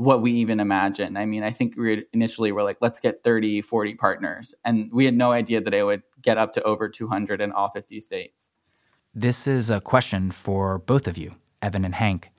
what 0.00 0.22
we 0.22 0.32
even 0.32 0.60
imagined 0.60 1.18
i 1.18 1.26
mean 1.26 1.42
i 1.42 1.50
think 1.50 1.76
we 1.76 2.04
initially 2.12 2.52
were 2.52 2.62
like 2.62 2.78
let's 2.80 3.00
get 3.00 3.22
30 3.22 3.60
40 3.60 3.94
partners. 3.94 4.54
And 4.64 4.90
we 4.92 5.04
had 5.04 5.14
no 5.14 5.32
idea 5.32 5.60
that 5.60 5.74
it 5.74 5.84
would 5.84 6.02
get 6.20 6.38
up 6.38 6.52
to 6.54 6.62
over 6.62 6.88
200 6.88 7.40
in 7.40 7.52
all 7.52 7.70
50 7.70 8.00
states. 8.00 8.50
This 9.14 9.46
is 9.46 9.70
a 9.70 9.80
question 9.80 10.30
for 10.30 10.78
both 10.78 11.08
of 11.08 11.16
you 11.16 11.32
evan 11.62 11.84
and 11.84 11.94
hank. 11.94 12.30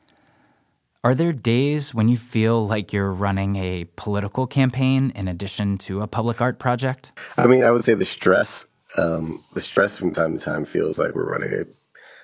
Are 1.04 1.16
there 1.16 1.34
days 1.34 1.94
when 1.94 2.10
you 2.10 2.18
feel 2.18 2.66
like 2.68 2.94
you're 2.94 3.12
running 3.12 3.56
a 3.56 3.86
political 3.96 4.46
campaign 4.46 5.12
in 5.16 5.28
addition 5.28 5.78
to 5.80 6.02
a 6.02 6.08
public 6.08 6.42
art 6.42 6.60
project? 6.60 7.12
I 7.38 7.48
mean 7.48 7.64
i 7.64 7.72
would 7.72 7.84
say 7.84 7.94
the 7.94 8.06
stress 8.06 8.66
um, 8.98 9.42
the 9.54 9.62
stress 9.62 9.96
from 9.96 10.12
time 10.14 10.38
to 10.38 10.44
time 10.44 10.66
feels 10.66 11.00
like 11.00 11.16
we're 11.16 11.32
running 11.32 11.54
a 11.54 11.64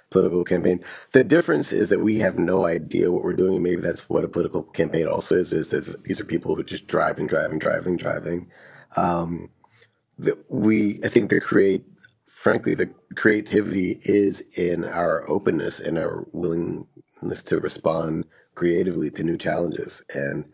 political 0.09 0.43
campaign. 0.43 0.83
The 1.11 1.23
difference 1.23 1.73
is 1.73 1.89
that 1.89 1.99
we 1.99 2.19
have 2.19 2.39
no 2.39 2.65
idea 2.65 3.11
what 3.11 3.23
we're 3.23 3.33
doing. 3.33 3.61
Maybe 3.61 3.81
that's 3.81 4.09
what 4.09 4.23
a 4.23 4.29
political 4.29 4.63
campaign 4.63 5.07
also 5.07 5.35
is. 5.35 5.53
Is, 5.53 5.73
is 5.73 5.95
these 6.03 6.19
are 6.21 6.25
people 6.25 6.55
who 6.55 6.63
just 6.63 6.87
drive 6.87 7.19
and 7.19 7.27
driving, 7.27 7.59
driving, 7.59 7.97
driving, 7.97 8.47
driving. 8.47 8.51
Um, 8.95 9.49
that 10.19 10.49
we, 10.49 10.99
I 11.03 11.09
think, 11.09 11.29
the 11.29 11.39
create, 11.39 11.85
frankly, 12.25 12.73
the 12.73 12.89
creativity 13.15 13.99
is 14.03 14.41
in 14.55 14.83
our 14.85 15.29
openness 15.29 15.79
and 15.79 15.97
our 15.97 16.25
willingness 16.31 17.43
to 17.45 17.59
respond 17.59 18.25
creatively 18.55 19.11
to 19.11 19.23
new 19.23 19.37
challenges. 19.37 20.01
And 20.13 20.45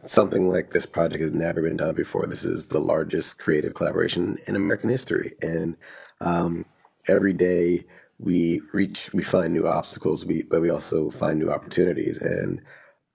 something 0.00 0.48
like 0.48 0.70
this 0.70 0.86
project 0.86 1.22
has 1.22 1.34
never 1.34 1.62
been 1.62 1.76
done 1.76 1.94
before. 1.94 2.26
This 2.26 2.44
is 2.44 2.66
the 2.66 2.80
largest 2.80 3.38
creative 3.38 3.74
collaboration 3.74 4.38
in 4.46 4.56
American 4.56 4.90
history, 4.90 5.34
and 5.40 5.76
um, 6.20 6.64
every 7.06 7.32
day 7.32 7.84
we 8.22 8.60
reach, 8.72 9.12
we 9.12 9.24
find 9.24 9.52
new 9.52 9.66
obstacles, 9.66 10.24
we, 10.24 10.44
but 10.44 10.62
we 10.62 10.70
also 10.70 11.10
find 11.10 11.38
new 11.38 11.50
opportunities. 11.50 12.18
And 12.18 12.62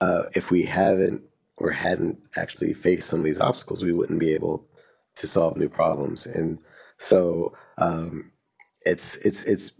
uh, 0.02 0.24
if 0.34 0.50
we 0.50 0.64
haven't 0.64 1.22
or 1.56 1.70
hadn't 1.70 2.18
actually 2.36 2.74
faced 2.74 3.08
some 3.08 3.20
of 3.20 3.24
these 3.24 3.40
obstacles, 3.40 3.82
we 3.82 3.94
wouldn't 3.94 4.20
be 4.20 4.34
able 4.34 4.66
to 5.16 5.26
solve 5.26 5.56
new 5.56 5.68
problems. 5.68 6.26
And 6.26 6.58
so 6.98 7.56
um, 7.78 8.32
it's 8.82 9.16
it's 9.16 9.42
it's 9.44 9.72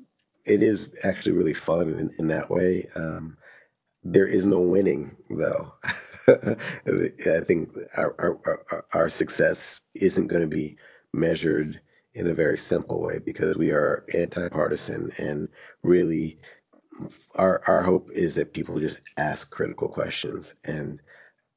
it 0.46 0.62
is 0.62 0.88
actually 1.04 1.32
really 1.32 1.54
fun 1.54 1.90
in, 1.90 2.10
in 2.18 2.28
that 2.28 2.50
way. 2.50 2.88
Um, 2.96 3.36
there 4.02 4.26
is 4.26 4.46
no 4.46 4.60
winning 4.60 5.14
though. 5.28 5.74
I 6.28 7.40
think 7.46 7.70
our, 7.96 8.14
our, 8.18 8.84
our 8.92 9.08
success 9.08 9.82
isn't 9.94 10.28
going 10.28 10.42
to 10.42 10.56
be 10.56 10.76
measured 11.12 11.80
in 12.14 12.26
a 12.26 12.34
very 12.34 12.58
simple 12.58 13.00
way 13.00 13.18
because 13.24 13.56
we 13.56 13.70
are 13.70 14.04
anti-partisan 14.14 15.12
and 15.18 15.48
really 15.82 16.38
our 17.34 17.62
our 17.66 17.82
hope 17.82 18.10
is 18.12 18.34
that 18.34 18.52
people 18.52 18.80
just 18.80 19.00
ask 19.16 19.50
critical 19.50 19.88
questions 19.88 20.54
and 20.64 21.00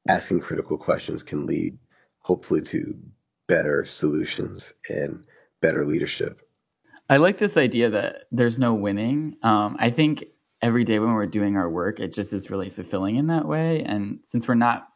asking 0.08 0.40
critical 0.40 0.78
questions 0.78 1.24
can 1.24 1.46
lead 1.46 1.78
hopefully 2.20 2.62
to 2.62 2.98
better 3.48 3.84
solutions 3.86 4.74
and 4.90 5.24
better 5.62 5.86
leadership. 5.86 6.48
I 7.10 7.18
like 7.18 7.38
this 7.38 7.58
idea 7.58 7.90
that 7.90 8.24
there's 8.32 8.58
no 8.58 8.74
winning. 8.74 9.36
Um, 9.44 9.76
I 9.80 9.90
think 9.90 10.24
every 10.62 10.84
day 10.84 11.00
when 11.00 11.14
we're 11.14 11.26
doing 11.26 11.58
our 11.58 11.70
work, 11.70 12.00
it 12.00 12.14
just 12.14 12.32
is 12.32 12.50
really 12.50 12.70
fulfilling 12.70 13.18
in 13.18 13.28
that 13.28 13.46
way. 13.46 13.84
And 13.84 14.20
since 14.26 14.48
we're 14.48 14.56
not 14.56 14.88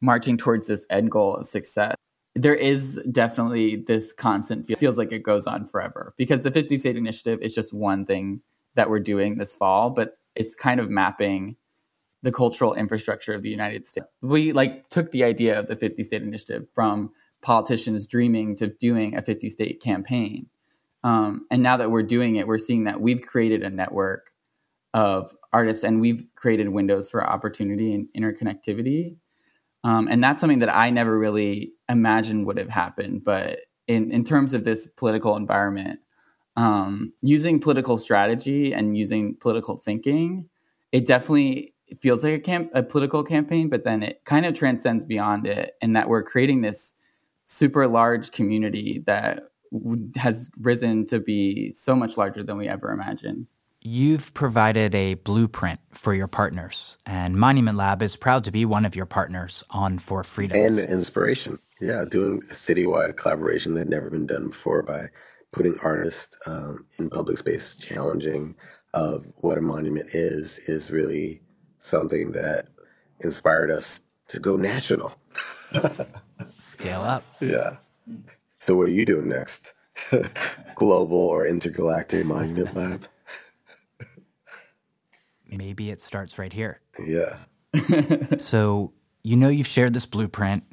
marching 0.00 0.38
towards 0.38 0.68
this 0.68 0.86
end 0.88 1.10
goal 1.10 1.34
of 1.34 1.46
success, 1.46 1.94
there 2.34 2.54
is 2.54 3.00
definitely 3.10 3.76
this 3.76 4.12
constant 4.12 4.66
feel, 4.66 4.76
feels 4.76 4.98
like 4.98 5.12
it 5.12 5.22
goes 5.22 5.46
on 5.46 5.66
forever 5.66 6.14
because 6.16 6.42
the 6.42 6.50
50 6.50 6.78
state 6.78 6.96
initiative 6.96 7.40
is 7.42 7.54
just 7.54 7.72
one 7.72 8.04
thing 8.04 8.40
that 8.76 8.88
we're 8.88 9.00
doing 9.00 9.36
this 9.36 9.54
fall, 9.54 9.90
but 9.90 10.18
it's 10.36 10.54
kind 10.54 10.78
of 10.78 10.88
mapping 10.88 11.56
the 12.22 12.30
cultural 12.30 12.74
infrastructure 12.74 13.32
of 13.32 13.42
the 13.42 13.50
United 13.50 13.86
States. 13.86 14.06
We 14.20 14.52
like 14.52 14.88
took 14.90 15.10
the 15.10 15.24
idea 15.24 15.58
of 15.58 15.66
the 15.66 15.76
50 15.76 16.04
state 16.04 16.22
initiative 16.22 16.66
from 16.74 17.10
politicians 17.42 18.06
dreaming 18.06 18.56
to 18.56 18.68
doing 18.68 19.16
a 19.16 19.22
50 19.22 19.50
state 19.50 19.80
campaign. 19.80 20.46
Um, 21.02 21.46
and 21.50 21.62
now 21.62 21.78
that 21.78 21.90
we're 21.90 22.02
doing 22.02 22.36
it, 22.36 22.46
we're 22.46 22.58
seeing 22.58 22.84
that 22.84 23.00
we've 23.00 23.22
created 23.22 23.62
a 23.62 23.70
network 23.70 24.32
of 24.92 25.34
artists 25.52 25.82
and 25.82 26.00
we've 26.00 26.26
created 26.36 26.68
windows 26.68 27.10
for 27.10 27.26
opportunity 27.26 27.94
and 27.94 28.08
interconnectivity 28.16 29.16
um, 29.84 30.08
and 30.08 30.22
that's 30.22 30.40
something 30.40 30.58
that 30.58 30.74
i 30.74 30.90
never 30.90 31.18
really 31.18 31.72
imagined 31.88 32.46
would 32.46 32.58
have 32.58 32.68
happened 32.68 33.22
but 33.24 33.60
in, 33.86 34.10
in 34.12 34.22
terms 34.22 34.54
of 34.54 34.64
this 34.64 34.86
political 34.96 35.36
environment 35.36 36.00
um, 36.56 37.12
using 37.22 37.60
political 37.60 37.96
strategy 37.96 38.72
and 38.72 38.96
using 38.96 39.36
political 39.36 39.76
thinking 39.76 40.48
it 40.92 41.06
definitely 41.06 41.74
feels 41.98 42.22
like 42.22 42.34
a, 42.34 42.38
camp- 42.38 42.70
a 42.74 42.82
political 42.82 43.22
campaign 43.24 43.68
but 43.68 43.84
then 43.84 44.02
it 44.02 44.22
kind 44.24 44.46
of 44.46 44.54
transcends 44.54 45.06
beyond 45.06 45.46
it 45.46 45.72
in 45.80 45.92
that 45.94 46.08
we're 46.08 46.22
creating 46.22 46.60
this 46.60 46.92
super 47.44 47.88
large 47.88 48.30
community 48.30 49.02
that 49.06 49.50
has 50.16 50.50
risen 50.60 51.06
to 51.06 51.18
be 51.18 51.72
so 51.72 51.94
much 51.94 52.16
larger 52.16 52.42
than 52.42 52.56
we 52.56 52.68
ever 52.68 52.90
imagined 52.92 53.46
You've 53.82 54.34
provided 54.34 54.94
a 54.94 55.14
blueprint 55.14 55.80
for 55.92 56.12
your 56.12 56.26
partners, 56.26 56.98
and 57.06 57.34
Monument 57.34 57.78
Lab 57.78 58.02
is 58.02 58.14
proud 58.14 58.44
to 58.44 58.50
be 58.50 58.66
one 58.66 58.84
of 58.84 58.94
your 58.94 59.06
partners 59.06 59.64
on 59.70 59.98
For 59.98 60.22
Freedom. 60.22 60.58
And 60.58 60.78
inspiration. 60.78 61.58
Yeah, 61.80 62.04
doing 62.04 62.42
a 62.50 62.52
citywide 62.52 63.16
collaboration 63.16 63.72
that 63.72 63.80
had 63.80 63.88
never 63.88 64.10
been 64.10 64.26
done 64.26 64.48
before 64.48 64.82
by 64.82 65.08
putting 65.50 65.78
artists 65.82 66.36
um, 66.46 66.84
in 66.98 67.08
public 67.08 67.38
space, 67.38 67.74
challenging 67.74 68.54
of 68.92 69.24
what 69.38 69.56
a 69.56 69.62
monument 69.62 70.10
is, 70.12 70.58
is 70.66 70.90
really 70.90 71.40
something 71.78 72.32
that 72.32 72.66
inspired 73.20 73.70
us 73.70 74.02
to 74.28 74.38
go 74.38 74.56
national. 74.56 75.14
Scale 76.58 77.00
up. 77.00 77.24
Yeah. 77.40 77.76
So, 78.58 78.76
what 78.76 78.88
are 78.88 78.92
you 78.92 79.06
doing 79.06 79.30
next? 79.30 79.72
Global 80.74 81.16
or 81.16 81.46
intergalactic 81.46 82.26
monument 82.26 82.76
lab? 82.76 83.08
Maybe 85.50 85.90
it 85.90 86.00
starts 86.00 86.38
right 86.38 86.52
here. 86.52 86.80
Yeah. 87.04 87.36
so, 88.38 88.92
you 89.22 89.36
know, 89.36 89.48
you've 89.48 89.66
shared 89.66 89.92
this 89.92 90.06
blueprint. 90.06 90.64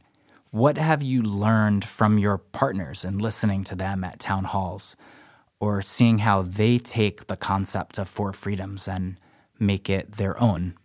What 0.51 0.77
have 0.77 1.03
you 1.03 1.21
learned 1.21 1.85
from 1.85 2.17
your 2.17 2.37
partners 2.37 3.03
and 3.03 3.21
listening 3.21 3.63
to 3.65 3.75
them 3.75 4.03
at 4.03 4.19
town 4.19 4.45
halls 4.45 4.95
or 5.59 5.81
seeing 5.81 6.19
how 6.19 6.41
they 6.41 6.77
take 6.77 7.27
the 7.27 7.35
concept 7.35 7.97
of 7.97 8.07
For 8.07 8.31
Freedoms 8.33 8.87
and 8.87 9.19
make 9.59 9.89
it 9.89 10.13
their 10.13 10.41
own? 10.41 10.75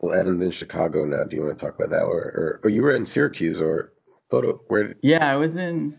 Well, 0.00 0.18
Evan's 0.18 0.42
in 0.42 0.50
Chicago 0.50 1.04
now. 1.04 1.24
Do 1.24 1.36
you 1.36 1.42
want 1.42 1.58
to 1.58 1.64
talk 1.64 1.76
about 1.76 1.90
that? 1.90 2.02
Or, 2.02 2.18
or, 2.20 2.60
or 2.64 2.70
you 2.70 2.82
were 2.82 2.94
in 2.94 3.06
Syracuse 3.06 3.60
or 3.60 3.92
photo? 4.30 4.60
Where? 4.68 4.88
Did- 4.88 4.96
yeah, 5.02 5.32
I 5.32 5.36
was 5.36 5.56
in, 5.56 5.98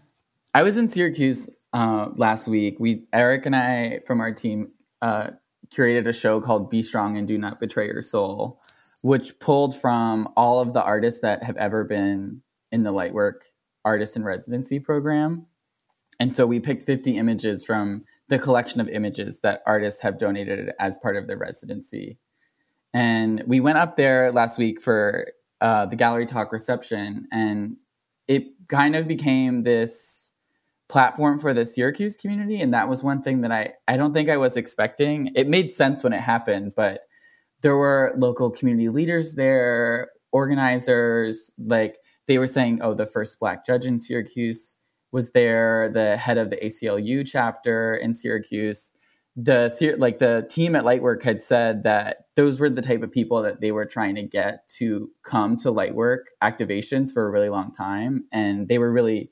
I 0.53 0.61
was 0.63 0.77
in 0.77 0.89
Syracuse 0.89 1.49
uh, 1.71 2.09
last 2.15 2.47
week. 2.47 2.75
We, 2.79 3.05
Eric 3.13 3.45
and 3.45 3.55
I 3.55 4.01
from 4.05 4.19
our 4.19 4.33
team, 4.33 4.71
uh, 5.01 5.31
curated 5.73 6.07
a 6.07 6.13
show 6.13 6.39
called 6.39 6.69
Be 6.69 6.81
Strong 6.81 7.17
and 7.17 7.27
Do 7.27 7.37
Not 7.37 7.59
Betray 7.59 7.87
Your 7.87 8.01
Soul, 8.01 8.61
which 9.01 9.39
pulled 9.39 9.75
from 9.75 10.29
all 10.37 10.59
of 10.59 10.73
the 10.73 10.83
artists 10.83 11.21
that 11.21 11.43
have 11.43 11.57
ever 11.57 11.83
been 11.83 12.41
in 12.71 12.83
the 12.83 12.93
Lightwork 12.93 13.41
Artist 13.83 14.15
in 14.15 14.23
Residency 14.23 14.79
program. 14.79 15.47
And 16.19 16.33
so 16.33 16.45
we 16.45 16.59
picked 16.59 16.83
50 16.83 17.17
images 17.17 17.65
from 17.65 18.05
the 18.29 18.39
collection 18.39 18.79
of 18.79 18.87
images 18.87 19.41
that 19.41 19.61
artists 19.65 20.01
have 20.01 20.17
donated 20.17 20.71
as 20.79 20.97
part 20.97 21.17
of 21.17 21.27
their 21.27 21.37
residency. 21.37 22.17
And 22.93 23.43
we 23.47 23.59
went 23.59 23.79
up 23.79 23.97
there 23.97 24.31
last 24.31 24.57
week 24.57 24.81
for 24.81 25.27
uh, 25.59 25.85
the 25.87 25.95
gallery 25.95 26.25
talk 26.25 26.51
reception, 26.51 27.27
and 27.31 27.77
it 28.27 28.43
kind 28.67 28.95
of 28.95 29.07
became 29.07 29.61
this 29.61 30.22
platform 30.89 31.39
for 31.39 31.53
the 31.53 31.65
Syracuse 31.65 32.17
community. 32.17 32.61
And 32.61 32.73
that 32.73 32.89
was 32.89 33.03
one 33.03 33.21
thing 33.21 33.41
that 33.41 33.51
I, 33.51 33.73
I 33.87 33.97
don't 33.97 34.13
think 34.13 34.29
I 34.29 34.37
was 34.37 34.57
expecting. 34.57 35.31
It 35.35 35.47
made 35.47 35.73
sense 35.73 36.03
when 36.03 36.13
it 36.13 36.21
happened, 36.21 36.73
but 36.75 37.01
there 37.61 37.77
were 37.77 38.13
local 38.17 38.51
community 38.51 38.89
leaders 38.89 39.35
there, 39.35 40.09
organizers, 40.31 41.51
like 41.57 41.97
they 42.27 42.37
were 42.37 42.47
saying, 42.47 42.79
oh, 42.81 42.93
the 42.93 43.05
first 43.05 43.39
black 43.39 43.65
judge 43.65 43.85
in 43.85 43.99
Syracuse 43.99 44.75
was 45.11 45.31
there, 45.31 45.89
the 45.89 46.17
head 46.17 46.37
of 46.37 46.49
the 46.49 46.57
ACLU 46.57 47.25
chapter 47.25 47.95
in 47.95 48.13
Syracuse. 48.13 48.91
the 49.35 49.95
like 49.97 50.19
the 50.19 50.45
team 50.49 50.75
at 50.75 50.83
Lightwork 50.83 51.23
had 51.23 51.41
said 51.41 51.83
that 51.83 52.25
those 52.35 52.59
were 52.59 52.69
the 52.69 52.81
type 52.81 53.01
of 53.01 53.11
people 53.11 53.41
that 53.41 53.61
they 53.61 53.71
were 53.71 53.85
trying 53.85 54.15
to 54.15 54.23
get 54.23 54.67
to 54.77 55.09
come 55.23 55.57
to 55.57 55.71
Lightwork 55.71 56.25
activations 56.41 57.11
for 57.11 57.25
a 57.25 57.31
really 57.31 57.49
long 57.49 57.71
time, 57.73 58.25
and 58.31 58.67
they 58.67 58.77
were 58.77 58.91
really 58.91 59.31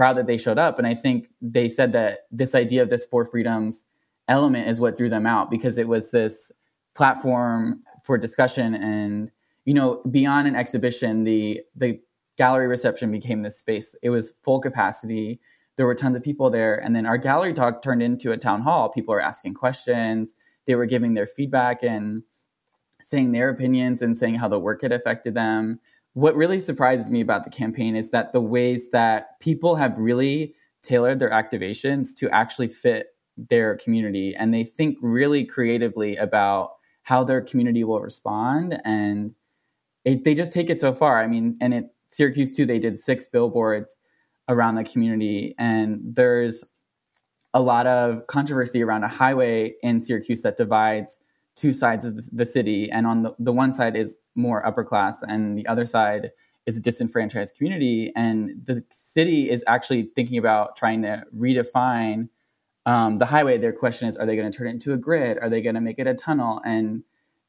proud 0.00 0.16
that 0.16 0.26
they 0.26 0.38
showed 0.38 0.58
up. 0.58 0.78
And 0.78 0.86
I 0.86 0.94
think 0.94 1.28
they 1.42 1.68
said 1.68 1.92
that 1.92 2.20
this 2.30 2.54
idea 2.54 2.82
of 2.82 2.88
this 2.88 3.04
For 3.04 3.26
Freedoms 3.26 3.84
element 4.28 4.66
is 4.66 4.80
what 4.80 4.96
drew 4.96 5.10
them 5.10 5.26
out 5.26 5.50
because 5.50 5.76
it 5.76 5.88
was 5.88 6.10
this 6.10 6.50
platform 6.94 7.82
for 8.02 8.16
discussion 8.16 8.74
and 8.74 9.30
you 9.66 9.74
know 9.74 10.00
beyond 10.10 10.48
an 10.48 10.56
exhibition 10.56 11.24
the 11.24 11.60
the 11.76 12.00
gallery 12.38 12.66
reception 12.66 13.10
became 13.10 13.42
this 13.42 13.58
space 13.58 13.94
it 14.02 14.10
was 14.10 14.32
full 14.42 14.60
capacity 14.60 15.40
there 15.80 15.86
were 15.86 15.94
tons 15.94 16.14
of 16.14 16.22
people 16.22 16.50
there. 16.50 16.76
And 16.76 16.94
then 16.94 17.06
our 17.06 17.16
gallery 17.16 17.54
talk 17.54 17.80
turned 17.80 18.02
into 18.02 18.32
a 18.32 18.36
town 18.36 18.60
hall. 18.60 18.90
People 18.90 19.14
were 19.14 19.20
asking 19.22 19.54
questions, 19.54 20.34
they 20.66 20.74
were 20.74 20.84
giving 20.84 21.14
their 21.14 21.26
feedback 21.26 21.82
and 21.82 22.22
saying 23.00 23.32
their 23.32 23.48
opinions 23.48 24.02
and 24.02 24.14
saying 24.14 24.34
how 24.34 24.46
the 24.46 24.58
work 24.58 24.82
had 24.82 24.92
affected 24.92 25.32
them. 25.32 25.80
What 26.14 26.34
really 26.34 26.60
surprises 26.60 27.10
me 27.10 27.20
about 27.20 27.44
the 27.44 27.50
campaign 27.50 27.96
is 27.96 28.10
that 28.10 28.32
the 28.32 28.40
ways 28.40 28.90
that 28.90 29.38
people 29.40 29.76
have 29.76 29.98
really 29.98 30.54
tailored 30.82 31.18
their 31.18 31.30
activations 31.30 32.14
to 32.18 32.28
actually 32.30 32.68
fit 32.68 33.08
their 33.36 33.76
community 33.76 34.34
and 34.36 34.52
they 34.52 34.64
think 34.64 34.98
really 35.00 35.44
creatively 35.44 36.16
about 36.16 36.72
how 37.02 37.24
their 37.24 37.40
community 37.40 37.84
will 37.84 38.00
respond 38.00 38.78
and 38.84 39.34
it, 40.04 40.24
they 40.24 40.34
just 40.34 40.52
take 40.52 40.68
it 40.68 40.78
so 40.78 40.92
far 40.92 41.22
i 41.22 41.26
mean 41.26 41.56
and 41.60 41.72
at 41.72 41.84
syracuse 42.10 42.54
too 42.54 42.66
they 42.66 42.78
did 42.78 42.98
six 42.98 43.26
billboards 43.26 43.96
around 44.50 44.74
the 44.74 44.84
community. 44.84 45.54
And 45.58 46.00
there's 46.02 46.64
a 47.54 47.60
lot 47.60 47.86
of 47.86 48.26
controversy 48.26 48.82
around 48.82 49.04
a 49.04 49.08
highway 49.08 49.74
in 49.82 50.02
Syracuse 50.02 50.42
that 50.42 50.56
divides 50.56 51.18
two 51.60 51.72
sides 51.72 52.06
of 52.06 52.30
the 52.30 52.46
city. 52.46 52.90
And 52.90 53.06
on 53.06 53.22
the, 53.22 53.34
the 53.38 53.52
one 53.52 53.74
side 53.74 53.96
is 53.96 54.18
more 54.34 54.64
upper 54.66 54.84
class, 54.84 55.18
and 55.22 55.58
the 55.58 55.66
other 55.66 55.84
side 55.84 56.30
is 56.66 56.78
a 56.78 56.80
disenfranchised 56.80 57.56
community. 57.56 58.12
And 58.16 58.64
the 58.64 58.82
city 58.90 59.50
is 59.50 59.64
actually 59.66 60.10
thinking 60.14 60.38
about 60.38 60.76
trying 60.76 61.02
to 61.02 61.24
redefine 61.36 62.28
um, 62.86 63.18
the 63.18 63.26
highway. 63.26 63.58
Their 63.58 63.72
question 63.72 64.08
is 64.08 64.16
are 64.16 64.26
they 64.26 64.36
going 64.36 64.50
to 64.50 64.56
turn 64.56 64.68
it 64.68 64.70
into 64.70 64.92
a 64.92 64.96
grid? 64.96 65.38
Are 65.38 65.50
they 65.50 65.60
going 65.60 65.74
to 65.74 65.80
make 65.80 65.98
it 65.98 66.06
a 66.06 66.14
tunnel? 66.14 66.60
And 66.64 67.02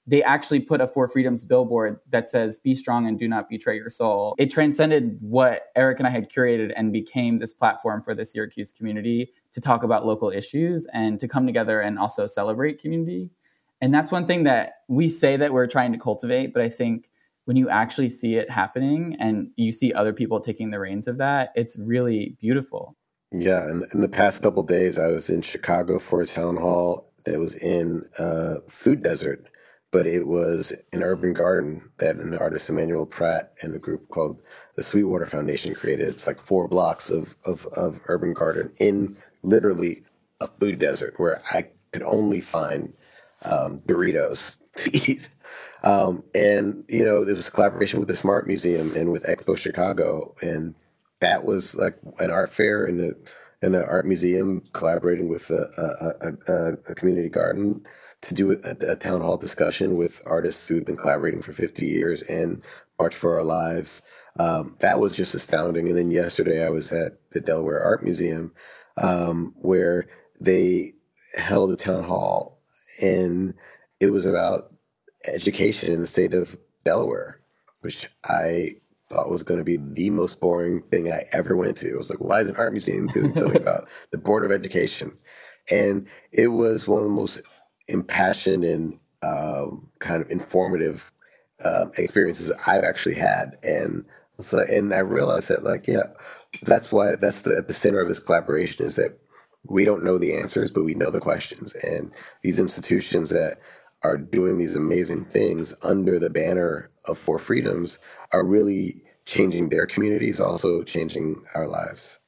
they 0.07 0.23
actually 0.23 0.59
put 0.59 0.81
a 0.81 0.87
For 0.87 1.07
Freedoms 1.07 1.45
billboard 1.45 1.99
that 2.09 2.27
says, 2.27 2.57
Be 2.57 2.73
strong 2.73 3.07
and 3.07 3.17
do 3.17 3.27
not 3.27 3.47
betray 3.47 3.77
your 3.77 3.89
soul. 3.89 4.35
It 4.37 4.51
transcended 4.51 5.17
what 5.21 5.67
Eric 5.75 5.99
and 5.99 6.07
I 6.07 6.11
had 6.11 6.29
curated 6.29 6.73
and 6.75 6.91
became 6.91 7.39
this 7.39 7.53
platform 7.53 8.01
for 8.01 8.15
the 8.15 8.25
Syracuse 8.25 8.71
community 8.71 9.31
to 9.53 9.61
talk 9.61 9.83
about 9.83 10.05
local 10.05 10.31
issues 10.31 10.87
and 10.93 11.19
to 11.19 11.27
come 11.27 11.45
together 11.45 11.79
and 11.81 11.99
also 11.99 12.25
celebrate 12.25 12.81
community. 12.81 13.29
And 13.81 13.93
that's 13.93 14.11
one 14.11 14.27
thing 14.27 14.43
that 14.43 14.73
we 14.87 15.09
say 15.09 15.37
that 15.37 15.53
we're 15.53 15.67
trying 15.67 15.91
to 15.93 15.99
cultivate, 15.99 16.53
but 16.53 16.61
I 16.61 16.69
think 16.69 17.09
when 17.45 17.57
you 17.57 17.69
actually 17.69 18.09
see 18.09 18.35
it 18.35 18.49
happening 18.49 19.17
and 19.19 19.49
you 19.55 19.71
see 19.71 19.91
other 19.91 20.13
people 20.13 20.39
taking 20.39 20.69
the 20.69 20.79
reins 20.79 21.07
of 21.07 21.17
that, 21.17 21.51
it's 21.55 21.75
really 21.77 22.37
beautiful. 22.39 22.95
Yeah, 23.31 23.63
and 23.63 23.85
in 23.93 24.01
the 24.01 24.09
past 24.09 24.43
couple 24.43 24.61
days, 24.63 24.99
I 24.99 25.07
was 25.07 25.29
in 25.29 25.41
Chicago 25.41 25.99
for 25.99 26.21
a 26.21 26.27
town 26.27 26.57
hall 26.57 27.11
that 27.25 27.39
was 27.39 27.55
in 27.55 28.03
a 28.19 28.61
food 28.69 29.01
desert 29.01 29.47
but 29.91 30.07
it 30.07 30.25
was 30.25 30.73
an 30.93 31.03
urban 31.03 31.33
garden 31.33 31.91
that 31.97 32.15
an 32.15 32.33
artist 32.37 32.69
Emmanuel 32.69 33.05
Pratt 33.05 33.53
and 33.61 33.75
a 33.75 33.79
group 33.79 34.07
called 34.07 34.41
the 34.75 34.83
Sweetwater 34.83 35.25
Foundation 35.25 35.75
created. 35.75 36.07
It's 36.07 36.25
like 36.25 36.39
four 36.39 36.67
blocks 36.67 37.09
of, 37.09 37.35
of, 37.45 37.65
of 37.75 37.99
urban 38.05 38.33
garden 38.33 38.71
in 38.79 39.17
literally 39.43 40.03
a 40.39 40.47
food 40.47 40.79
desert 40.79 41.15
where 41.17 41.43
I 41.51 41.67
could 41.91 42.03
only 42.03 42.39
find 42.39 42.93
um, 43.43 43.79
Doritos 43.81 44.57
to 44.77 45.11
eat. 45.11 45.21
Um, 45.83 46.23
and, 46.35 46.83
you 46.87 47.03
know, 47.03 47.25
there 47.25 47.35
was 47.35 47.49
collaboration 47.49 47.99
with 47.99 48.07
the 48.07 48.15
Smart 48.15 48.47
Museum 48.47 48.95
and 48.95 49.11
with 49.11 49.23
Expo 49.23 49.57
Chicago. 49.57 50.35
And 50.41 50.75
that 51.21 51.43
was 51.43 51.75
like 51.75 51.97
an 52.19 52.29
art 52.29 52.53
fair 52.53 52.85
and 52.85 53.01
a, 53.01 53.15
and 53.63 53.75
an 53.75 53.83
art 53.83 54.05
museum 54.05 54.63
collaborating 54.73 55.29
with 55.29 55.49
a, 55.49 56.33
a, 56.47 56.51
a, 56.51 56.73
a 56.89 56.95
community 56.95 57.29
garden 57.29 57.85
to 58.21 58.33
do 58.33 58.51
a, 58.51 58.91
a, 58.91 58.95
town 58.95 59.21
hall 59.21 59.37
discussion 59.37 59.97
with 59.97 60.21
artists 60.25 60.67
who've 60.67 60.85
been 60.85 60.97
collaborating 60.97 61.41
for 61.41 61.53
50 61.53 61.85
years 61.85 62.21
and 62.23 62.61
March 62.99 63.15
for 63.15 63.35
Our 63.37 63.43
Lives. 63.43 64.03
Um, 64.39 64.77
that 64.79 64.99
was 64.99 65.15
just 65.15 65.35
astounding. 65.35 65.87
And 65.87 65.97
then 65.97 66.11
yesterday 66.11 66.65
I 66.65 66.69
was 66.69 66.91
at 66.91 67.13
the 67.31 67.41
Delaware 67.41 67.83
Art 67.83 68.03
Museum 68.03 68.53
um, 69.01 69.53
where 69.57 70.07
they 70.39 70.93
held 71.35 71.71
a 71.71 71.75
town 71.75 72.03
hall 72.03 72.60
and 72.99 73.53
it 73.99 74.11
was 74.11 74.25
about 74.25 74.73
education 75.27 75.93
in 75.93 76.01
the 76.01 76.07
state 76.07 76.33
of 76.33 76.57
Delaware, 76.83 77.39
which 77.81 78.07
I 78.25 78.75
thought 79.09 79.29
was 79.29 79.43
going 79.43 79.59
to 79.59 79.63
be 79.63 79.77
the 79.77 80.09
most 80.09 80.39
boring 80.39 80.81
thing 80.83 81.11
I 81.11 81.25
ever 81.33 81.55
went 81.55 81.77
to. 81.77 81.89
It 81.89 81.97
was 81.97 82.09
like, 82.09 82.19
why 82.19 82.41
is 82.41 82.49
an 82.49 82.55
art 82.55 82.71
museum 82.71 83.07
doing 83.07 83.33
something 83.35 83.61
about 83.61 83.87
the 84.11 84.17
Board 84.17 84.45
of 84.45 84.51
Education? 84.51 85.17
And 85.69 86.07
it 86.31 86.47
was 86.47 86.87
one 86.87 86.99
of 86.99 87.05
the 87.05 87.11
most 87.11 87.41
impassioned 87.87 88.63
and 88.63 88.99
um, 89.21 89.89
kind 89.99 90.21
of 90.21 90.31
informative 90.31 91.11
uh, 91.63 91.87
experiences 91.97 92.51
I've 92.65 92.83
actually 92.83 93.15
had, 93.15 93.57
and 93.61 94.05
so 94.39 94.59
and 94.59 94.91
I 94.93 94.99
realized 94.99 95.49
that 95.49 95.63
like 95.63 95.87
yeah, 95.87 96.07
that's 96.63 96.91
why 96.91 97.15
that's 97.15 97.41
the 97.41 97.57
at 97.57 97.67
the 97.67 97.73
center 97.73 97.99
of 97.99 98.07
this 98.07 98.17
collaboration 98.17 98.85
is 98.85 98.95
that 98.95 99.19
we 99.63 99.85
don't 99.85 100.03
know 100.03 100.17
the 100.17 100.35
answers, 100.35 100.71
but 100.71 100.83
we 100.83 100.93
know 100.93 101.11
the 101.11 101.19
questions, 101.19 101.73
and 101.75 102.11
these 102.41 102.59
institutions 102.59 103.29
that 103.29 103.59
are 104.03 104.17
doing 104.17 104.57
these 104.57 104.75
amazing 104.75 105.25
things 105.25 105.73
under 105.83 106.17
the 106.17 106.29
banner 106.29 106.89
of 107.05 107.17
For 107.17 107.37
Freedoms 107.37 107.99
are 108.31 108.43
really 108.43 109.03
changing 109.25 109.69
their 109.69 109.85
communities, 109.85 110.39
also 110.39 110.83
changing 110.83 111.43
our 111.53 111.67
lives. 111.67 112.19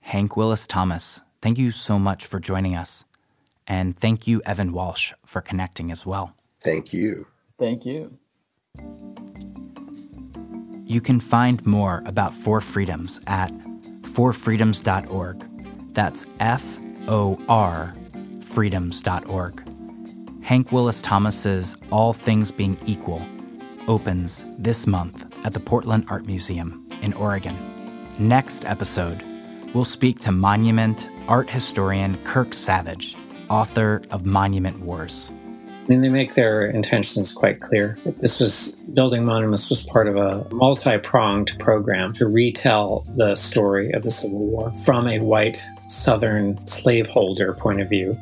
Hank 0.00 0.36
Willis 0.36 0.66
Thomas, 0.66 1.20
thank 1.40 1.58
you 1.58 1.70
so 1.70 1.98
much 1.98 2.26
for 2.26 2.38
joining 2.38 2.76
us. 2.76 3.04
And 3.66 3.98
thank 3.98 4.26
you, 4.26 4.40
Evan 4.46 4.72
Walsh, 4.72 5.12
for 5.26 5.40
connecting 5.40 5.90
as 5.90 6.06
well. 6.06 6.34
Thank 6.60 6.92
you. 6.92 7.26
Thank 7.58 7.84
you. 7.84 8.18
You 10.84 11.00
can 11.02 11.20
find 11.20 11.64
more 11.66 12.02
about 12.06 12.32
For 12.32 12.60
Freedoms 12.62 13.20
at 13.26 13.52
forfreedoms.org. 14.02 15.57
That's 15.98 16.24
F 16.38 16.64
O 17.08 17.36
R 17.48 17.92
freedoms.org. 18.42 19.64
Hank 20.44 20.70
Willis 20.70 21.00
Thomas's 21.02 21.76
All 21.90 22.12
Things 22.12 22.52
Being 22.52 22.78
Equal 22.86 23.20
opens 23.88 24.44
this 24.58 24.86
month 24.86 25.26
at 25.44 25.54
the 25.54 25.58
Portland 25.58 26.04
Art 26.08 26.24
Museum 26.24 26.88
in 27.02 27.14
Oregon. 27.14 27.56
Next 28.16 28.64
episode, 28.64 29.24
we'll 29.74 29.84
speak 29.84 30.20
to 30.20 30.30
monument 30.30 31.10
art 31.26 31.50
historian 31.50 32.16
Kirk 32.22 32.54
Savage 32.54 33.16
author 33.50 34.00
of 34.12 34.24
Monument 34.24 34.78
Wars. 34.78 35.32
I 35.88 35.92
mean, 35.92 36.02
they 36.02 36.10
make 36.10 36.34
their 36.34 36.66
intentions 36.66 37.32
quite 37.32 37.60
clear. 37.60 37.96
This 38.20 38.40
was 38.40 38.74
building 38.92 39.24
monuments 39.24 39.70
was 39.70 39.82
part 39.82 40.06
of 40.06 40.16
a 40.16 40.46
multi-pronged 40.54 41.58
program 41.58 42.12
to 42.12 42.26
retell 42.26 43.06
the 43.16 43.34
story 43.36 43.90
of 43.92 44.02
the 44.02 44.10
Civil 44.10 44.38
War 44.38 44.70
from 44.84 45.08
a 45.08 45.18
white 45.20 45.64
Southern 45.88 46.58
slaveholder 46.66 47.54
point 47.54 47.80
of 47.80 47.88
view. 47.88 48.18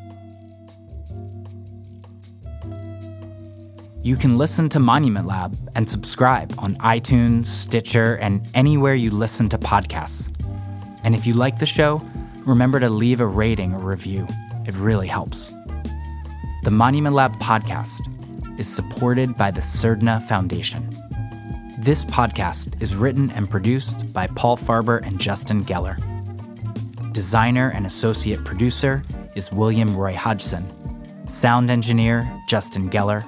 You 4.01 4.15
can 4.15 4.39
listen 4.39 4.69
to 4.69 4.79
Monument 4.79 5.27
Lab 5.27 5.59
and 5.75 5.91
subscribe 5.91 6.55
on 6.59 6.77
iTunes, 6.77 7.47
Stitcher, 7.47 8.15
and 8.19 8.49
anywhere 8.55 8.95
you 8.95 9.11
listen 9.11 9.49
to 9.49 9.59
podcasts. 9.59 10.33
And 11.03 11.17
if 11.17 11.27
you 11.27 11.35
like 11.35 11.59
the 11.59 11.67
show, 11.67 12.01
remember 12.45 12.79
to 12.79 12.89
leave 12.89 13.21
a 13.21 13.27
rating 13.27 13.75
or 13.75 13.81
review. 13.81 14.25
It 14.67 14.75
really 14.77 15.09
helps. 15.09 15.56
The 16.67 16.73
Monument 16.73 17.15
Lab 17.15 17.39
podcast 17.39 18.01
is 18.59 18.67
supported 18.67 19.37
by 19.37 19.53
the 19.53 19.61
Surdna 19.61 20.21
Foundation. 20.27 20.91
This 21.79 22.05
podcast 22.05 22.83
is 22.83 22.97
written 22.97 23.31
and 23.31 23.49
produced 23.49 24.13
by 24.13 24.27
Paul 24.27 24.57
Farber 24.57 25.01
and 25.07 25.21
Justin 25.21 25.65
Geller. 25.65 25.95
Designer 27.13 27.71
and 27.71 27.87
associate 27.87 28.45
producer 28.45 29.05
is 29.37 29.53
William 29.53 29.97
Roy 29.97 30.13
Hodgson. 30.15 30.67
Sound 31.29 31.71
engineer, 31.71 32.29
Justin 32.49 32.91
Geller. 32.91 33.25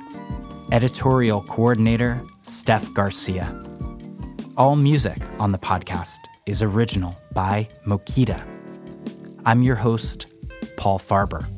Editorial 0.72 1.42
coordinator, 1.42 2.20
Steph 2.42 2.92
Garcia. 2.92 3.56
All 4.56 4.74
music 4.74 5.18
on 5.38 5.52
the 5.52 5.58
podcast 5.58 6.18
is 6.46 6.60
original 6.60 7.14
by 7.34 7.68
Mokita. 7.86 8.44
I'm 9.46 9.62
your 9.62 9.76
host, 9.76 10.26
Paul 10.76 10.98
Farber. 10.98 11.48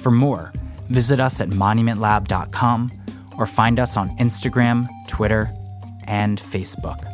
For 0.00 0.10
more, 0.10 0.52
visit 0.88 1.20
us 1.20 1.40
at 1.40 1.48
monumentlab.com 1.50 2.90
or 3.38 3.46
find 3.46 3.78
us 3.78 3.96
on 3.96 4.16
Instagram, 4.18 4.88
Twitter, 5.08 5.52
and 6.06 6.40
Facebook. 6.40 7.05